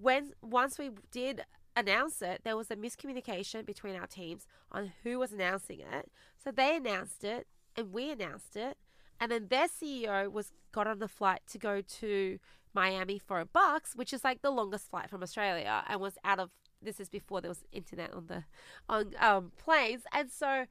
when 0.00 0.32
once 0.42 0.76
we 0.76 0.90
did 1.12 1.44
announce 1.76 2.20
it, 2.20 2.40
there 2.42 2.56
was 2.56 2.68
a 2.72 2.76
miscommunication 2.76 3.64
between 3.64 3.94
our 3.94 4.08
teams 4.08 4.48
on 4.72 4.92
who 5.04 5.20
was 5.20 5.32
announcing 5.32 5.78
it. 5.78 6.10
So 6.42 6.50
they 6.50 6.74
announced 6.74 7.22
it 7.22 7.46
and 7.76 7.92
we 7.92 8.10
announced 8.10 8.56
it. 8.56 8.76
And 9.20 9.30
then 9.30 9.46
their 9.48 9.68
CEO 9.68 10.32
was 10.32 10.50
got 10.72 10.88
on 10.88 10.98
the 10.98 11.06
flight 11.06 11.42
to 11.50 11.58
go 11.58 11.80
to 11.80 12.40
Miami 12.74 13.20
for 13.20 13.38
a 13.38 13.46
bucks, 13.46 13.94
which 13.94 14.12
is 14.12 14.24
like 14.24 14.42
the 14.42 14.50
longest 14.50 14.90
flight 14.90 15.08
from 15.08 15.22
Australia, 15.22 15.84
and 15.86 16.00
was 16.00 16.18
out 16.24 16.40
of. 16.40 16.50
This 16.82 17.00
is 17.00 17.08
before 17.08 17.40
there 17.40 17.50
was 17.50 17.64
internet 17.72 18.12
on 18.14 18.26
the 18.26 18.44
on 18.88 19.14
um, 19.18 19.52
planes, 19.56 20.02
and 20.12 20.30
so 20.30 20.66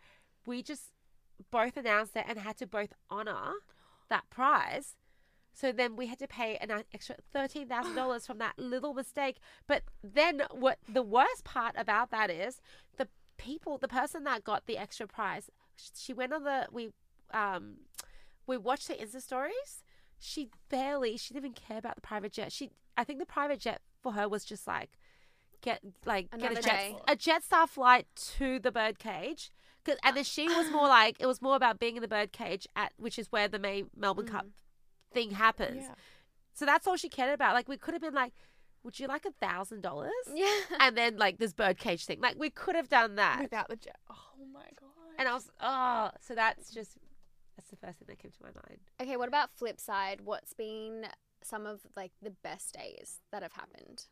we 0.46 0.64
just 0.64 0.94
both 1.52 1.78
announced 1.78 2.16
it 2.16 2.26
and 2.28 2.40
had 2.40 2.58
to 2.58 2.68
both 2.68 2.94
honor 3.10 3.54
that 4.10 4.30
prize. 4.30 4.96
So 5.54 5.72
then 5.72 5.96
we 5.96 6.08
had 6.08 6.20
to 6.20 6.28
pay 6.28 6.58
an 6.58 6.72
extra 6.94 7.16
thirteen 7.32 7.68
thousand 7.68 7.96
dollars 7.96 8.26
from 8.26 8.38
that 8.40 8.58
little 8.58 8.94
mistake. 8.94 9.38
But 9.68 9.84
then 10.04 10.44
what 10.52 10.80
the 10.88 11.04
worst 11.04 11.44
part 11.44 11.76
about 11.78 12.12
that 12.12 12.30
is 12.30 12.62
the 12.98 13.08
people, 13.38 13.78
the 13.78 13.88
person 13.88 14.24
that 14.24 14.44
got 14.44 14.66
the 14.66 14.78
extra 14.78 15.08
prize, 15.08 15.50
she 15.96 16.14
went 16.14 16.34
on 16.34 16.44
the 16.44 16.68
we 16.72 16.90
um 17.34 17.78
we 18.48 18.58
watched 18.58 18.88
her 18.88 18.96
Insta 18.96 19.22
stories. 19.22 19.84
She 20.20 20.50
barely, 20.70 21.16
she 21.16 21.34
didn't 21.34 21.46
even 21.46 21.54
care 21.54 21.78
about 21.78 21.96
the 21.96 22.02
private 22.02 22.34
jet. 22.34 22.52
She, 22.52 22.72
I 22.98 23.06
think 23.06 23.20
the 23.20 23.26
private 23.26 23.60
jet 23.60 23.80
for 24.02 24.14
her 24.14 24.28
was 24.28 24.44
just 24.44 24.68
like 24.68 24.98
get 25.62 25.82
like 26.06 26.30
get 26.38 26.52
a 26.52 26.56
jet 26.56 26.64
day. 26.64 26.96
a 27.08 27.16
Jetstar 27.16 27.68
flight 27.68 28.08
to 28.38 28.60
the 28.60 28.72
birdcage. 28.72 29.52
'Cause- 29.86 29.98
And 30.04 30.18
then 30.18 30.24
she 30.24 30.48
was 30.48 30.70
more 30.70 30.88
like 31.00 31.18
it 31.20 31.26
was 31.26 31.42
more 31.42 31.56
about 31.56 31.80
being 31.80 31.96
in 31.96 32.02
the 32.02 32.08
birdcage 32.08 32.68
at 32.76 32.94
which 32.98 33.18
is 33.18 33.32
where 33.32 33.48
the 33.48 33.60
May 33.60 33.86
Melbourne 33.96 34.28
Cup 34.28 34.46
mm. 34.46 35.14
thing 35.14 35.32
happens. 35.32 35.84
Yeah. 35.84 35.96
So 36.54 36.66
that's 36.66 36.88
all 36.88 36.98
she 36.98 37.10
cared 37.10 37.34
about. 37.34 37.54
Like 37.54 37.70
we 37.70 37.78
could 37.78 37.94
have 37.94 38.02
been 38.02 38.14
like, 38.14 38.34
would 38.84 39.00
you 39.00 39.08
like 39.08 39.26
a 39.26 39.32
thousand 39.32 39.82
dollars? 39.82 40.12
Yeah. 40.34 40.54
And 40.80 40.98
then 40.98 41.18
like 41.18 41.38
this 41.38 41.54
birdcage 41.54 42.06
thing. 42.06 42.20
Like 42.20 42.38
we 42.38 42.50
could 42.50 42.76
have 42.76 42.90
done 42.90 43.16
that. 43.16 43.40
Without 43.42 43.70
the 43.70 43.76
jet. 43.76 43.98
Oh 44.10 44.16
my 44.54 44.68
god. 44.80 44.90
And 45.18 45.28
I 45.28 45.34
was 45.34 45.50
oh, 45.62 46.12
so 46.22 46.36
that's 46.36 46.72
just 46.72 46.98
that's 47.56 47.70
the 47.70 47.76
first 47.76 48.00
thing 48.00 48.08
that 48.08 48.20
came 48.20 48.32
to 48.32 48.38
my 48.42 48.50
mind. 48.50 48.80
Okay, 49.02 49.18
what 49.18 49.28
about 49.28 49.52
flip 49.54 49.80
side? 49.82 50.22
What's 50.24 50.54
been 50.54 51.08
some 51.44 51.66
of 51.66 51.82
like 51.96 52.12
the 52.22 52.30
best 52.30 52.74
days 52.74 53.20
that 53.32 53.44
have 53.44 53.54
happened? 53.54 54.08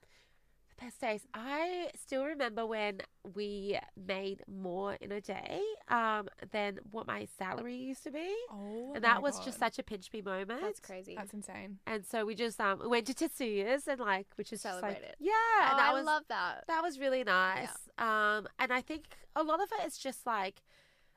The 0.77 0.85
best 0.85 1.01
days. 1.01 1.27
I 1.33 1.89
still 1.95 2.25
remember 2.25 2.65
when 2.65 3.01
we 3.35 3.79
made 3.95 4.43
more 4.47 4.93
in 5.01 5.11
a 5.11 5.21
day 5.21 5.61
um, 5.89 6.27
than 6.51 6.79
what 6.91 7.07
my 7.07 7.27
salary 7.37 7.75
used 7.75 8.03
to 8.03 8.11
be. 8.11 8.35
Oh, 8.51 8.93
and 8.95 9.03
that 9.03 9.15
my 9.15 9.19
was 9.21 9.39
just 9.39 9.59
such 9.59 9.79
a 9.79 9.83
pinch 9.83 10.11
me 10.13 10.21
moment. 10.21 10.61
That's 10.61 10.79
crazy. 10.79 11.15
That's 11.15 11.33
insane. 11.33 11.79
And 11.87 12.05
so 12.05 12.25
we 12.25 12.35
just 12.35 12.59
um 12.59 12.79
we 12.79 12.87
went 12.87 13.07
to 13.07 13.13
Tetsuya's 13.13 13.87
and 13.87 13.99
like 13.99 14.27
which 14.35 14.53
is 14.53 14.63
just 14.63 14.81
like 14.81 14.93
Celebrate 14.93 15.09
it. 15.09 15.15
yeah, 15.19 15.31
oh, 15.33 15.67
and 15.71 15.79
that 15.79 15.89
I 15.89 15.93
was 15.93 16.05
love 16.05 16.23
that. 16.29 16.63
that 16.67 16.83
was 16.83 16.99
really 16.99 17.23
nice. 17.23 17.69
Um, 17.97 18.47
and 18.59 18.71
I 18.71 18.81
think 18.81 19.05
a 19.35 19.43
lot 19.43 19.61
of 19.61 19.69
it 19.79 19.87
is 19.87 19.97
just 19.97 20.25
like, 20.25 20.61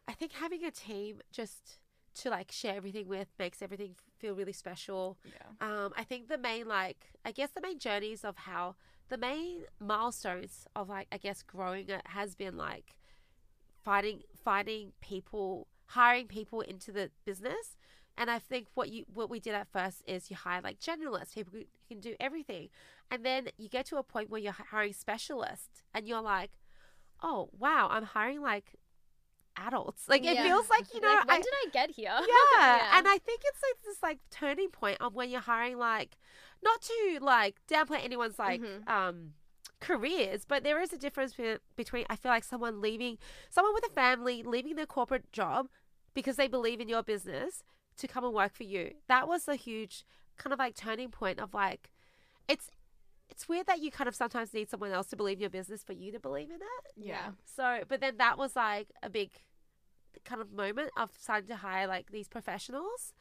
I 0.09 0.13
think 0.13 0.33
having 0.33 0.65
a 0.65 0.71
team 0.71 1.21
just 1.33 1.79
to 2.13 2.31
like 2.31 2.51
share 2.51 2.75
everything 2.75 3.09
with 3.09 3.29
makes 3.39 3.63
everything 3.63 3.95
feel 4.19 4.35
really 4.35 4.53
special. 4.53 5.19
Yeah. 5.25 5.67
Um, 5.67 5.93
I 5.97 6.05
think 6.05 6.29
the 6.29 6.39
main 6.39 6.67
like, 6.67 7.13
I 7.25 7.33
guess 7.33 7.51
the 7.51 7.61
main 7.61 7.79
journeys 7.79 8.25
of 8.25 8.37
how 8.37 8.77
the 9.11 9.19
main 9.19 9.65
milestones 9.79 10.67
of 10.75 10.89
like, 10.89 11.09
I 11.13 11.19
guess 11.19 11.43
growing 11.43 11.89
it 11.89 12.03
has 12.07 12.35
been 12.35 12.57
like 12.57 12.95
finding 13.85 14.23
finding 14.43 14.93
people, 15.01 15.67
hiring 15.87 16.27
people 16.27 16.63
into 16.63 16.93
the 16.93 17.11
business. 17.27 17.77
And 18.17 18.31
I 18.31 18.39
think 18.39 18.69
what 18.75 18.91
you 18.91 19.05
what 19.13 19.31
we 19.31 19.41
did 19.41 19.55
at 19.55 19.69
first 19.73 20.03
is 20.07 20.31
you 20.31 20.37
hire 20.37 20.61
like 20.63 20.79
generalists, 20.81 21.35
people 21.35 21.53
who 21.55 21.65
can 21.89 22.01
do 22.01 22.15
everything, 22.21 22.69
and 23.11 23.25
then 23.25 23.49
you 23.59 23.69
get 23.69 23.87
to 23.87 23.97
a 23.97 24.03
point 24.03 24.31
where 24.31 24.41
you're 24.41 24.53
hiring 24.53 24.93
specialists, 24.93 25.83
and 25.95 26.07
you're 26.07 26.23
like, 26.23 26.51
oh 27.23 27.51
wow, 27.59 27.89
I'm 27.91 28.05
hiring 28.05 28.43
like 28.43 28.75
adults. 29.67 30.09
Like 30.09 30.25
it 30.25 30.35
Yeah. 30.35 30.45
feels 30.45 30.69
like 30.71 30.93
you 30.95 31.01
know, 31.01 31.09
like, 31.09 31.27
when 31.29 31.37
I, 31.37 31.43
did 31.43 31.53
I 31.67 31.69
get 31.73 31.91
here? 31.91 32.11
yeah. 32.59 32.99
And 32.99 33.07
I 33.09 33.19
think 33.19 33.41
it's 33.45 33.61
like 33.63 33.83
this 33.85 34.03
like 34.03 34.19
turning 34.31 34.71
point 34.71 34.99
of 35.01 35.15
when 35.15 35.31
you're 35.31 35.41
hiring 35.41 35.79
like 35.79 36.17
not 36.63 36.81
to 36.83 37.19
like 37.21 37.57
downplay 37.69 38.05
anyone's 38.05 38.39
like 38.39 38.61
Mhm. 38.61 38.89
um 38.89 39.35
careers, 39.81 40.45
but 40.47 40.63
there 40.63 40.81
is 40.81 40.93
a 40.93 40.99
difference 40.99 41.35
be- 41.35 41.57
between 41.77 42.05
I 42.11 42.17
feel 42.17 42.31
like 42.31 42.45
someone 42.45 42.81
leaving 42.81 43.19
someone 43.49 43.75
with 43.75 43.87
a 43.87 43.91
family 43.95 44.43
leaving 44.43 44.77
their 44.77 44.87
corporate 44.87 45.33
job 45.33 45.69
because 46.15 46.37
they 46.37 46.49
believe 46.49 46.81
in 46.81 46.89
your 46.89 47.03
business 47.03 47.63
to 47.97 48.07
come 48.09 48.25
and 48.25 48.35
work 48.35 48.55
for 48.55 48.65
you. 48.65 48.93
That 49.09 49.27
was 49.29 49.47
a 49.49 49.55
huge 49.57 50.05
kind 50.37 50.53
of 50.53 50.59
like 50.59 50.75
turning 50.75 51.11
point 51.11 51.39
of 51.39 51.55
like 51.55 51.91
it's 52.49 52.71
it's 53.29 53.49
weird 53.49 53.67
that 53.69 53.79
you 53.81 53.91
kind 53.93 54.09
of 54.09 54.15
sometimes 54.15 54.53
need 54.53 54.69
someone 54.69 54.91
else 54.91 55.07
to 55.09 55.17
believe 55.17 55.37
in 55.37 55.43
your 55.43 55.51
business 55.51 55.85
for 55.85 55.93
you 55.93 56.11
to 56.13 56.19
believe 56.19 56.49
in 56.51 56.57
it. 56.57 56.93
Yeah. 56.97 57.31
So, 57.45 57.83
but 57.89 58.01
then 58.01 58.17
that 58.17 58.37
was 58.39 58.57
like 58.57 58.89
a 59.05 59.09
big 59.09 59.31
kind 60.25 60.41
of 60.41 60.53
moment 60.53 60.91
of 60.97 61.11
starting 61.19 61.49
to 61.49 61.57
hire 61.57 61.87
like 61.87 62.11
these 62.11 62.29
professionals 62.29 63.13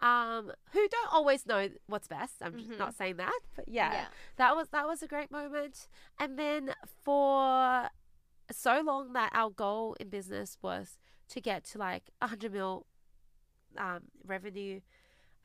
um, 0.00 0.52
who 0.72 0.86
don't 0.88 1.12
always 1.12 1.44
know 1.46 1.68
what's 1.86 2.06
best. 2.06 2.34
I'm 2.40 2.52
Mhm. 2.54 2.78
not 2.78 2.94
saying 2.94 3.16
that, 3.16 3.40
but 3.56 3.68
yeah, 3.68 3.92
Yeah. 3.92 4.06
that 4.36 4.54
was 4.54 4.68
that 4.68 4.86
was 4.86 5.02
a 5.02 5.08
great 5.08 5.30
moment. 5.30 5.88
And 6.18 6.38
then 6.38 6.74
for 7.04 7.90
so 8.50 8.80
long 8.80 9.12
that 9.14 9.30
our 9.34 9.50
goal 9.50 9.96
in 10.00 10.08
business 10.08 10.56
was 10.62 10.98
to 11.30 11.40
get 11.40 11.64
to 11.64 11.78
like 11.78 12.10
a 12.22 12.28
hundred 12.28 12.52
mil 12.52 12.86
um, 13.76 14.04
revenue. 14.24 14.80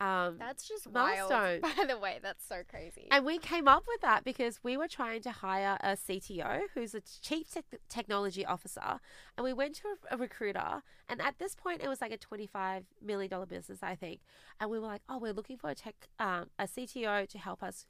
Um, 0.03 0.35
That's 0.37 0.67
just 0.67 0.91
milestone. 0.91 1.61
wild. 1.61 1.77
By 1.77 1.85
the 1.87 1.97
way, 1.97 2.19
that's 2.21 2.45
so 2.45 2.61
crazy. 2.69 3.07
and 3.09 3.25
we 3.25 3.37
came 3.37 3.67
up 3.69 3.85
with 3.87 4.01
that 4.01 4.25
because 4.25 4.59
we 4.61 4.75
were 4.75 4.87
trying 4.89 5.21
to 5.21 5.31
hire 5.31 5.77
a 5.81 5.91
CTO 5.95 6.63
who's 6.73 6.93
a 6.93 7.01
chief 7.01 7.51
tech 7.51 7.65
technology 7.87 8.45
officer. 8.45 8.99
And 9.37 9.45
we 9.45 9.53
went 9.53 9.75
to 9.75 9.83
a, 9.87 10.15
a 10.15 10.17
recruiter. 10.17 10.81
And 11.07 11.21
at 11.21 11.39
this 11.39 11.55
point, 11.55 11.81
it 11.81 11.87
was 11.87 12.01
like 12.01 12.11
a 12.11 12.17
$25 12.17 12.83
million 13.01 13.31
business, 13.47 13.79
I 13.81 13.95
think. 13.95 14.19
And 14.59 14.69
we 14.69 14.77
were 14.79 14.87
like, 14.87 15.03
oh, 15.07 15.19
we're 15.19 15.33
looking 15.33 15.57
for 15.57 15.69
a 15.69 15.75
tech, 15.75 15.95
um, 16.19 16.49
a 16.59 16.65
CTO 16.65 17.27
to 17.29 17.37
help 17.37 17.63
us 17.63 17.85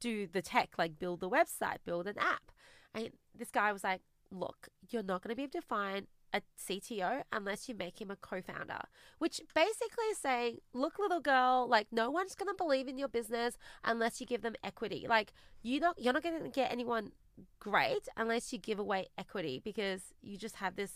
do 0.00 0.26
the 0.26 0.42
tech, 0.42 0.70
like 0.78 0.98
build 0.98 1.20
the 1.20 1.30
website, 1.30 1.78
build 1.84 2.08
an 2.08 2.18
app. 2.18 2.50
And 2.92 3.10
this 3.38 3.50
guy 3.50 3.72
was 3.72 3.84
like, 3.84 4.00
look, 4.32 4.68
you're 4.90 5.02
not 5.02 5.22
going 5.22 5.30
to 5.30 5.36
be 5.36 5.44
able 5.44 5.60
to 5.60 5.62
find 5.62 6.06
a 6.34 6.42
CTO 6.60 7.22
unless 7.32 7.68
you 7.68 7.74
make 7.74 8.00
him 8.00 8.10
a 8.10 8.16
co-founder, 8.16 8.80
which 9.18 9.40
basically 9.54 10.04
is 10.10 10.18
saying, 10.18 10.58
look, 10.74 10.98
little 10.98 11.20
girl, 11.20 11.66
like 11.68 11.86
no 11.92 12.10
one's 12.10 12.34
going 12.34 12.48
to 12.48 12.54
believe 12.54 12.88
in 12.88 12.98
your 12.98 13.08
business 13.08 13.56
unless 13.84 14.20
you 14.20 14.26
give 14.26 14.42
them 14.42 14.54
equity. 14.64 15.06
Like 15.08 15.32
you 15.62 15.80
not, 15.80 15.96
you're 15.98 16.12
not 16.12 16.22
going 16.24 16.42
to 16.42 16.48
get 16.48 16.72
anyone 16.72 17.12
great 17.60 18.08
unless 18.16 18.52
you 18.52 18.58
give 18.58 18.78
away 18.78 19.06
equity 19.16 19.60
because 19.64 20.12
you 20.20 20.36
just 20.36 20.56
have 20.56 20.74
this 20.76 20.92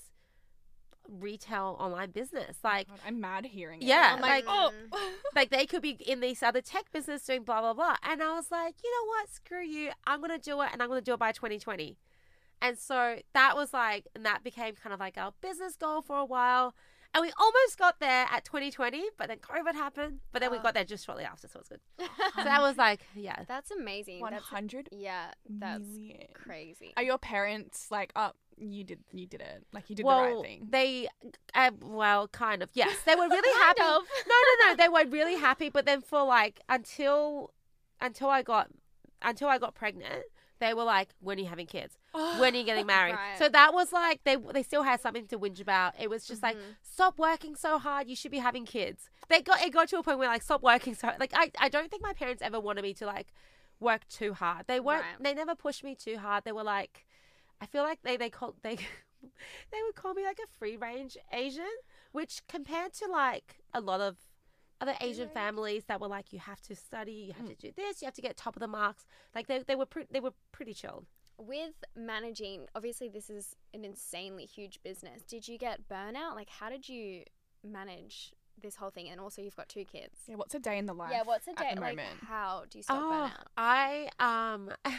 retail 1.08 1.76
online 1.78 2.10
business. 2.10 2.58
Oh 2.64 2.68
like 2.68 2.88
God, 2.88 2.98
I'm 3.06 3.20
mad 3.20 3.46
hearing 3.46 3.80
it. 3.80 3.86
Yeah, 3.86 4.10
oh 4.12 4.16
I'm 4.16 4.20
like, 4.20 4.46
like- 4.46 4.72
oh, 4.92 5.10
like 5.34 5.50
they 5.50 5.66
could 5.66 5.82
be 5.82 5.90
in 5.90 6.20
this 6.20 6.42
other 6.42 6.60
tech 6.60 6.90
business 6.92 7.24
doing 7.24 7.44
blah 7.44 7.60
blah 7.60 7.74
blah 7.74 7.96
and 8.02 8.22
i 8.22 8.34
was 8.34 8.50
like 8.50 8.74
you 8.82 8.90
know 8.90 9.06
what 9.08 9.30
screw 9.30 9.62
you 9.64 9.90
i'm 10.06 10.20
gonna 10.20 10.38
do 10.38 10.60
it 10.60 10.68
and 10.72 10.82
i'm 10.82 10.88
gonna 10.88 11.00
do 11.00 11.14
it 11.14 11.18
by 11.18 11.32
2020 11.32 11.96
and 12.62 12.78
so 12.78 13.16
that 13.34 13.56
was 13.56 13.72
like 13.72 14.06
and 14.14 14.24
that 14.24 14.42
became 14.44 14.74
kind 14.74 14.92
of 14.94 15.00
like 15.00 15.16
our 15.16 15.32
business 15.40 15.76
goal 15.76 16.02
for 16.02 16.16
a 16.18 16.24
while 16.24 16.74
and 17.14 17.22
we 17.22 17.32
almost 17.40 17.78
got 17.78 18.00
there 18.00 18.26
at 18.30 18.44
2020 18.44 19.02
but 19.16 19.28
then 19.28 19.38
covid 19.38 19.74
happened 19.74 20.20
but 20.32 20.40
then 20.42 20.50
we 20.50 20.58
Oh. 20.58 20.62
got 20.62 20.74
there 20.74 20.84
just 20.84 21.06
shortly 21.06 21.24
after 21.24 21.48
so 21.48 21.58
it 21.60 21.62
was 21.62 21.68
good 21.68 22.08
so 22.36 22.44
that 22.44 22.60
was 22.60 22.76
like 22.76 23.00
yeah 23.14 23.44
that's 23.48 23.70
amazing. 23.70 24.20
That's 24.22 24.50
100 24.52 24.88
yeah, 24.92 25.30
that's 25.48 25.80
million. 25.84 26.26
crazy. 26.34 26.92
Are 26.96 27.02
your 27.02 27.18
parents 27.18 27.88
like, 27.90 28.12
oh, 28.14 28.32
you 28.58 28.82
did, 28.84 28.98
you 29.12 29.26
did 29.26 29.40
it, 29.40 29.64
like 29.72 29.88
you 29.88 29.94
did 29.96 30.04
well 30.04 30.26
the 30.28 30.34
right 30.34 30.42
thing? 30.42 30.66
they 30.68 31.08
uh, 31.54 31.70
well 31.80 32.26
kind 32.28 32.62
of 32.62 32.68
yes 32.74 32.94
they 33.06 33.14
were 33.14 33.28
really 33.28 33.58
happy 33.62 33.80
of. 33.82 34.02
no 34.28 34.34
no 34.34 34.66
no 34.70 34.76
they 34.76 34.88
were 34.88 35.08
really 35.10 35.36
happy 35.36 35.68
but 35.70 35.86
then 35.86 36.00
for 36.02 36.24
like 36.24 36.60
until 36.68 37.52
until 38.00 38.28
i 38.28 38.42
got 38.42 38.68
until 39.22 39.48
i 39.48 39.58
got 39.58 39.74
pregnant 39.74 40.24
they 40.60 40.74
were 40.74 40.84
like 40.84 41.08
when 41.20 41.38
are 41.38 41.42
you 41.42 41.46
having 41.48 41.66
kids? 41.66 41.96
When 42.40 42.54
are 42.54 42.58
you 42.58 42.64
getting 42.64 42.86
married? 42.86 43.14
Right. 43.14 43.38
so 43.38 43.48
that 43.48 43.72
was 43.74 43.92
like 43.92 44.20
they 44.24 44.36
they 44.36 44.62
still 44.62 44.82
had 44.82 45.00
something 45.00 45.26
to 45.28 45.38
whinge 45.38 45.60
about. 45.60 45.94
It 46.00 46.08
was 46.10 46.24
just 46.26 46.42
like 46.42 46.56
Mhm. 46.56 46.76
stop 46.82 47.18
working 47.18 47.54
so 47.56 47.78
hard. 47.78 48.08
You 48.08 48.16
should 48.16 48.30
be 48.30 48.38
having 48.38 48.64
kids. 48.64 49.08
They 49.28 49.40
got 49.42 49.60
it 49.62 49.72
got 49.72 49.88
to 49.88 49.98
a 49.98 50.02
point 50.02 50.18
where 50.18 50.28
like 50.28 50.42
stop 50.42 50.62
working 50.62 50.94
so 50.94 51.10
like 51.20 51.32
i, 51.34 51.50
I 51.58 51.68
don't 51.68 51.90
think 51.90 52.02
my 52.02 52.12
parents 52.12 52.42
ever 52.42 52.58
wanted 52.60 52.82
me 52.82 52.94
to 52.94 53.06
like 53.06 53.28
work 53.80 54.06
too 54.08 54.32
hard. 54.34 54.66
They 54.66 54.80
weren't 54.80 55.02
Right. 55.02 55.22
they 55.24 55.34
never 55.34 55.54
pushed 55.54 55.84
me 55.84 55.94
too 55.94 56.18
hard. 56.18 56.44
They 56.44 56.52
were 56.52 56.64
like 56.64 57.06
i 57.60 57.66
feel 57.66 57.82
like 57.82 58.00
they 58.02 58.16
they 58.16 58.30
called 58.30 58.54
they 58.62 58.76
they 59.72 59.82
would 59.84 59.94
call 59.96 60.14
me 60.14 60.24
like 60.24 60.38
a 60.38 60.46
free 60.58 60.76
range 60.76 61.16
asian 61.32 61.74
which 62.12 62.40
compared 62.48 62.92
to 62.92 63.06
like 63.10 63.56
a 63.74 63.80
lot 63.80 64.00
of 64.00 64.16
other 64.80 64.94
Asian 65.00 65.28
families 65.28 65.84
that 65.88 66.00
were 66.00 66.08
like, 66.08 66.32
you 66.32 66.38
have 66.38 66.60
to 66.62 66.74
study, 66.76 67.12
you 67.12 67.32
have 67.32 67.46
to 67.48 67.54
do 67.56 67.72
this, 67.76 68.00
you 68.00 68.06
have 68.06 68.14
to 68.14 68.22
get 68.22 68.36
top 68.36 68.54
of 68.56 68.60
the 68.60 68.68
marks. 68.68 69.06
Like 69.34 69.46
they, 69.46 69.58
they 69.66 69.74
were 69.74 69.86
pre- 69.86 70.06
they 70.10 70.20
were 70.20 70.32
pretty 70.52 70.72
chilled. 70.74 71.06
With 71.36 71.74
managing, 71.96 72.66
obviously 72.74 73.08
this 73.08 73.28
is 73.30 73.54
an 73.74 73.84
insanely 73.84 74.44
huge 74.44 74.80
business. 74.82 75.22
Did 75.22 75.46
you 75.48 75.58
get 75.58 75.88
burnout? 75.88 76.34
Like, 76.34 76.48
how 76.48 76.68
did 76.68 76.88
you 76.88 77.22
manage 77.64 78.32
this 78.60 78.76
whole 78.76 78.90
thing? 78.90 79.08
And 79.08 79.20
also, 79.20 79.42
you've 79.42 79.56
got 79.56 79.68
two 79.68 79.84
kids. 79.84 80.14
yeah, 80.26 80.34
what's 80.36 80.54
a 80.54 80.58
day 80.58 80.78
in 80.78 80.86
the 80.86 80.94
life? 80.94 81.10
Yeah, 81.12 81.22
what's 81.24 81.46
a 81.46 81.52
day 81.54 81.64
at 81.66 81.68
day 81.70 81.74
the 81.76 81.80
like? 81.80 81.96
moment? 81.96 82.18
How 82.26 82.64
do 82.70 82.78
you 82.78 82.82
stop 82.82 83.02
Oh, 83.04 83.30
burnout? 83.30 83.46
I 83.56 84.08
um 84.18 84.70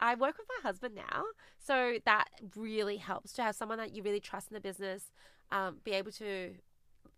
I 0.00 0.16
work 0.16 0.36
with 0.36 0.46
my 0.48 0.68
husband 0.68 0.94
now, 0.96 1.24
so 1.64 1.98
that 2.06 2.24
really 2.56 2.96
helps 2.96 3.32
to 3.34 3.42
have 3.42 3.54
someone 3.54 3.78
that 3.78 3.94
you 3.94 4.02
really 4.02 4.18
trust 4.20 4.50
in 4.50 4.54
the 4.54 4.60
business, 4.60 5.12
um, 5.52 5.76
be 5.84 5.92
able 5.92 6.10
to. 6.12 6.54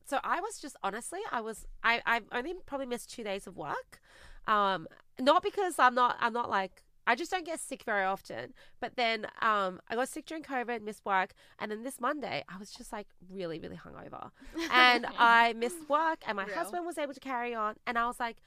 So 0.05 0.19
I 0.23 0.41
was 0.41 0.59
just 0.59 0.77
honestly, 0.83 1.21
I 1.33 1.41
was 1.41 1.67
I 1.83 2.03
I've 2.07 2.25
only 2.33 2.55
probably 2.67 2.87
missed 2.87 3.11
two 3.11 3.25
days 3.25 3.47
of 3.47 3.57
work, 3.57 4.01
um, 4.47 4.87
not 5.19 5.43
because 5.43 5.79
I'm 5.79 5.95
not 5.95 6.17
I'm 6.21 6.33
not 6.33 6.51
like. 6.51 6.83
I 7.07 7.15
just 7.15 7.31
don't 7.31 7.45
get 7.45 7.61
sick 7.61 7.83
very 7.85 8.03
often. 8.05 8.55
But 8.81 8.97
then 8.97 9.27
um, 9.43 9.79
I 9.91 9.95
got 9.95 10.09
sick 10.09 10.25
during 10.25 10.43
COVID, 10.43 10.81
missed 10.81 11.05
work, 11.05 11.35
and 11.59 11.71
then 11.71 11.83
this 11.83 12.01
Monday 12.01 12.43
I 12.49 12.57
was 12.57 12.71
just 12.71 12.93
like 12.93 13.07
really, 13.31 13.59
really 13.59 13.77
hungover, 13.77 14.31
and 14.73 15.07
I 15.19 15.53
missed 15.53 15.87
work, 15.89 16.23
and 16.27 16.37
my 16.37 16.47
Real. 16.47 16.55
husband 16.55 16.87
was 16.87 16.97
able 16.97 17.13
to 17.13 17.21
carry 17.21 17.55
on, 17.55 17.77
and 17.87 17.99
I 17.99 18.07
was 18.07 18.19
like, 18.19 18.39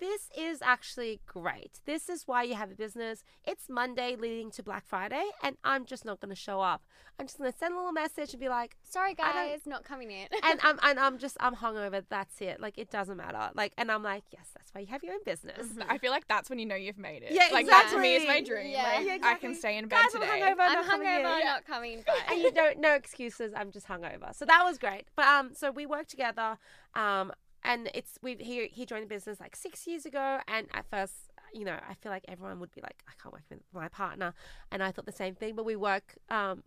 this 0.00 0.30
is 0.36 0.62
actually 0.62 1.20
great. 1.26 1.80
This 1.84 2.08
is 2.08 2.26
why 2.26 2.42
you 2.42 2.54
have 2.54 2.70
a 2.70 2.74
business. 2.74 3.22
It's 3.44 3.68
Monday 3.68 4.16
leading 4.16 4.50
to 4.52 4.62
Black 4.62 4.86
Friday, 4.86 5.22
and 5.42 5.56
I'm 5.62 5.84
just 5.84 6.04
not 6.04 6.20
going 6.20 6.30
to 6.30 6.40
show 6.40 6.60
up. 6.60 6.82
I'm 7.18 7.26
just 7.26 7.38
going 7.38 7.52
to 7.52 7.58
send 7.58 7.74
a 7.74 7.76
little 7.76 7.92
message 7.92 8.32
and 8.32 8.40
be 8.40 8.48
like, 8.48 8.76
Sorry, 8.82 9.10
I 9.10 9.14
don't- 9.14 9.34
guys, 9.50 9.60
not 9.66 9.84
coming 9.84 10.10
in. 10.10 10.26
and 10.42 10.58
I'm 10.62 10.78
and 10.82 10.98
I'm 10.98 11.18
just 11.18 11.36
I'm 11.38 11.54
hungover. 11.54 12.02
That's 12.08 12.40
it. 12.40 12.60
Like 12.60 12.78
it 12.78 12.90
doesn't 12.90 13.16
matter. 13.18 13.50
Like, 13.54 13.72
and 13.76 13.92
I'm 13.92 14.02
like, 14.02 14.24
yes, 14.32 14.48
that's 14.56 14.74
why 14.74 14.80
you 14.80 14.86
have 14.88 15.02
your 15.04 15.12
own 15.14 15.20
business. 15.26 15.66
I 15.88 15.98
feel 15.98 16.10
like 16.12 16.26
that's 16.28 16.48
when 16.48 16.58
you 16.58 16.64
know 16.66 16.76
you've 16.76 16.96
made 16.98 17.22
it. 17.22 17.32
Yeah, 17.32 17.48
like 17.52 17.66
that 17.66 17.90
to 17.92 17.98
me 18.00 18.16
is 18.16 18.26
my 18.26 18.40
dream. 18.40 18.70
Yeah. 18.70 18.82
Like, 18.96 19.06
Yeah, 19.06 19.18
I 19.22 19.34
can 19.34 19.54
stay 19.54 19.76
in 19.76 19.86
bed 19.88 19.96
Guys, 19.96 20.14
I'm 20.14 20.22
hungover. 20.22 20.60
I'm 20.60 20.72
not 20.72 20.86
coming 20.86 21.08
in. 21.08 21.12
hungover, 21.20 21.38
Yeah. 21.40 21.44
not 21.50 21.66
coming. 21.66 22.02
Bye. 22.06 22.14
and 22.30 22.40
you 22.40 22.50
don't 22.52 22.78
no 22.80 22.94
excuses. 22.94 23.52
I'm 23.54 23.70
just 23.70 23.86
hungover. 23.86 24.34
So 24.34 24.46
that 24.46 24.62
was 24.64 24.78
great. 24.78 25.04
But 25.14 25.26
um, 25.26 25.50
so 25.54 25.70
we 25.70 25.84
worked 25.84 26.08
together. 26.10 26.56
Um, 26.94 27.32
and 27.62 27.90
it's 27.94 28.18
we 28.22 28.36
he 28.36 28.66
he 28.68 28.86
joined 28.86 29.02
the 29.04 29.08
business 29.08 29.40
like 29.40 29.54
six 29.56 29.86
years 29.86 30.06
ago. 30.06 30.38
And 30.48 30.66
at 30.72 30.86
first, 30.90 31.14
you 31.52 31.64
know, 31.64 31.78
I 31.88 31.94
feel 31.94 32.10
like 32.12 32.24
everyone 32.28 32.60
would 32.60 32.72
be 32.72 32.80
like, 32.82 33.02
I 33.08 33.12
can't 33.22 33.32
work 33.32 33.42
with 33.50 33.60
my 33.72 33.88
partner, 33.88 34.34
and 34.70 34.82
I 34.82 34.90
thought 34.92 35.06
the 35.06 35.12
same 35.12 35.34
thing. 35.34 35.54
But 35.54 35.64
we 35.64 35.76
work. 35.76 36.16
Um, 36.30 36.62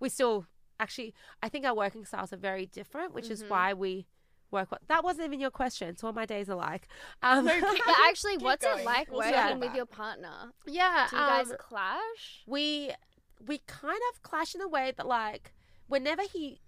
we 0.00 0.08
still 0.08 0.46
actually, 0.80 1.12
I 1.42 1.48
think 1.48 1.64
our 1.64 1.74
working 1.74 2.04
styles 2.04 2.32
are 2.32 2.36
very 2.36 2.66
different, 2.66 3.12
which 3.14 3.30
is 3.30 3.42
Mhm. 3.42 3.48
why 3.48 3.74
we 3.74 4.06
work. 4.52 4.70
What 4.70 4.82
that 4.88 5.02
wasn't 5.02 5.26
even 5.26 5.40
your 5.40 5.50
question. 5.50 5.96
So 5.96 6.06
what 6.06 6.14
my 6.14 6.24
days 6.24 6.48
are 6.48 6.54
like. 6.56 6.86
Um, 7.22 7.44
No, 7.46 7.52
keep- 7.54 7.84
But 7.86 7.96
actually, 8.08 8.36
what's 8.38 8.64
going. 8.64 8.80
it 8.80 8.84
like 8.84 9.10
working 9.10 9.32
start 9.32 9.58
with 9.58 9.74
your 9.74 9.86
partner? 9.86 10.52
yeah. 10.66 11.08
Do 11.10 11.16
you 11.16 11.22
guys 11.22 11.50
um, 11.50 11.56
clash? 11.58 12.42
we 12.46 12.92
we 13.46 13.58
kind 13.66 14.00
of 14.12 14.22
clash 14.22 14.54
in 14.54 14.60
a 14.60 14.68
way 14.68 14.92
that 14.96 15.06
like 15.06 15.52
whenever 15.88 16.22
he 16.22 16.60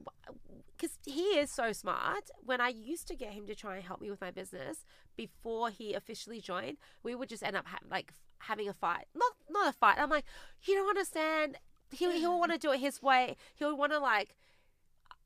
because 0.81 0.97
he 1.05 1.39
is 1.39 1.51
so 1.51 1.72
smart. 1.72 2.31
When 2.45 2.61
i 2.61 2.68
used 2.68 3.07
to 3.09 3.14
get 3.16 3.33
him 3.33 3.47
to 3.47 3.55
try 3.55 3.76
and 3.76 3.85
help 3.85 4.01
me 4.01 4.11
with 4.11 4.20
my 4.20 4.31
business 4.31 4.85
before 5.16 5.68
he 5.70 5.93
officially 5.95 6.41
joined 6.41 6.78
we 7.03 7.14
would 7.14 7.28
just 7.28 7.43
end 7.43 7.57
up 7.57 7.66
ha- 7.66 7.78
like 7.91 8.12
having 8.39 8.68
a 8.68 8.72
fight. 8.72 9.07
Not 9.14 9.33
not 9.51 9.68
a 9.68 9.72
fight. 9.72 9.99
I'm 9.99 10.11
like 10.11 10.24
you 10.62 10.74
don't 10.74 10.89
understand. 10.89 11.59
He, 11.93 12.11
he'll 12.20 12.39
want 12.39 12.53
to 12.53 12.59
do 12.59 12.72
it 12.72 12.81
his 12.81 13.03
way. 13.03 13.37
He'll 13.57 13.76
want 13.76 13.93
to 13.93 13.99
like 13.99 14.37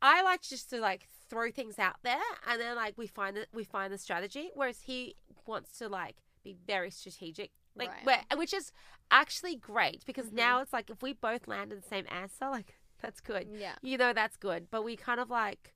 i 0.02 0.22
like 0.22 0.42
just 0.42 0.68
to 0.70 0.80
like 0.80 1.08
throw 1.30 1.50
things 1.50 1.78
out 1.78 1.96
there 2.02 2.16
and 2.48 2.60
then 2.60 2.76
like 2.76 2.94
we 2.98 3.06
find 3.06 3.36
it 3.36 3.48
we 3.52 3.64
find 3.64 3.92
the 3.92 3.98
strategy. 3.98 4.50
Whereas 4.54 4.80
he 4.82 5.16
wants 5.46 5.78
to 5.78 5.88
like 5.88 6.16
be 6.42 6.56
very 6.66 6.90
strategic 6.90 7.50
like 7.76 7.90
Right. 7.90 8.04
where, 8.30 8.38
which 8.38 8.54
is 8.54 8.72
actually 9.10 9.56
great 9.56 10.04
because 10.06 10.26
Mhm. 10.26 10.34
now 10.34 10.60
it's 10.60 10.72
like 10.72 10.90
if 10.90 11.02
we 11.02 11.12
both 11.12 11.46
land 11.48 11.72
in 11.72 11.80
the 11.80 11.86
same 11.86 12.06
answer 12.08 12.48
like 12.50 12.74
that's 13.04 13.20
good 13.20 13.46
Yeah. 13.52 13.74
you 13.82 13.96
know 13.98 14.12
that's 14.12 14.36
good 14.36 14.66
but 14.70 14.82
we 14.84 14.96
kind 14.96 15.20
of 15.20 15.30
like 15.30 15.74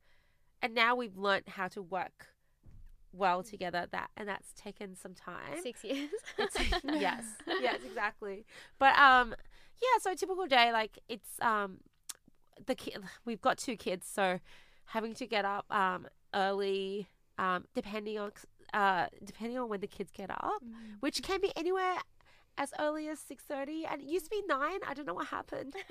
and 0.63 0.75
now 0.75 0.95
we've 0.97 1.17
learnt 1.17 1.49
how 1.51 1.69
to 1.69 1.83
work 1.83 2.29
well 3.13 3.43
together 3.43 3.87
that 3.91 4.11
and 4.17 4.29
that's 4.29 4.53
taken 4.55 4.95
some 4.95 5.15
time 5.15 5.61
Six 5.63 5.83
years. 5.83 6.11
yes 6.85 7.25
yes 7.61 7.81
exactly 7.85 8.45
but 8.79 8.97
um 8.99 9.35
yeah 9.83 9.99
so 10.01 10.13
a 10.13 10.15
typical 10.17 10.47
day 10.47 10.73
like 10.73 10.99
it's 11.09 11.31
um 11.41 11.79
the 12.67 12.75
kid 12.75 12.99
we've 13.25 13.41
got 13.41 13.57
two 13.59 13.77
kids 13.77 14.07
so 14.13 14.41
having 14.87 15.15
to 15.15 15.27
get 15.27 15.45
up 15.45 15.65
um 15.71 16.07
early 16.35 17.09
um 17.39 17.65
depending 17.75 18.19
on 18.19 18.31
uh 18.75 19.07
depending 19.25 19.57
on 19.59 19.69
when 19.69 19.81
the 19.81 19.87
kids 19.87 20.11
get 20.13 20.31
up 20.31 20.63
Mm. 20.63 20.97
which 21.01 21.23
can 21.23 21.41
be 21.41 21.51
anywhere 21.57 21.95
as 22.59 22.73
early 22.79 23.09
as 23.09 23.21
6.30 23.21 23.85
and 23.91 24.03
it 24.03 24.07
used 24.09 24.27
to 24.27 24.31
be 24.31 24.43
9 24.47 24.61
i 24.87 24.95
don't 24.95 25.07
know 25.07 25.15
what 25.15 25.29
happened. 25.29 25.75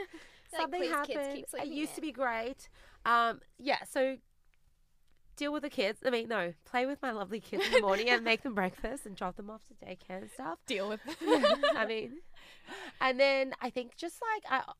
Like, 0.53 0.61
something 0.61 0.79
"Please, 0.79 0.95
kids, 1.05 1.51
happened. 1.51 1.71
It 1.71 1.75
used 1.75 1.95
to 1.95 2.01
be 2.01 2.13
great. 2.13 2.69
Um 3.05 3.41
yeah 3.59 3.79
so 3.89 4.15
deal 5.35 5.51
with 5.51 5.63
the 5.63 5.69
kids. 5.69 5.99
I 6.05 6.09
mean 6.09 6.29
no 6.29 6.53
play 6.63 6.85
with 6.85 7.01
my 7.01 7.11
lovely 7.11 7.41
kids 7.41 7.65
in 7.65 7.73
the 7.73 7.81
morning 7.81 8.09
and 8.09 8.23
make 8.23 8.43
them 8.43 8.53
breakfast 8.61 9.05
and 9.05 9.13
drop 9.13 9.35
them 9.35 9.49
off 9.49 9.61
to 9.67 9.73
daycare 9.85 10.21
and 10.21 10.31
stuff. 10.31 10.59
Deal 10.65 10.87
with. 10.87 11.01
Them. 11.19 11.63
I 11.75 11.85
mean, 11.85 12.19
and 13.01 13.19
then 13.19 13.53
I 13.61 13.69
think 13.69 13.97
just 13.97 14.21
like 14.21 14.43
I, 14.49 14.71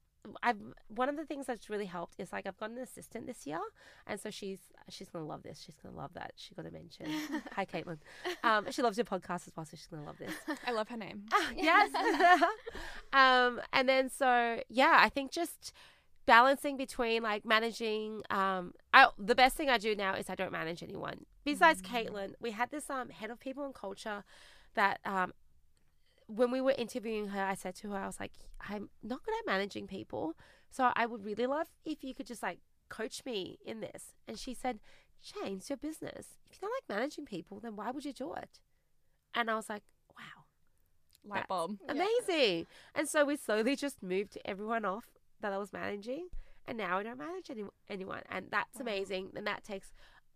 I've 0.44 0.58
one 0.88 1.10
of 1.10 1.16
the 1.16 1.26
things 1.26 1.46
that's 1.46 1.70
really 1.70 1.86
helped 1.86 2.20
is 2.20 2.32
like 2.32 2.46
I've 2.48 2.58
got 2.58 2.72
an 2.72 2.78
assistant 2.78 3.28
this 3.28 3.46
year, 3.46 3.60
and 4.06 4.20
so 4.20 4.30
she's 4.30 4.60
she's 4.90 5.10
gonna 5.10 5.26
love 5.26 5.44
this. 5.44 5.62
She's 5.66 5.76
gonna 5.82 5.96
love 5.96 6.12
that. 6.14 6.34
She 6.36 6.56
got 6.56 6.66
to 6.66 6.72
mention. 6.72 7.08
Hi, 7.54 7.66
Caitlin. 7.66 7.98
Um, 8.44 8.72
she 8.72 8.82
loves 8.82 8.98
your 8.98 9.06
podcast 9.06 9.48
as 9.48 9.54
well, 9.56 9.66
so 9.66 9.78
she's 9.78 9.88
gonna 9.88 10.06
love 10.06 10.18
this. 10.18 10.34
I 10.68 10.72
love 10.72 10.90
her 10.90 10.98
name. 10.98 11.24
yes. 11.56 11.92
um, 13.14 13.62
and 13.74 13.88
then 13.88 14.10
so 14.10 14.62
yeah, 14.70 14.98
I 15.00 15.10
think 15.10 15.32
just 15.32 15.74
balancing 16.26 16.76
between 16.76 17.24
like 17.24 17.46
managing 17.46 18.22
um 18.30 18.74
I, 18.94 19.08
the 19.18 19.34
best 19.34 19.56
thing 19.56 19.70
I 19.70 19.78
do 19.78 19.96
now 19.96 20.14
is 20.14 20.30
I 20.30 20.36
don't 20.36 20.52
manage 20.52 20.84
anyone 20.84 21.26
besides 21.46 21.82
Caitlin 21.82 22.34
we 22.42 22.52
had 22.52 22.70
this 22.70 22.90
um 22.90 23.08
head 23.10 23.30
of 23.30 23.40
people 23.40 23.64
and 23.64 23.74
culture 23.74 24.26
that 24.76 25.00
um 25.06 25.32
when 26.28 26.52
we 26.52 26.62
were 26.62 26.76
interviewing 26.78 27.30
her 27.30 27.44
I 27.44 27.56
said 27.56 27.76
to 27.78 27.92
her 27.92 27.98
I 27.98 28.06
was 28.06 28.20
like 28.20 28.34
I'm 28.70 28.90
not 29.02 29.24
good 29.24 29.34
at 29.40 29.46
managing 29.46 29.88
people 29.88 30.36
so 30.70 30.92
I 30.96 31.06
would 31.06 31.26
really 31.26 31.46
love 31.48 31.68
if 31.86 32.04
you 32.04 32.14
could 32.14 32.28
just 32.28 32.44
like 32.44 32.60
coach 32.90 33.24
me 33.26 33.58
in 33.66 33.80
this 33.82 34.14
and 34.28 34.38
she 34.38 34.54
said 34.54 34.80
Change 35.22 35.70
your 35.70 35.78
business 35.78 36.38
if 36.50 36.58
you 36.62 36.68
don't 36.68 36.72
like 36.78 36.98
managing 36.98 37.26
people 37.26 37.60
then 37.60 37.76
why 37.76 37.90
would 37.92 38.06
you 38.06 38.14
do 38.14 38.34
it 38.34 38.60
and 39.34 39.50
I 39.50 39.56
was 39.56 39.68
like 39.68 39.84
wow 40.18 40.44
Light 41.28 41.48
bulb. 41.48 41.78
amazing. 41.90 42.68
And 42.96 43.08
so 43.08 43.26
we 43.26 43.36
slowly 43.36 43.76
just 43.76 44.02
moved 44.02 44.38
everyone 44.46 44.86
off 44.86 45.06
that 45.42 45.54
I 45.54 45.58
was 45.58 45.74
managing, 45.74 46.30
and 46.66 46.78
now 46.78 46.98
I 46.98 47.04
don't 47.04 47.18
manage 47.18 47.50
any, 47.50 47.64
anyone, 47.90 48.22
and 48.30 48.48
that's 48.50 48.80
amazing. 48.80 49.32
And 49.36 49.46
that 49.46 49.64
takes 49.64 49.92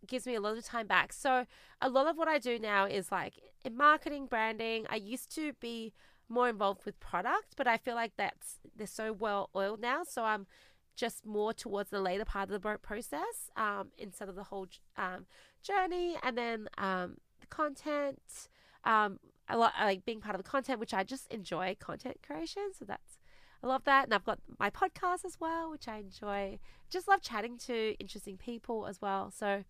gives 0.07 0.25
me 0.25 0.35
a 0.35 0.41
lot 0.41 0.57
of 0.57 0.65
time 0.65 0.87
back. 0.87 1.13
So 1.13 1.45
a 1.81 1.89
lot 1.89 2.07
of 2.07 2.17
what 2.17 2.27
I 2.27 2.39
do 2.39 2.59
now 2.59 2.85
is 2.85 3.11
like 3.11 3.33
in 3.63 3.75
marketing, 3.75 4.25
branding. 4.25 4.85
I 4.89 4.95
used 4.95 5.33
to 5.35 5.53
be 5.59 5.93
more 6.29 6.49
involved 6.49 6.85
with 6.85 6.99
product, 6.99 7.55
but 7.57 7.67
I 7.67 7.77
feel 7.77 7.95
like 7.95 8.13
that's 8.17 8.59
they're 8.75 8.87
so 8.87 9.13
well 9.13 9.49
oiled 9.55 9.81
now. 9.81 10.03
So 10.03 10.23
I'm 10.23 10.47
just 10.95 11.25
more 11.25 11.53
towards 11.53 11.89
the 11.89 12.01
later 12.01 12.25
part 12.25 12.49
of 12.49 12.61
the 12.61 12.77
process 12.77 13.49
um, 13.55 13.89
instead 13.97 14.29
of 14.29 14.35
the 14.35 14.43
whole 14.43 14.67
um, 14.97 15.25
journey, 15.63 16.15
and 16.23 16.37
then 16.37 16.67
um, 16.77 17.17
the 17.39 17.47
content. 17.47 18.49
Um, 18.83 19.19
like 19.53 19.73
I 19.77 19.85
like 19.85 20.05
being 20.05 20.21
part 20.21 20.35
of 20.35 20.43
the 20.43 20.49
content, 20.49 20.79
which 20.79 20.93
I 20.93 21.03
just 21.03 21.31
enjoy 21.31 21.75
content 21.79 22.17
creation. 22.25 22.71
So 22.77 22.85
that's 22.85 23.17
I 23.63 23.67
love 23.67 23.83
that, 23.83 24.05
and 24.05 24.13
I've 24.13 24.25
got 24.25 24.39
my 24.59 24.69
podcast 24.69 25.23
as 25.25 25.39
well, 25.39 25.69
which 25.69 25.87
I 25.87 25.97
enjoy. 25.97 26.59
Just 26.89 27.07
love 27.07 27.21
chatting 27.21 27.57
to 27.59 27.95
interesting 27.99 28.37
people 28.37 28.87
as 28.87 29.01
well. 29.01 29.31
So 29.31 29.63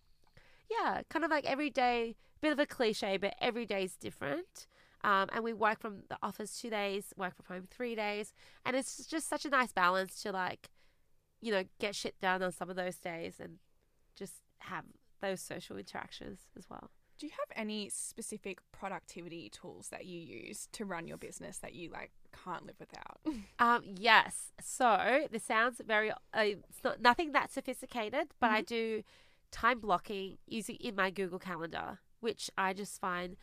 yeah, 0.70 1.02
kind 1.08 1.24
of 1.24 1.30
like 1.30 1.44
every 1.44 1.70
day, 1.70 2.16
bit 2.40 2.52
of 2.52 2.58
a 2.58 2.66
cliche, 2.66 3.16
but 3.16 3.34
every 3.40 3.66
day 3.66 3.84
is 3.84 3.96
different. 3.96 4.66
Um, 5.04 5.28
and 5.32 5.42
we 5.42 5.52
work 5.52 5.80
from 5.80 6.02
the 6.08 6.16
office 6.22 6.60
two 6.60 6.70
days, 6.70 7.12
work 7.16 7.34
from 7.34 7.56
home 7.56 7.66
three 7.68 7.94
days, 7.94 8.32
and 8.64 8.76
it's 8.76 9.04
just 9.06 9.28
such 9.28 9.44
a 9.44 9.50
nice 9.50 9.72
balance 9.72 10.22
to 10.22 10.30
like, 10.30 10.70
you 11.40 11.50
know, 11.50 11.64
get 11.80 11.96
shit 11.96 12.20
done 12.20 12.42
on 12.42 12.52
some 12.52 12.70
of 12.70 12.76
those 12.76 12.96
days 12.96 13.40
and 13.40 13.58
just 14.14 14.34
have 14.60 14.84
those 15.20 15.40
social 15.40 15.76
interactions 15.76 16.40
as 16.56 16.70
well. 16.70 16.90
Do 17.18 17.26
you 17.26 17.32
have 17.38 17.56
any 17.56 17.88
specific 17.88 18.58
productivity 18.72 19.48
tools 19.50 19.88
that 19.90 20.06
you 20.06 20.18
use 20.18 20.68
to 20.72 20.84
run 20.84 21.06
your 21.06 21.16
business 21.16 21.58
that 21.58 21.74
you 21.74 21.90
like 21.90 22.10
can't 22.44 22.66
live 22.66 22.76
without? 22.78 23.20
Um, 23.58 23.84
yes. 23.84 24.50
So 24.60 25.26
this 25.30 25.44
sounds 25.44 25.80
very, 25.86 26.10
uh, 26.10 26.14
it's 26.34 26.82
not 26.82 27.00
nothing 27.00 27.30
that 27.32 27.52
sophisticated, 27.52 28.28
but 28.40 28.50
I 28.50 28.60
do 28.60 29.04
time 29.52 29.78
blocking 29.78 30.38
using 30.46 30.76
in 30.76 30.96
my 30.96 31.10
Google 31.10 31.38
Calendar, 31.38 32.00
which 32.20 32.50
I 32.58 32.72
just 32.72 33.00
find 33.00 33.36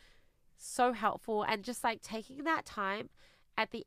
so 0.58 0.92
helpful 0.92 1.42
and 1.42 1.64
just 1.64 1.82
like 1.82 2.02
taking 2.02 2.44
that 2.44 2.66
time 2.66 3.08
at 3.56 3.70
the 3.70 3.86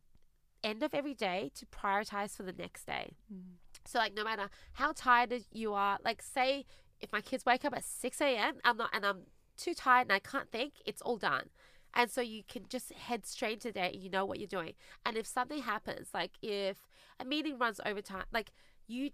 end 0.64 0.82
of 0.82 0.94
every 0.94 1.14
day 1.14 1.52
to 1.56 1.66
prioritize 1.68 2.36
for 2.36 2.44
the 2.44 2.54
next 2.54 2.88
day. 2.88 3.14
Mm. 3.32 3.58
So 3.86 4.00
like 4.00 4.16
no 4.16 4.24
matter 4.24 4.50
how 4.74 4.94
tired 4.96 5.34
you 5.52 5.74
are, 5.74 6.00
like 6.04 6.22
say 6.22 6.66
if 7.00 7.12
my 7.12 7.22
kids 7.22 7.46
wake 7.46 7.66
up 7.66 7.76
at 7.76 7.84
six 7.84 8.22
a.m. 8.22 8.56
I'm 8.64 8.78
not 8.78 8.90
and 8.94 9.06
I'm 9.06 9.24
too 9.58 9.74
tired 9.74 10.08
and 10.08 10.14
I 10.14 10.20
can't 10.20 10.50
think, 10.52 10.74
it's 10.86 11.02
all 11.02 11.18
done. 11.18 11.50
And 11.94 12.10
so 12.10 12.22
you 12.22 12.42
can 12.48 12.64
just 12.70 12.92
head 12.94 13.26
straight 13.26 13.62
to 13.62 13.72
there 13.72 13.86
and 13.86 14.02
you 14.02 14.10
know 14.10 14.26
what 14.26 14.40
you're 14.40 14.48
doing. 14.48 14.74
And 15.06 15.16
if 15.16 15.28
something 15.28 15.62
happens, 15.62 16.08
like 16.14 16.32
if 16.42 16.88
a 17.20 17.26
meeting 17.26 17.60
runs 17.60 17.80
over 17.86 18.02
time, 18.02 18.26
like 18.32 18.52
you 18.88 19.12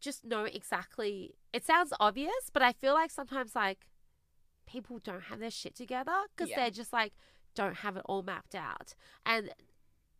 just 0.00 0.24
know 0.24 0.44
exactly. 0.44 1.34
It 1.52 1.64
sounds 1.64 1.92
obvious, 2.00 2.50
but 2.52 2.62
I 2.62 2.72
feel 2.72 2.94
like 2.94 3.10
sometimes 3.10 3.54
like 3.54 3.86
people 4.66 4.98
don't 4.98 5.24
have 5.24 5.38
their 5.40 5.50
shit 5.50 5.74
together 5.74 6.16
because 6.34 6.50
Yeah. 6.50 6.56
they're 6.60 6.70
just 6.70 6.92
like 6.92 7.12
don't 7.54 7.76
have 7.78 7.96
it 7.96 8.02
all 8.06 8.22
mapped 8.22 8.54
out. 8.54 8.94
And 9.26 9.52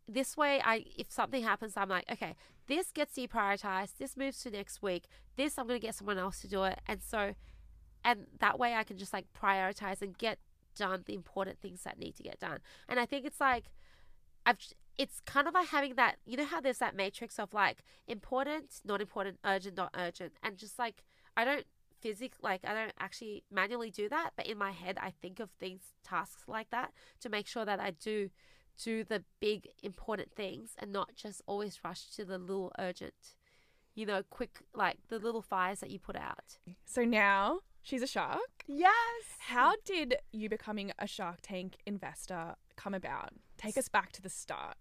this 0.07 0.37
way 0.37 0.61
I 0.63 0.85
if 0.97 1.11
something 1.11 1.43
happens 1.43 1.75
I'm 1.75 1.89
like, 1.89 2.05
okay, 2.11 2.35
this 2.67 2.91
gets 2.91 3.15
deprioritized, 3.15 3.97
this 3.97 4.15
moves 4.15 4.41
to 4.43 4.51
next 4.51 4.81
week, 4.81 5.05
this 5.35 5.57
I'm 5.57 5.65
gonna 5.67 5.79
get 5.79 5.95
someone 5.95 6.17
else 6.17 6.41
to 6.41 6.47
do 6.47 6.63
it. 6.63 6.79
And 6.87 7.01
so 7.01 7.33
and 8.05 8.27
that 8.39 8.59
way 8.59 8.75
I 8.75 8.83
can 8.83 8.97
just 8.97 9.13
like 9.13 9.25
prioritize 9.33 10.01
and 10.01 10.17
get 10.17 10.39
done 10.75 11.03
the 11.05 11.13
important 11.15 11.59
things 11.59 11.83
that 11.83 11.97
need 11.97 12.15
to 12.17 12.23
get 12.23 12.39
done. 12.39 12.59
And 12.87 12.99
I 12.99 13.05
think 13.05 13.25
it's 13.25 13.39
like 13.39 13.65
I've 14.45 14.57
it's 14.97 15.21
kind 15.25 15.47
of 15.47 15.55
like 15.55 15.69
having 15.69 15.95
that 15.95 16.17
you 16.25 16.37
know 16.37 16.45
how 16.45 16.61
there's 16.61 16.77
that 16.79 16.95
matrix 16.95 17.39
of 17.39 17.53
like 17.53 17.83
important, 18.07 18.81
not 18.85 19.01
important, 19.01 19.39
urgent, 19.43 19.77
not 19.77 19.89
urgent, 19.97 20.33
and 20.43 20.57
just 20.57 20.77
like 20.77 21.03
I 21.35 21.45
don't 21.45 21.65
physically 21.99 22.39
like 22.41 22.61
I 22.65 22.73
don't 22.73 22.93
actually 22.99 23.43
manually 23.51 23.89
do 23.89 24.09
that, 24.09 24.31
but 24.35 24.45
in 24.47 24.57
my 24.57 24.71
head 24.71 24.97
I 25.01 25.13
think 25.21 25.39
of 25.39 25.49
things 25.51 25.81
tasks 26.03 26.43
like 26.47 26.69
that 26.71 26.91
to 27.21 27.29
make 27.29 27.47
sure 27.47 27.65
that 27.65 27.79
I 27.79 27.91
do 27.91 28.29
do 28.81 29.03
the 29.03 29.23
big 29.39 29.69
important 29.81 30.31
things 30.31 30.71
and 30.79 30.91
not 30.91 31.15
just 31.15 31.41
always 31.45 31.79
rush 31.83 32.07
to 32.15 32.25
the 32.25 32.37
little 32.37 32.71
urgent, 32.79 33.35
you 33.95 34.05
know, 34.05 34.23
quick 34.29 34.59
like 34.73 34.97
the 35.09 35.19
little 35.19 35.41
fires 35.41 35.79
that 35.79 35.91
you 35.91 35.99
put 35.99 36.15
out. 36.15 36.57
so 36.85 37.03
now 37.05 37.59
she's 37.81 38.01
a 38.01 38.07
shark. 38.07 38.63
Yes. 38.67 39.23
How 39.39 39.73
did 39.85 40.15
you 40.31 40.49
becoming 40.49 40.91
a 40.97 41.07
Shark 41.07 41.39
Tank 41.41 41.77
investor 41.85 42.55
come 42.75 42.93
about? 42.93 43.31
Take 43.57 43.77
us 43.77 43.89
back 43.89 44.11
to 44.13 44.21
the 44.21 44.29
start. 44.29 44.77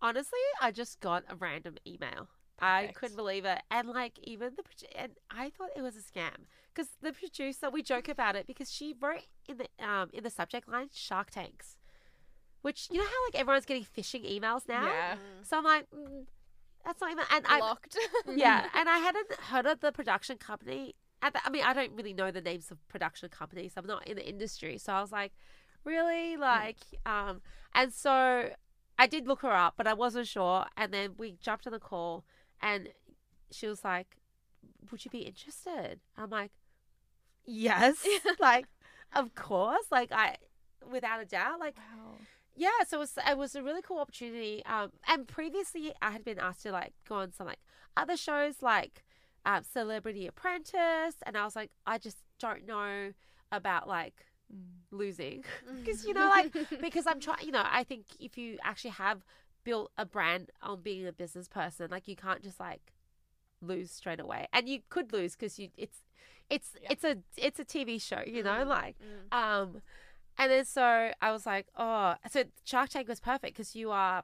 Honestly, 0.00 0.38
I 0.60 0.70
just 0.70 1.00
got 1.00 1.24
a 1.28 1.36
random 1.36 1.76
email. 1.86 2.28
I 2.60 2.90
couldn't 2.94 3.16
believe 3.16 3.44
it, 3.44 3.60
and 3.70 3.88
like 3.88 4.18
even 4.22 4.52
the 4.56 4.62
and 4.98 5.12
I 5.30 5.50
thought 5.50 5.70
it 5.76 5.82
was 5.82 5.96
a 5.96 6.00
scam 6.00 6.46
because 6.74 6.90
the 7.00 7.12
producer 7.12 7.70
we 7.70 7.82
joke 7.82 8.08
about 8.08 8.36
it 8.36 8.46
because 8.46 8.72
she 8.72 8.94
wrote 9.00 9.26
in 9.48 9.58
the 9.58 9.84
um 9.84 10.10
in 10.12 10.24
the 10.24 10.30
subject 10.30 10.68
line 10.68 10.88
Shark 10.92 11.30
Tanks, 11.30 11.76
which 12.62 12.88
you 12.90 12.98
know 12.98 13.04
how 13.04 13.26
like 13.26 13.40
everyone's 13.40 13.66
getting 13.66 13.84
phishing 13.84 14.24
emails 14.24 14.68
now. 14.68 14.86
Yeah. 14.86 15.14
So 15.42 15.58
I'm 15.58 15.64
like, 15.64 15.86
mm, 15.90 16.24
that's 16.84 17.00
not 17.00 17.10
even. 17.10 17.24
And 17.32 17.44
I 17.46 17.60
locked. 17.60 17.96
yeah, 18.34 18.66
and 18.74 18.88
I 18.88 18.98
hadn't 18.98 19.32
heard 19.34 19.66
of 19.66 19.80
the 19.80 19.92
production 19.92 20.38
company. 20.38 20.94
At 21.20 21.32
the, 21.32 21.40
I 21.44 21.50
mean, 21.50 21.64
I 21.64 21.72
don't 21.72 21.92
really 21.92 22.12
know 22.12 22.30
the 22.30 22.40
names 22.40 22.70
of 22.70 22.78
production 22.88 23.28
companies. 23.28 23.72
I'm 23.76 23.86
not 23.86 24.06
in 24.06 24.16
the 24.16 24.28
industry, 24.28 24.78
so 24.78 24.92
I 24.92 25.00
was 25.00 25.10
like, 25.10 25.32
really, 25.84 26.36
like, 26.36 26.78
um, 27.06 27.40
and 27.74 27.92
so 27.92 28.50
I 28.98 29.06
did 29.06 29.26
look 29.26 29.42
her 29.42 29.52
up, 29.52 29.74
but 29.76 29.86
I 29.86 29.94
wasn't 29.94 30.26
sure. 30.26 30.66
And 30.76 30.92
then 30.92 31.14
we 31.16 31.36
jumped 31.40 31.66
on 31.66 31.72
the 31.72 31.78
call, 31.78 32.24
and 32.60 32.88
she 33.50 33.66
was 33.66 33.84
like, 33.84 34.16
"Would 34.90 35.04
you 35.04 35.10
be 35.10 35.20
interested?" 35.20 36.00
I'm 36.16 36.30
like, 36.30 36.50
"Yes, 37.44 38.06
like, 38.40 38.66
of 39.14 39.34
course, 39.34 39.86
like 39.90 40.12
I, 40.12 40.36
without 40.90 41.20
a 41.20 41.24
doubt, 41.24 41.60
like." 41.60 41.76
Wow. 41.76 42.16
yeah, 42.56 42.84
so 42.86 42.98
it 42.98 43.00
was 43.00 43.18
it 43.30 43.38
was 43.38 43.54
a 43.54 43.62
really 43.62 43.82
cool 43.82 43.98
opportunity. 43.98 44.62
Um, 44.66 44.92
and 45.06 45.26
previously 45.26 45.92
I 46.02 46.10
had 46.10 46.24
been 46.24 46.38
asked 46.38 46.62
to 46.62 46.72
like 46.72 46.92
go 47.08 47.16
on 47.16 47.32
some 47.32 47.46
like 47.46 47.60
other 47.96 48.16
shows 48.16 48.62
like 48.62 49.04
um, 49.44 49.62
Celebrity 49.64 50.26
Apprentice, 50.26 51.16
and 51.24 51.36
I 51.36 51.44
was 51.44 51.56
like, 51.56 51.70
I 51.86 51.98
just 51.98 52.18
don't 52.38 52.66
know 52.66 53.12
about 53.50 53.88
like 53.88 54.26
losing 54.90 55.44
because 55.78 56.04
you 56.04 56.14
know 56.14 56.28
like 56.28 56.54
because 56.80 57.06
I'm 57.06 57.20
trying. 57.20 57.44
You 57.46 57.52
know, 57.52 57.64
I 57.64 57.84
think 57.84 58.06
if 58.20 58.36
you 58.36 58.58
actually 58.62 58.90
have 58.92 59.24
built 59.68 59.90
a 59.96 60.06
brand 60.16 60.44
on 60.62 60.80
being 60.82 61.06
a 61.06 61.12
business 61.12 61.48
person, 61.48 61.88
like 61.90 62.06
you 62.08 62.16
can't 62.16 62.42
just 62.42 62.58
like 62.68 62.92
lose 63.60 63.90
straight 63.90 64.20
away, 64.20 64.46
and 64.52 64.68
you 64.68 64.78
could 64.88 65.12
lose 65.12 65.32
because 65.36 65.58
you 65.58 65.68
it's 65.76 65.98
it's 66.48 66.70
Yeah. 66.82 66.88
it's 66.92 67.04
a 67.04 67.14
it's 67.36 67.60
a 67.60 67.64
TV 67.64 67.98
show, 68.10 68.22
you 68.36 68.42
know, 68.48 68.60
Mm, 68.64 68.68
like 68.78 68.96
mm. 69.00 69.36
um, 69.40 69.82
and 70.38 70.50
then 70.50 70.64
so 70.64 71.12
I 71.26 71.32
was 71.36 71.44
like, 71.46 71.66
oh, 71.76 72.14
so 72.30 72.44
Shark 72.64 72.88
Tank 72.90 73.08
was 73.08 73.20
perfect 73.20 73.52
because 73.56 73.74
you 73.80 73.90
are 73.90 74.22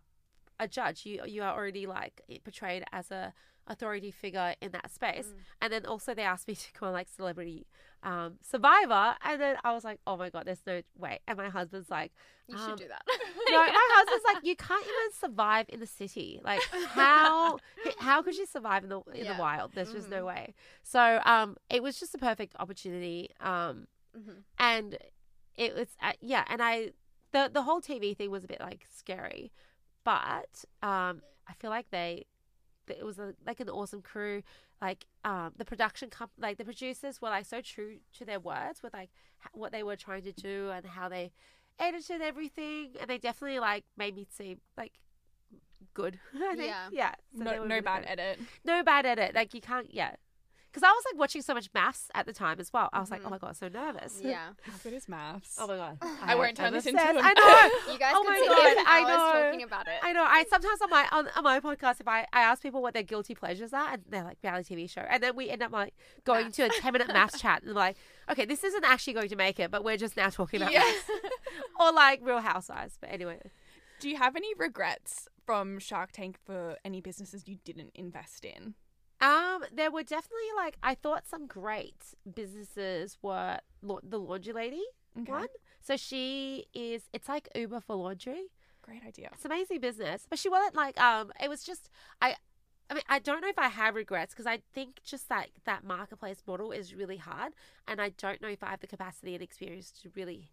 a 0.59 0.67
judge. 0.69 1.05
You 1.07 1.23
you 1.27 1.43
are 1.43 1.55
already 1.59 1.87
like 1.87 2.23
portrayed 2.45 2.85
as 2.93 3.11
a 3.11 3.33
authority 3.67 4.11
figure 4.11 4.55
in 4.61 4.73
that 4.73 4.93
space. 4.93 5.27
Mm. 5.29 5.41
And 5.63 5.73
then 5.73 5.87
also 5.87 6.15
they 6.15 6.23
asked 6.23 6.49
me 6.49 6.55
to 6.55 6.69
go 6.79 6.87
on 6.87 6.93
like 6.93 7.09
Celebrity 7.09 7.67
um, 8.03 8.35
Survivor, 8.43 9.15
and 9.25 9.41
then 9.41 9.57
I 9.65 9.73
was 9.73 9.85
like, 9.85 9.99
oh 10.07 10.17
my 10.17 10.29
god, 10.31 10.45
there's 10.47 10.63
no 10.67 10.83
way. 10.99 11.21
And 11.27 11.39
my 11.39 11.49
husband's 11.49 11.89
like, 11.91 12.13
You 12.49 12.59
um, 12.59 12.65
should 12.71 12.79
do 12.79 12.89
that. 12.89 13.03
no, 13.51 13.59
my 13.59 13.89
husband's 13.95 14.25
like, 14.27 14.39
you 14.43 14.57
can't 14.57 14.85
even 14.85 15.13
survive 15.19 15.67
in 15.71 15.81
the 15.81 15.87
city. 15.87 16.41
Like, 16.45 16.61
how 16.89 17.59
how 17.99 18.23
could 18.23 18.37
you 18.37 18.47
survive 18.47 18.83
in 18.85 18.91
the 18.91 19.01
in 19.15 19.25
Yeah. 19.25 19.33
the 19.33 19.39
wild? 19.41 19.73
There's 19.75 19.93
just 19.93 20.11
no 20.11 20.23
Mhm. 20.23 20.27
way. 20.27 20.55
So, 20.83 21.21
um, 21.25 21.57
it 21.71 21.83
was 21.83 21.99
just 21.99 22.15
a 22.15 22.19
perfect 22.19 22.55
opportunity. 22.59 23.31
Um, 23.41 23.87
Mhm. 24.17 24.43
and 24.59 24.99
it 25.57 25.75
was 25.75 25.89
uh, 26.03 26.13
yeah, 26.21 26.45
and 26.49 26.63
I 26.63 26.91
the 27.33 27.51
the 27.53 27.63
whole 27.63 27.81
TV 27.81 28.15
thing 28.17 28.31
was 28.31 28.45
a 28.45 28.49
bit 28.49 28.61
like 28.61 28.87
scary, 28.95 29.51
but 30.05 30.65
um, 30.83 31.23
I 31.49 31.55
feel 31.59 31.71
like 31.71 31.91
they 31.91 32.27
it 32.89 33.05
was 33.05 33.19
a, 33.19 33.35
like 33.47 33.61
an 33.61 33.69
awesome 33.69 34.03
crew. 34.03 34.43
Like 34.81 35.07
um, 35.25 35.53
the 35.57 35.65
production 35.65 36.11
comp, 36.11 36.33
like 36.39 36.59
the 36.59 36.65
producers 36.65 37.21
were 37.21 37.29
like 37.29 37.47
so 37.47 37.61
true 37.61 37.99
to 38.19 38.25
their 38.25 38.41
words 38.41 38.83
with 38.83 38.93
like 38.93 39.11
h- 39.43 39.51
what 39.53 39.73
they 39.73 39.83
were 39.83 39.97
trying 39.97 40.23
to 40.23 40.33
do 40.33 40.71
and 40.75 40.85
how 40.85 41.09
they 41.09 41.33
edited 41.79 42.21
everything, 42.21 42.91
and 43.01 43.09
they 43.09 43.19
definitely 43.19 43.59
like 43.59 43.85
made 43.97 44.15
me 44.15 44.27
seem 44.31 44.61
like 44.77 44.93
good. 45.95 46.19
I 46.35 46.55
think. 46.57 46.69
Yeah. 46.69 46.89
yeah. 46.93 47.15
So 47.37 47.45
no, 47.45 47.53
no 47.53 47.63
really 47.63 47.81
bad 47.81 48.03
good. 48.03 48.11
edit. 48.11 48.39
No 48.65 48.83
bad 48.83 49.07
edit. 49.07 49.35
Like 49.35 49.55
you 49.55 49.61
can't. 49.61 49.93
Yeah. 49.93 50.17
Because 50.75 50.83
I 50.83 50.91
was 50.91 51.05
like 51.13 51.21
watching 51.21 51.41
so 51.41 51.55
much 51.55 51.73
MAFS 51.73 52.07
at 52.17 52.27
the 52.27 52.33
time 52.33 52.59
as 52.59 52.73
well. 52.73 52.89
I 52.93 52.99
was 52.99 53.09
like, 53.09 53.21
oh 53.21 53.27
mm-hmm. 53.27 53.31
my 53.35 53.39
god, 53.39 53.57
so 53.57 53.69
nervous. 53.69 54.19
Yeah. 54.21 54.49
How 54.63 54.73
good 54.83 54.93
is 54.93 55.07
MAFS? 55.07 55.55
Oh 55.61 55.69
my 55.69 55.77
god. 55.77 55.99
I 56.23 56.35
won't 56.35 56.57
turn 56.57 56.67
am 56.67 56.73
this 56.73 56.87
into 56.87 57.01
obsessed. 57.01 57.25
a- 57.25 57.29
I 57.29 57.33
know. 57.33 57.71
You 57.93 57.99
guys 58.01 58.13
Oh 58.17 58.23
could 58.23 58.31
my 58.31 58.39
see 58.41 58.49
God, 58.49 58.77
me 58.77 58.83
I 58.85 58.99
hours 59.01 59.07
know. 59.35 59.43
talking 59.45 59.63
about 59.63 59.87
it. 59.87 59.95
I 60.03 60.13
know. 60.13 60.25
I 60.27 60.45
sometimes 60.51 60.83
on 60.83 60.91
my 60.91 61.07
on, 61.13 61.29
on 61.37 61.45
my 61.45 61.61
podcast, 61.61 62.01
if 62.01 62.09
I, 62.09 62.27
I 62.33 62.41
ask 62.41 62.61
people 62.61 62.83
what 62.83 62.93
their 62.93 63.05
guilty 63.05 63.37
pleasures 63.37 63.73
are, 63.73 63.93
and 63.93 64.03
they're 64.09 64.25
like 64.25 64.39
reality 64.43 64.75
TV 64.75 64.91
show, 64.91 65.03
and 65.09 65.23
then 65.23 65.37
we 65.37 65.49
end 65.49 65.63
up 65.63 65.71
like 65.71 65.95
going 66.25 66.51
to 66.51 66.63
a 66.65 66.69
ten 66.81 66.93
minute 66.93 67.07
MAFS 67.07 67.41
chat, 67.41 67.63
and 67.63 67.73
like, 67.75 67.97
okay, 68.29 68.45
this 68.45 68.65
isn't 68.65 68.85
actually 68.85 69.13
going 69.13 69.29
to 69.29 69.37
make 69.37 69.61
it, 69.61 69.71
but 69.71 69.85
we're 69.85 69.97
just 69.97 70.17
now 70.17 70.29
talking 70.29 70.61
about 70.61 70.73
Yeah. 70.73 70.81
MAFS. 70.83 71.21
or 71.79 71.93
like 71.93 72.19
Real 72.21 72.41
Housewives. 72.41 72.99
But 73.01 73.13
anyway, 73.13 73.39
Do 74.01 74.09
you 74.09 74.17
have 74.17 74.35
any 74.35 74.53
regrets 74.55 75.29
from 75.47 75.79
Shark 75.79 76.11
Tank 76.11 76.37
for 76.45 76.77
any 76.85 77.01
businesses 77.01 77.45
you 77.47 77.59
didn't 77.65 77.93
invest 77.95 78.45
in? 78.45 78.75
Um, 79.25 79.65
there 79.73 79.91
were 79.91 80.03
definitely 80.03 80.53
like 80.57 80.77
I 80.83 80.95
thought 80.95 81.27
some 81.27 81.47
great 81.47 82.03
businesses 82.35 83.19
were 83.23 83.59
la- 83.83 84.01
the 84.03 84.19
laundry 84.19 84.53
lady 84.53 84.83
Okay. 85.19 85.33
one. 85.33 85.47
So 85.81 85.97
she 85.97 86.67
is. 86.75 87.03
It's 87.13 87.29
like 87.29 87.49
Uber 87.55 87.81
for 87.81 87.97
laundry. 87.97 88.47
Great 88.83 89.03
idea. 89.07 89.31
It's 89.33 89.45
amazing 89.45 89.81
business, 89.81 90.27
but 90.29 90.39
she 90.39 90.49
wasn't 90.49 90.75
like 90.75 91.01
um. 91.01 91.33
It 91.43 91.49
was 91.49 91.63
just 91.65 91.89
I. 92.21 92.37
I 92.91 92.95
mean, 92.95 93.03
I 93.09 93.19
don't 93.19 93.41
know 93.41 93.49
if 93.49 93.59
I 93.59 93.69
have 93.69 93.95
regrets 93.95 94.35
because 94.35 94.47
I 94.47 94.59
think 94.75 95.01
just 95.05 95.31
like 95.31 95.53
that 95.65 95.85
marketplace 95.85 96.43
model 96.47 96.71
is 96.71 96.95
really 96.95 97.17
hard, 97.17 97.55
and 97.89 98.01
I 98.01 98.11
don't 98.11 98.43
know 98.43 98.49
if 98.49 98.63
I 98.63 98.69
have 98.71 98.81
the 98.81 98.87
capacity 98.87 99.35
and 99.35 99.43
experience 99.43 99.91
to 100.03 100.11
really 100.15 100.51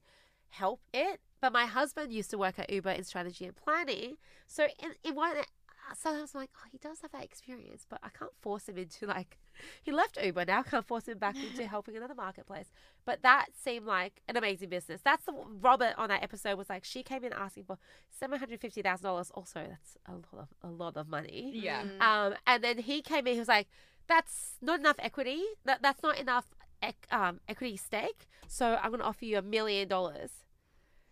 help 0.50 0.82
it. 0.94 1.20
But 1.42 1.52
my 1.52 1.66
husband 1.66 2.14
used 2.14 2.30
to 2.32 2.38
work 2.38 2.58
at 2.60 2.70
Uber 2.70 2.92
in 2.92 3.04
strategy 3.04 3.46
and 3.46 3.56
planning, 3.56 4.16
so 4.48 4.68
in 4.80 4.92
in 5.04 5.16
one. 5.16 5.36
Sometimes 5.98 6.32
I'm 6.34 6.42
like, 6.42 6.50
oh, 6.58 6.68
he 6.72 6.78
does 6.78 7.02
have 7.02 7.12
that 7.12 7.24
experience, 7.24 7.86
but 7.90 8.00
I 8.04 8.10
can't 8.10 8.32
force 8.42 8.68
him 8.68 8.78
into 8.78 9.06
like, 9.06 9.38
he 9.84 9.92
left 9.92 10.18
Uber 10.22 10.46
now, 10.46 10.60
I 10.60 10.64
can't 10.64 10.88
force 10.88 11.08
him 11.08 11.18
back 11.18 11.36
into 11.36 11.66
helping 11.68 11.96
another 11.96 12.16
marketplace. 12.16 12.72
But 13.06 13.22
that 13.24 13.48
seemed 13.60 13.86
like 13.86 14.22
an 14.28 14.38
amazing 14.38 14.70
business. 14.70 15.02
That's 15.04 15.26
the 15.26 15.34
Robert 15.62 15.94
on 15.98 16.10
that 16.10 16.24
episode 16.24 16.58
was 16.58 16.70
like, 16.70 16.84
she 16.84 17.04
came 17.04 17.24
in 17.24 17.34
asking 17.34 17.66
for 17.66 17.78
seven 18.10 18.40
hundred 18.40 18.60
fifty 18.60 18.82
thousand 18.82 19.04
dollars. 19.06 19.32
Also, 19.34 19.66
that's 19.68 19.98
a 20.08 20.14
lot 20.14 20.26
of 20.34 20.48
a 20.64 20.72
lot 20.72 20.98
of 20.98 21.08
money. 21.08 21.52
Yeah. 21.54 21.84
Mm. 21.84 22.02
Um, 22.02 22.34
and 22.46 22.64
then 22.64 22.78
he 22.78 23.02
came 23.02 23.28
in. 23.28 23.34
He 23.34 23.40
was 23.40 23.48
like, 23.48 23.68
"That's 24.08 24.58
not 24.62 24.80
enough 24.80 24.98
equity. 25.00 25.44
That 25.66 25.82
that's 25.82 26.04
not 26.04 26.20
enough 26.20 26.46
ec- 26.82 27.08
um, 27.12 27.40
equity 27.48 27.78
stake. 27.78 28.28
So 28.48 28.78
I'm 28.82 28.90
going 28.92 29.00
to 29.00 29.06
offer 29.06 29.26
you 29.26 29.38
a 29.38 29.42
million 29.42 29.88
dollars." 29.88 30.32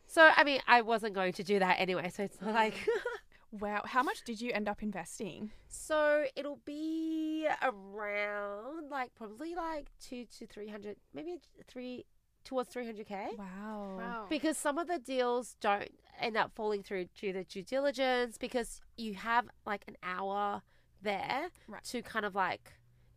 So 0.08 0.30
I 0.36 0.44
mean, 0.44 0.62
I 0.68 0.82
wasn't 0.82 1.14
going 1.14 1.34
to 1.34 1.44
do 1.44 1.60
that 1.60 1.80
anyway. 1.80 2.10
So 2.10 2.24
it's 2.24 2.40
not 2.42 2.54
like. 2.54 2.76
Wow. 3.52 3.82
How 3.86 4.04
much 4.04 4.24
did 4.24 4.40
you 4.42 4.52
end 4.52 4.68
up 4.70 4.82
investing? 4.84 5.52
so 5.68 6.26
it'll 6.36 6.60
be 6.66 7.48
around 7.62 8.90
like 8.90 9.14
probably 9.16 9.56
like 9.56 9.90
two 10.02 10.26
to 10.38 10.46
three 10.48 10.68
hundred, 10.70 10.98
maybe 11.14 11.38
three 11.68 12.06
towards 12.44 12.70
three 12.70 12.86
hundred 12.86 13.08
k. 13.08 13.28
Wow. 13.38 13.96
Wow. 13.98 14.26
because 14.30 14.58
some 14.58 14.78
of 14.78 14.88
the 14.88 15.00
deals 15.00 15.56
don't 15.62 15.90
end 16.20 16.38
up 16.38 16.52
falling 16.56 16.84
through 16.84 17.06
due 17.20 17.34
to 17.34 17.44
due 17.44 17.64
diligence 17.64 18.38
because 18.38 18.82
you 18.98 19.14
have 19.16 19.46
like 19.66 19.84
an 19.88 19.96
hour 20.04 20.62
there 21.02 21.50
Right. 21.68 21.84
to 21.86 22.02
kind 22.02 22.26
of 22.26 22.36
like 22.36 22.74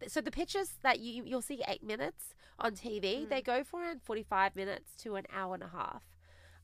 so 0.06 0.20
the 0.20 0.30
pictures 0.30 0.70
that 0.82 1.00
you 1.00 1.24
you'll 1.24 1.42
see 1.42 1.62
eight 1.68 1.82
minutes 1.82 2.34
on 2.58 2.72
TV 2.74 3.28
they 3.28 3.40
go 3.42 3.64
for 3.64 3.82
around 3.82 4.02
45 4.02 4.54
minutes 4.56 4.92
to 5.02 5.16
an 5.16 5.24
hour 5.34 5.54
and 5.54 5.62
a 5.62 5.68
half 5.68 6.02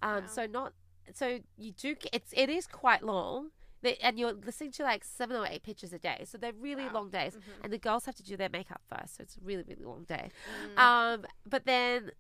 um 0.03 0.23
Wow. 0.23 0.27
so 0.27 0.47
not 0.47 0.73
so 1.12 1.39
you 1.57 1.73
do 1.73 1.95
g- 1.95 2.09
it's 2.12 2.33
it 2.37 2.49
is 2.51 2.66
quite 2.66 3.03
long 3.03 3.51
They- 3.81 3.97
and 3.99 4.18
you're 4.18 4.33
listening 4.33 4.72
to 4.72 4.83
like 4.83 5.05
seven 5.05 5.37
or 5.37 5.47
eight 5.47 5.62
pitches 5.62 5.93
a 5.93 5.99
day 5.99 6.24
so 6.29 6.37
they're 6.39 6.53
really 6.53 6.87
Wow. 6.87 6.93
long 6.95 7.11
days 7.11 7.37
Mhm. 7.37 7.43
and 7.64 7.72
the 7.72 7.79
girls 7.79 8.07
have 8.07 8.16
to 8.16 8.22
do 8.22 8.37
their 8.37 8.49
makeup 8.49 8.83
first 8.89 9.16
so 9.16 9.22
it's 9.22 9.37
a 9.37 9.41
really 9.41 9.62
really 9.62 9.85
long 9.85 10.05
day 10.05 10.31
Mm. 10.74 10.79
um, 10.79 11.26
but 11.47 11.64
then, 11.64 12.11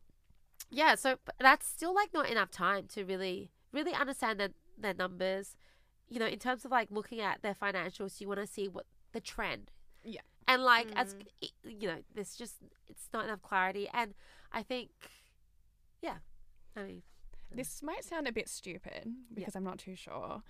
yeah, 0.70 0.94
so 0.94 1.18
that's 1.38 1.66
still 1.66 1.94
like 1.94 2.12
not 2.12 2.28
enough 2.28 2.50
time 2.50 2.86
to 2.88 3.04
really, 3.04 3.50
really 3.72 3.92
understand 3.94 4.38
their, 4.38 4.50
their 4.76 4.94
numbers. 4.94 5.56
You 6.08 6.18
know, 6.18 6.26
in 6.26 6.38
terms 6.38 6.64
of 6.64 6.70
like 6.70 6.90
looking 6.90 7.20
at 7.20 7.42
their 7.42 7.54
financials, 7.54 8.20
you 8.20 8.28
want 8.28 8.40
to 8.40 8.46
see 8.46 8.68
what 8.68 8.86
the 9.12 9.20
trend. 9.20 9.70
Yeah. 10.04 10.20
And 10.46 10.62
like 10.62 10.88
as 10.94 11.14
Mm. 11.14 11.26
you 11.64 11.88
know, 11.88 12.02
there's 12.14 12.36
just 12.36 12.56
it's 12.86 13.08
not 13.12 13.24
enough 13.24 13.42
clarity, 13.42 13.88
and 13.92 14.14
I 14.52 14.62
think, 14.62 14.90
yeah, 16.02 16.18
I 16.76 16.82
mean, 16.84 17.02
This 17.50 17.82
might 17.82 18.04
sound 18.04 18.28
a 18.28 18.32
bit 18.32 18.46
stupid 18.46 19.10
because 19.32 19.56
I'm 19.56 19.64
not 19.64 19.78
too 19.78 19.94
sure. 19.96 20.42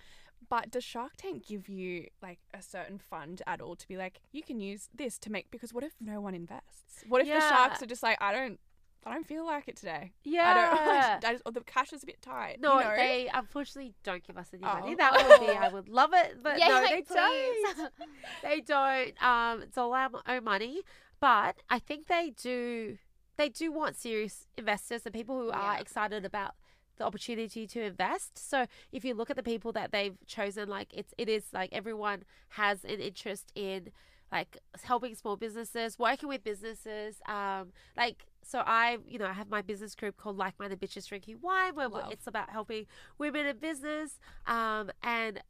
But 0.47 0.71
does 0.71 0.83
Shark 0.83 1.11
Tank 1.17 1.45
give 1.47 1.69
you 1.69 2.07
like 2.21 2.39
a 2.53 2.61
certain 2.61 2.97
fund 2.97 3.41
at 3.45 3.61
all 3.61 3.75
to 3.75 3.87
be 3.87 3.97
like, 3.97 4.19
you 4.31 4.41
can 4.41 4.59
use 4.59 4.89
this 4.95 5.17
to 5.19 5.31
make 5.31 5.51
because 5.51 5.73
what 5.73 5.83
if 5.83 5.93
no 5.99 6.21
one 6.21 6.33
invests? 6.33 7.03
What 7.07 7.21
if 7.21 7.27
the 7.27 7.39
sharks 7.39 7.83
are 7.83 7.85
just 7.85 8.01
like, 8.03 8.17
I 8.21 8.31
don't 8.31 8.59
I 9.05 9.13
don't 9.13 9.25
feel 9.25 9.45
like 9.45 9.67
it 9.67 9.75
today. 9.75 10.11
yeah. 10.23 10.49
I 10.49 10.53
don't 10.53 11.25
I 11.25 11.31
just, 11.33 11.43
or 11.45 11.51
the 11.51 11.61
cash 11.61 11.93
is 11.93 12.03
a 12.03 12.05
bit 12.05 12.21
tight. 12.21 12.59
no, 12.59 12.79
you 12.79 12.85
know? 12.85 12.95
they 12.95 13.29
unfortunately 13.33 13.93
don't 14.03 14.25
give 14.25 14.37
us 14.37 14.49
any 14.53 14.61
money. 14.61 14.91
Oh. 14.93 14.95
That 14.97 15.27
would 15.27 15.47
be, 15.47 15.53
I 15.53 15.69
would 15.69 15.89
love 15.89 16.11
it, 16.13 16.37
but 16.43 16.59
yeah, 16.59 16.67
no, 16.67 16.81
they 16.81 17.01
don't. 17.01 17.91
they 18.43 18.61
don't. 18.61 19.23
Um, 19.23 19.61
it's 19.61 19.77
all 19.77 19.93
our 19.93 20.09
own 20.27 20.43
money, 20.43 20.81
but 21.19 21.57
I 21.69 21.79
think 21.79 22.07
they 22.07 22.33
do. 22.41 22.97
They 23.37 23.49
do 23.49 23.71
want 23.71 23.95
serious 23.95 24.47
investors 24.57 25.03
and 25.05 25.13
people 25.13 25.39
who 25.39 25.49
are 25.49 25.79
excited 25.79 26.25
about 26.25 26.55
the 26.99 27.05
opportunity 27.05 27.65
to 27.67 27.81
invest. 27.81 28.37
So 28.37 28.67
if 28.91 29.03
you 29.03 29.15
look 29.15 29.29
at 29.29 29.35
the 29.35 29.43
people 29.43 29.71
that 29.73 29.91
they've 29.91 30.15
chosen, 30.27 30.69
like 30.69 30.93
it's 30.93 31.13
it 31.17 31.27
is 31.27 31.45
like 31.51 31.69
everyone 31.73 32.23
has 32.49 32.83
an 32.83 32.99
interest 32.99 33.51
in 33.55 33.89
like 34.31 34.57
helping 34.83 35.15
small 35.15 35.35
businesses, 35.35 35.97
working 35.97 36.29
with 36.29 36.43
businesses. 36.43 37.15
Um, 37.27 37.71
like 37.97 38.25
so 38.43 38.63
I, 38.65 38.97
you 39.07 39.19
know, 39.19 39.25
I 39.25 39.33
have 39.33 39.49
my 39.49 39.61
business 39.61 39.95
group 39.95 40.17
called 40.17 40.37
Like 40.37 40.59
Minded 40.59 40.79
Bitches 40.79 41.07
Drinking 41.07 41.39
Wine, 41.41 41.75
where 41.75 41.89
Love. 41.89 42.11
it's 42.11 42.27
about 42.27 42.49
helping 42.49 42.85
women 43.17 43.45
in 43.45 43.57
business. 43.57 44.19
Um, 44.47 44.91
and 45.03 45.41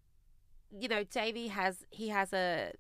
you 0.72 0.88
know, 0.88 1.04
Davie 1.04 1.47
has 1.47 1.86
he 1.89 2.10
has 2.10 2.32
a 2.34 2.72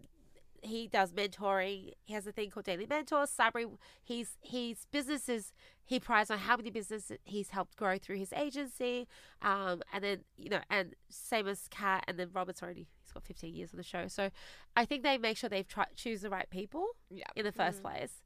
he 0.63 0.87
does 0.87 1.11
mentoring. 1.13 1.93
He 2.05 2.13
has 2.13 2.25
a 2.27 2.31
thing 2.31 2.49
called 2.49 2.65
Daily 2.65 2.85
Mentors. 2.87 3.31
Sabri, 3.31 3.65
he's 4.03 4.37
his 4.41 4.85
businesses. 4.91 5.53
he 5.85 5.99
prides 5.99 6.29
on 6.29 6.37
how 6.39 6.55
many 6.57 6.69
businesses 6.69 7.17
he's 7.23 7.49
helped 7.49 7.75
grow 7.75 7.97
through 7.97 8.17
his 8.17 8.31
agency. 8.33 9.07
Um, 9.41 9.81
and 9.93 10.03
then 10.03 10.19
you 10.37 10.49
know, 10.49 10.59
and 10.69 10.93
same 11.09 11.47
as 11.47 11.67
Kat, 11.69 12.03
and 12.07 12.17
then 12.19 12.29
Robert's 12.33 12.61
already 12.63 12.87
he's 13.03 13.11
got 13.11 13.23
15 13.23 13.53
years 13.55 13.73
on 13.73 13.77
the 13.77 13.83
show. 13.83 14.07
So 14.07 14.29
I 14.75 14.85
think 14.85 15.03
they 15.03 15.17
make 15.17 15.37
sure 15.37 15.49
they've 15.49 15.67
tried 15.67 15.87
choose 15.95 16.21
the 16.21 16.29
right 16.29 16.49
people 16.49 16.87
Yeah. 17.09 17.23
in 17.35 17.45
the 17.45 17.51
1st 17.51 17.81
place. 17.81 18.21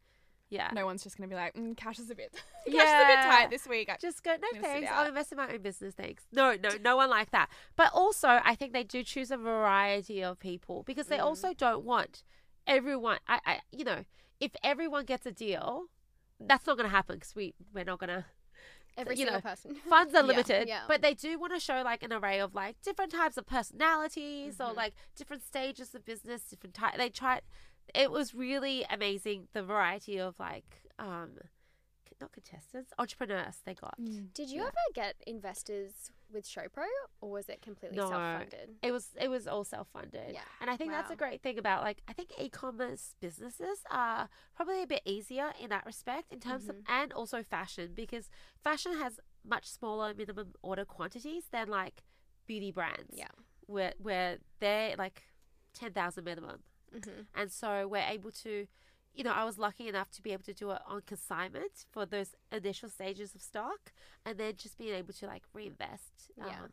Yeah. 0.49 0.69
No 0.73 0.85
one's 0.85 1.01
just 1.03 1.17
gonna 1.17 1.27
be 1.27 1.35
like, 1.35 1.55
mm, 1.55 1.75
cash 1.75 1.97
is 1.99 2.09
a 2.11 2.15
bit 2.15 2.31
cash 2.65 2.73
is 2.73 2.73
a 2.75 3.07
bit 3.07 3.19
tight 3.25 3.49
this 3.49 3.67
week. 3.67 3.89
I- 3.89 3.97
Just 3.99 4.23
go, 4.23 4.35
no 4.39 4.61
thanks. 4.61 4.89
I'll 4.91 5.07
invest 5.07 5.31
in 5.31 5.37
my 5.37 5.51
own 5.51 5.61
business, 5.61 5.95
thanks. 5.95 6.23
No, 6.31 6.55
no, 6.61 6.69
no 6.81 6.95
one 6.95 7.09
like 7.09 7.31
that. 7.31 7.49
But 7.75 7.91
also, 7.93 8.39
I 8.43 8.53
think 8.55 8.71
they 8.73 8.83
do 8.83 9.03
choose 9.03 9.31
a 9.31 9.37
variety 9.37 10.23
of 10.23 10.39
people 10.39 10.83
because 10.83 11.07
they 11.07 11.17
Mm. 11.17 11.23
also 11.23 11.53
don't 11.53 11.83
want 11.83 12.23
everyone. 12.67 13.17
I, 13.27 13.39
I, 13.45 13.59
you 13.71 13.83
know, 13.83 14.05
if 14.39 14.51
everyone 14.63 15.05
gets 15.05 15.25
a 15.25 15.31
deal, 15.31 15.85
that's 16.39 16.67
not 16.67 16.77
going 16.77 16.87
to 16.89 16.95
happen 16.95 17.15
because 17.15 17.35
we 17.35 17.53
we're 17.73 17.83
not 17.85 17.99
going 17.99 18.09
to. 18.09 18.25
Every 18.95 19.15
you 19.15 19.25
single 19.25 19.35
know, 19.37 19.41
person. 19.41 19.73
Funds 19.89 20.13
are 20.13 20.21
limited, 20.21 20.67
Yeah. 20.67 20.81
but 20.87 21.01
they 21.01 21.15
do 21.15 21.39
want 21.39 21.51
to 21.55 21.59
show 21.59 21.81
like 21.83 22.03
an 22.03 22.13
array 22.13 22.39
of 22.39 22.53
like 22.53 22.75
different 22.83 23.11
types 23.11 23.37
of 23.37 23.47
personalities 23.47 24.61
or 24.61 24.67
Mhm. 24.67 24.75
like 24.75 24.93
different 25.15 25.41
stages 25.43 25.95
of 25.95 26.05
business, 26.05 26.43
different 26.43 26.75
type. 26.75 26.95
They 26.97 27.09
tried. 27.09 27.41
It 27.93 28.11
was 28.11 28.33
really 28.33 28.85
amazing 28.89 29.47
the 29.53 29.63
variety 29.63 30.19
of 30.19 30.39
like 30.39 30.65
um, 30.99 31.31
not 32.21 32.31
contestants, 32.31 32.93
entrepreneurs 32.99 33.57
they 33.65 33.73
got. 33.73 33.95
Did 34.33 34.49
you 34.49 34.61
Yeah. 34.61 34.67
ever 34.67 34.93
get 34.93 35.15
investors 35.27 36.11
with 36.31 36.45
Showpo, 36.45 36.85
or 37.21 37.29
was 37.31 37.49
it 37.49 37.61
completely 37.61 37.97
No. 37.97 38.07
self-funded? 38.09 38.77
It 38.81 38.91
was 38.91 39.09
it 39.19 39.27
was 39.29 39.47
all 39.47 39.63
self 39.63 39.87
funded. 39.89 40.31
Yeah. 40.33 40.41
And 40.61 40.69
I 40.69 40.77
think 40.77 40.91
that's 40.91 41.11
a 41.11 41.15
great 41.15 41.41
thing 41.41 41.57
about 41.59 41.83
like 41.83 42.01
I 42.07 42.13
think 42.13 42.31
e 42.39 42.49
commerce 42.49 43.15
businesses 43.19 43.79
are 43.91 44.29
probably 44.55 44.81
a 44.83 44.87
bit 44.87 45.01
easier 45.05 45.53
in 45.59 45.69
that 45.69 45.85
respect 45.85 46.31
in 46.31 46.39
terms 46.39 46.69
of 46.69 46.75
Mhm. 46.77 46.83
and 46.87 47.13
also 47.13 47.43
fashion 47.43 47.93
because 47.93 48.29
fashion 48.63 48.93
has 48.97 49.19
much 49.43 49.65
smaller 49.67 50.13
minimum 50.13 50.53
order 50.61 50.85
quantities 50.85 51.47
than 51.51 51.67
like 51.67 52.03
beauty 52.47 52.71
brands. 52.71 53.17
Yeah. 53.17 53.27
Where 53.65 53.93
where 53.97 54.37
they're 54.59 54.95
like 54.95 55.23
ten 55.73 55.91
thousand 55.93 56.23
minimum. 56.23 56.63
Hmm 56.93 57.21
And 57.35 57.51
so 57.51 57.87
we're 57.87 58.07
able 58.07 58.31
to 58.43 58.67
you 59.15 59.23
know, 59.23 59.31
I 59.31 59.43
was 59.45 59.59
lucky 59.59 59.87
enough 59.87 60.09
to 60.11 60.23
be 60.23 60.33
able 60.33 60.43
to 60.43 60.53
do 60.53 60.71
it 60.71 60.79
on 60.87 61.01
consignment 61.05 61.85
for 61.91 62.05
those 62.05 62.33
initial 62.51 62.89
stages 62.89 63.35
of 63.35 63.41
stock 63.41 63.91
and 64.25 64.39
then 64.39 64.53
just 64.57 64.77
being 64.77 64.95
able 64.95 65.13
to 65.13 65.27
like 65.27 65.43
reinvest. 65.53 66.31
Yeah. 66.35 66.45
Um, 66.63 66.69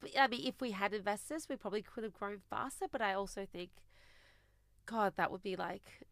but, 0.00 0.10
I 0.18 0.26
mean, 0.26 0.46
if 0.46 0.60
we 0.60 0.72
had 0.72 0.92
investors, 0.92 1.46
we 1.48 1.56
probably 1.56 1.82
could 1.82 2.04
have 2.04 2.12
grown 2.14 2.38
faster, 2.50 2.86
but 2.90 3.00
I 3.00 3.14
also 3.14 3.46
think, 3.50 3.70
God, 4.86 5.14
that 5.16 5.30
would 5.30 5.42
be 5.42 5.56
like, 5.56 6.06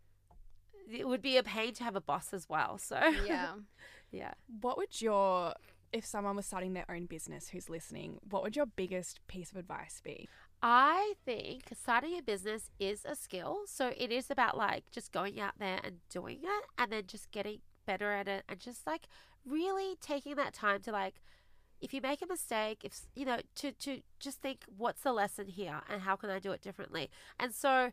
it 0.91 1.07
would 1.07 1.22
be 1.22 1.36
a 1.36 1.43
pain 1.43 1.74
to 1.74 1.84
have 1.84 1.97
a 1.97 2.01
boss 2.01 2.32
as 2.32 2.49
well. 2.49 2.78
So, 2.78 3.01
Yeah. 3.26 3.55
yeah. 4.11 4.34
What 4.61 4.76
would 4.76 5.01
your 5.01 5.55
if 5.93 6.05
someone 6.05 6.36
was 6.36 6.45
starting 6.47 6.74
their 6.74 6.84
own 6.91 7.07
business 7.07 7.49
who's 7.49 7.70
listening, 7.70 8.18
what 8.28 8.43
would 8.43 8.57
your 8.57 8.66
biggest 8.66 9.26
piece 9.26 9.51
of 9.51 9.57
advice 9.57 10.01
be? 10.05 10.28
I 10.62 11.14
think 11.24 11.64
starting 11.80 12.18
a 12.18 12.22
business 12.22 12.70
is 12.78 13.04
a 13.04 13.14
skill. 13.14 13.61
So 13.66 13.92
it 13.96 14.11
is 14.11 14.30
about 14.30 14.56
like 14.56 14.90
just 14.90 15.12
going 15.12 15.38
out 15.40 15.54
there 15.59 15.80
and 15.84 15.98
doing 16.11 16.40
it 16.42 16.64
and 16.76 16.90
then 16.92 17.04
just 17.06 17.30
getting 17.30 17.61
better 17.86 18.12
at 18.12 18.28
it 18.28 18.44
and 18.48 18.59
just 18.59 18.86
like 18.86 19.09
really 19.46 19.96
taking 20.00 20.34
that 20.36 20.52
time 20.52 20.82
to 20.82 20.92
like 20.92 21.20
if 21.80 21.94
you 21.94 22.00
make 22.00 22.20
a 22.22 22.26
mistake, 22.26 22.80
if 22.82 23.02
you 23.14 23.24
know, 23.24 23.38
to 23.56 23.72
to 23.72 24.00
just 24.18 24.40
think 24.42 24.64
what's 24.76 25.02
the 25.02 25.12
lesson 25.12 25.46
here 25.46 25.80
and 25.88 26.02
how 26.02 26.16
can 26.16 26.30
I 26.30 26.40
do 26.40 26.52
it 26.52 26.61
differently. 26.61 27.09
And 27.38 27.54
so 27.54 27.92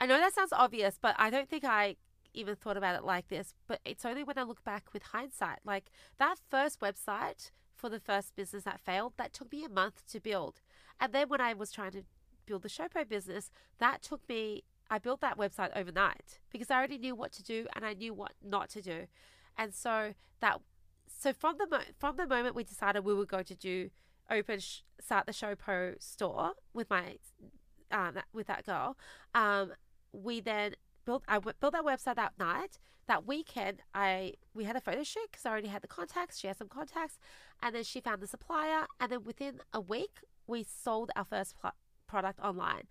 I 0.00 0.06
know 0.06 0.18
that 0.18 0.34
sounds 0.34 0.52
obvious, 0.52 0.98
but 1.00 1.16
I 1.18 1.30
don't 1.30 1.48
think 1.48 1.64
I 1.64 1.96
even 2.34 2.56
thought 2.56 2.76
about 2.76 2.96
it 2.96 3.04
like 3.04 3.28
this. 3.28 3.54
But 3.66 3.80
it's 3.84 4.04
only 4.04 4.22
when 4.22 4.36
I 4.36 4.42
look 4.42 4.62
back 4.64 4.92
with 4.92 5.02
hindsight, 5.04 5.60
like 5.64 5.90
that 6.18 6.36
first 6.50 6.80
website 6.80 7.50
for 7.74 7.88
the 7.88 8.00
first 8.00 8.36
business 8.36 8.64
that 8.64 8.80
failed, 8.80 9.14
that 9.16 9.32
took 9.32 9.50
me 9.50 9.64
a 9.64 9.68
month 9.68 10.02
to 10.10 10.20
build. 10.20 10.60
And 11.02 11.12
then 11.12 11.28
when 11.28 11.40
I 11.40 11.52
was 11.52 11.72
trying 11.72 11.90
to 11.90 12.04
build 12.46 12.62
the 12.62 12.68
Showpo 12.68 13.06
business, 13.06 13.50
that 13.78 14.02
took 14.02 14.26
me 14.28 14.62
I 14.90 14.98
built 14.98 15.22
that 15.22 15.38
website 15.38 15.70
overnight 15.74 16.38
because 16.50 16.70
I 16.70 16.76
already 16.76 16.98
knew 16.98 17.14
what 17.14 17.32
to 17.32 17.42
do 17.42 17.66
and 17.74 17.84
I 17.84 17.94
knew 17.94 18.12
what 18.12 18.32
not 18.42 18.68
to 18.70 18.82
do. 18.82 19.06
And 19.56 19.74
so 19.74 20.12
that 20.40 20.60
so 21.06 21.32
from 21.32 21.56
the 21.58 21.66
mo- 21.66 21.92
from 21.98 22.16
the 22.16 22.26
moment 22.26 22.54
we 22.54 22.62
decided 22.62 23.04
we 23.04 23.14
were 23.14 23.24
going 23.24 23.44
to 23.44 23.54
do 23.54 23.90
open 24.30 24.60
sh- 24.60 24.80
start 25.00 25.24
the 25.26 25.32
Showpo 25.32 26.00
store 26.02 26.52
with 26.74 26.90
my 26.90 27.16
um, 27.90 28.18
with 28.32 28.46
that 28.48 28.66
girl, 28.66 28.96
um, 29.34 29.72
we 30.12 30.40
then 30.40 30.74
built 31.06 31.24
I 31.26 31.38
built 31.38 31.72
that 31.72 31.84
website 31.84 32.16
that 32.16 32.34
night. 32.38 32.78
That 33.08 33.26
weekend, 33.26 33.82
I 33.94 34.34
we 34.54 34.64
had 34.64 34.76
a 34.76 34.80
photo 34.80 35.02
shoot 35.02 35.30
because 35.30 35.46
I 35.46 35.50
already 35.50 35.68
had 35.68 35.82
the 35.82 35.88
contacts. 35.88 36.38
She 36.38 36.46
had 36.46 36.56
some 36.58 36.68
contacts, 36.68 37.18
and 37.62 37.74
then 37.74 37.82
she 37.82 38.00
found 38.00 38.20
the 38.20 38.26
supplier. 38.26 38.86
And 39.00 39.10
then 39.10 39.24
within 39.24 39.60
a 39.72 39.80
week, 39.80 40.18
we 40.52 40.64
sold 40.64 41.10
our 41.16 41.24
first 41.24 41.54
pl- 41.60 41.72
product 42.06 42.38
online, 42.40 42.84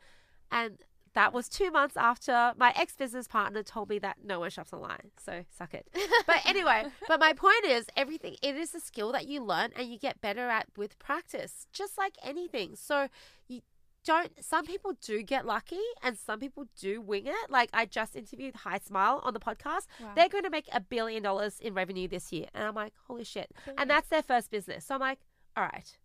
and 0.51 0.83
that 1.13 1.33
was 1.33 1.49
two 1.49 1.71
months 1.71 1.97
after 1.97 2.53
my 2.57 2.73
ex 2.75 2.95
business 2.95 3.27
partner 3.27 3.63
told 3.63 3.89
me 3.89 3.99
that 3.99 4.17
no 4.23 4.39
one 4.39 4.49
shops 4.49 4.71
online. 4.73 5.11
So 5.17 5.43
suck 5.57 5.73
it. 5.73 5.87
But 6.27 6.37
anyway, 6.45 6.85
but 7.07 7.19
my 7.19 7.33
point 7.33 7.65
is 7.65 7.85
everything, 7.97 8.35
it 8.41 8.55
is 8.55 8.73
a 8.73 8.79
skill 8.79 9.11
that 9.11 9.27
you 9.27 9.43
learn 9.43 9.71
and 9.75 9.89
you 9.91 9.97
get 9.97 10.21
better 10.21 10.47
at 10.49 10.67
with 10.77 10.97
practice, 10.99 11.67
just 11.73 11.97
like 11.97 12.15
anything. 12.23 12.75
So 12.75 13.09
you 13.47 13.61
don't, 14.05 14.31
some 14.43 14.65
people 14.65 14.93
do 15.01 15.21
get 15.23 15.45
lucky 15.45 15.81
and 16.01 16.17
some 16.17 16.39
people 16.39 16.67
do 16.79 17.01
wing 17.01 17.25
it. 17.25 17.49
Like 17.49 17.69
I 17.73 17.85
just 17.85 18.15
interviewed 18.15 18.55
HiSmile 18.65 19.25
on 19.25 19.33
the 19.33 19.39
podcast. 19.39 19.87
Wow. 19.99 20.11
They're 20.15 20.29
going 20.29 20.43
to 20.45 20.49
make 20.49 20.69
a 20.71 20.79
billion 20.79 21.23
dollars 21.23 21.59
in 21.59 21.73
revenue 21.73 22.07
this 22.07 22.31
year. 22.31 22.47
And 22.53 22.63
I'm 22.63 22.75
like, 22.75 22.93
holy 23.07 23.23
shit. 23.25 23.51
And 23.77 23.89
that's 23.89 24.07
their 24.07 24.23
first 24.23 24.51
business. 24.51 24.85
So 24.85 24.95
I'm 24.95 25.01
like, 25.01 25.19
all 25.57 25.63
right. 25.63 25.97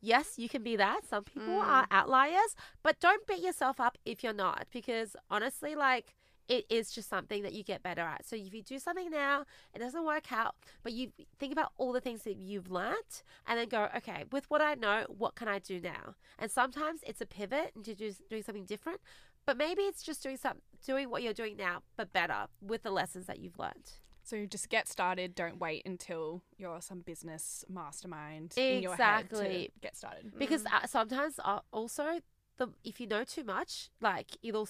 Yes, 0.00 0.34
you 0.38 0.48
can 0.48 0.62
be 0.62 0.76
that. 0.76 1.00
Some 1.08 1.24
people 1.24 1.60
are 1.60 1.84
mm. 1.84 1.88
outliers, 1.90 2.56
but 2.82 3.00
don't 3.00 3.26
beat 3.26 3.42
yourself 3.42 3.80
up 3.80 3.98
if 4.04 4.24
you're 4.24 4.32
not, 4.32 4.66
because 4.72 5.14
honestly, 5.30 5.74
like, 5.74 6.14
it 6.48 6.66
is 6.68 6.90
just 6.90 7.08
something 7.08 7.44
that 7.44 7.52
you 7.52 7.62
get 7.62 7.80
better 7.80 8.00
at. 8.00 8.26
So 8.26 8.34
if 8.34 8.52
you 8.52 8.60
do 8.60 8.80
something 8.80 9.08
now, 9.08 9.44
it 9.72 9.78
doesn't 9.78 10.04
work 10.04 10.32
out, 10.32 10.56
but 10.82 10.92
you 10.92 11.12
think 11.38 11.52
about 11.52 11.70
all 11.76 11.92
the 11.92 12.00
things 12.00 12.22
that 12.22 12.36
you've 12.36 12.68
learnt 12.68 13.22
and 13.46 13.56
then 13.56 13.68
go, 13.68 13.88
okay, 13.98 14.24
with 14.32 14.50
what 14.50 14.60
I 14.60 14.74
know, 14.74 15.04
what 15.08 15.36
can 15.36 15.46
I 15.46 15.60
do 15.60 15.80
now? 15.80 16.16
And 16.40 16.50
sometimes 16.50 17.02
it's 17.06 17.20
a 17.20 17.26
pivot 17.26 17.70
into 17.76 17.94
do, 17.94 18.12
doing 18.28 18.42
something 18.42 18.64
different, 18.64 19.00
but 19.46 19.56
maybe 19.56 19.82
it's 19.82 20.02
just 20.02 20.24
doing 20.24 20.36
some 20.36 20.56
doing 20.84 21.08
what 21.08 21.22
you're 21.22 21.32
doing 21.32 21.56
now, 21.56 21.82
but 21.96 22.12
better 22.12 22.46
with 22.60 22.82
the 22.82 22.90
lessons 22.90 23.26
that 23.26 23.38
you've 23.38 23.58
learnt. 23.58 24.00
So 24.30 24.46
just 24.46 24.68
get 24.68 24.86
started. 24.86 25.34
Don't 25.34 25.58
wait 25.58 25.82
until 25.84 26.42
you're 26.56 26.80
some 26.80 27.00
business 27.00 27.64
mastermind 27.68 28.54
in 28.56 28.80
your 28.80 28.94
head 28.94 29.24
Exactly. 29.24 29.72
to 29.74 29.80
get 29.80 29.96
started. 29.96 30.38
because 30.38 30.64
uh, 30.66 30.86
sometimes 30.86 31.40
uh, 31.44 31.58
also 31.72 32.20
the 32.56 32.68
if 32.84 33.00
you 33.00 33.08
know 33.08 33.24
too 33.24 33.42
much, 33.42 33.90
like 34.00 34.28
it'll 34.40 34.68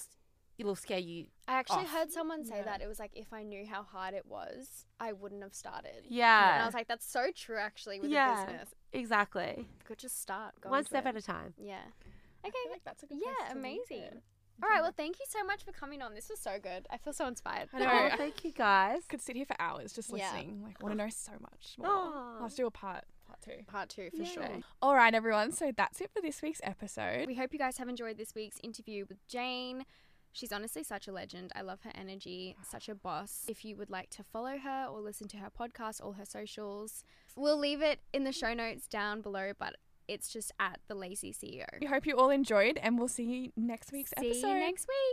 it'll 0.57 0.75
scare 0.75 0.97
you. 0.99 1.27
I 1.47 1.53
actually 1.59 1.83
off. 1.85 1.91
heard 1.93 2.11
someone 2.11 2.43
say 2.43 2.57
Yeah. 2.57 2.63
that. 2.63 2.81
It 2.81 2.87
was 2.87 2.97
like, 2.99 3.11
if 3.13 3.31
I 3.33 3.43
knew 3.43 3.65
how 3.67 3.83
hard 3.83 4.15
it 4.15 4.25
was, 4.25 4.85
I 4.99 5.11
wouldn't 5.13 5.43
have 5.43 5.53
started. 5.53 6.05
Yeah, 6.07 6.53
And 6.53 6.61
I 6.63 6.65
was 6.65 6.73
like, 6.73 6.87
that's 6.87 7.05
so 7.05 7.27
true, 7.35 7.57
actually, 7.57 7.99
with 7.99 8.09
Yeah. 8.11 8.43
a 8.43 8.45
business. 8.47 8.69
exactly. 8.93 9.67
Could 9.85 9.97
just 9.99 10.21
start. 10.21 10.59
Go 10.61 10.69
One 10.69 10.85
step 10.85 11.05
it. 11.05 11.09
at 11.09 11.17
a 11.17 11.21
time. 11.21 11.53
Yeah. 11.57 11.81
I 12.43 12.47
Okay. 12.47 12.57
feel 12.63 12.71
like 12.71 12.83
that's 12.83 13.03
a 13.03 13.05
good 13.07 13.19
Yeah, 13.23 13.33
place 13.33 13.49
to 13.49 13.55
leave 13.55 13.79
amazing. 13.89 14.21
It. 14.61 14.65
All 14.65 14.69
right. 14.69 14.81
Well, 14.81 14.93
thank 14.95 15.19
you 15.19 15.25
so 15.29 15.43
much 15.43 15.63
for 15.63 15.71
coming 15.71 16.01
on. 16.01 16.13
This 16.13 16.29
was 16.29 16.39
so 16.39 16.57
good. 16.61 16.87
I 16.91 16.97
feel 16.97 17.13
so 17.13 17.27
inspired. 17.27 17.69
I 17.73 17.79
know. 17.79 18.09
Oh, 18.13 18.17
thank 18.17 18.43
you 18.43 18.51
guys. 18.51 19.03
could 19.07 19.21
sit 19.21 19.35
here 19.35 19.45
for 19.45 19.55
hours 19.59 19.93
just 19.93 20.09
Yeah. 20.09 20.31
listening. 20.31 20.63
Like, 20.63 20.81
want 20.81 20.93
to 20.93 20.97
know 21.03 21.09
so 21.09 21.33
much 21.39 21.75
more. 21.77 21.87
Aw. 21.89 22.37
Let's 22.41 22.55
do 22.55 22.65
a 22.67 22.71
part 22.71 23.05
part 23.25 23.41
two. 23.41 23.63
Part 23.67 23.89
two 23.89 24.09
for 24.11 24.23
Yeah. 24.23 24.25
sure. 24.25 24.59
All 24.81 24.95
right, 24.95 25.13
everyone. 25.13 25.51
So 25.53 25.71
that's 25.75 26.01
it 26.01 26.11
for 26.13 26.21
this 26.21 26.41
week's 26.41 26.59
episode. 26.63 27.27
We 27.27 27.35
hope 27.35 27.53
you 27.53 27.59
guys 27.59 27.77
have 27.77 27.87
enjoyed 27.89 28.17
this 28.17 28.35
week's 28.35 28.59
interview 28.61 29.05
with 29.07 29.25
Jane. 29.27 29.85
She's 30.33 30.51
honestly 30.53 30.83
such 30.83 31.07
a 31.09 31.11
legend. 31.11 31.51
I 31.55 31.61
love 31.61 31.81
her 31.81 31.91
energy, 31.93 32.55
such 32.63 32.87
a 32.87 32.95
boss. 32.95 33.43
If 33.49 33.65
you 33.65 33.75
would 33.75 33.89
like 33.89 34.09
to 34.11 34.23
follow 34.23 34.57
her 34.57 34.85
or 34.89 35.01
listen 35.01 35.27
to 35.29 35.37
her 35.37 35.49
podcast, 35.49 36.01
all 36.01 36.13
her 36.13 36.25
socials, 36.25 37.03
we'll 37.35 37.57
leave 37.57 37.81
it 37.81 37.99
in 38.13 38.23
the 38.23 38.31
show 38.31 38.53
notes 38.53 38.87
down 38.87 39.19
below, 39.21 39.51
but 39.57 39.75
it's 40.11 40.27
just 40.31 40.51
at 40.59 40.79
the 40.89 40.95
Lazy 40.95 41.31
CEO. 41.31 41.65
We 41.79 41.87
hope 41.87 42.05
you 42.05 42.17
all 42.17 42.29
enjoyed, 42.29 42.77
and 42.83 42.99
we'll 42.99 43.07
see 43.07 43.23
you 43.23 43.51
next 43.55 43.93
week's 43.93 44.11
See 44.19 44.27
episode. 44.31 44.47
you 44.47 44.59
next 44.59 44.85
week. 44.87 45.09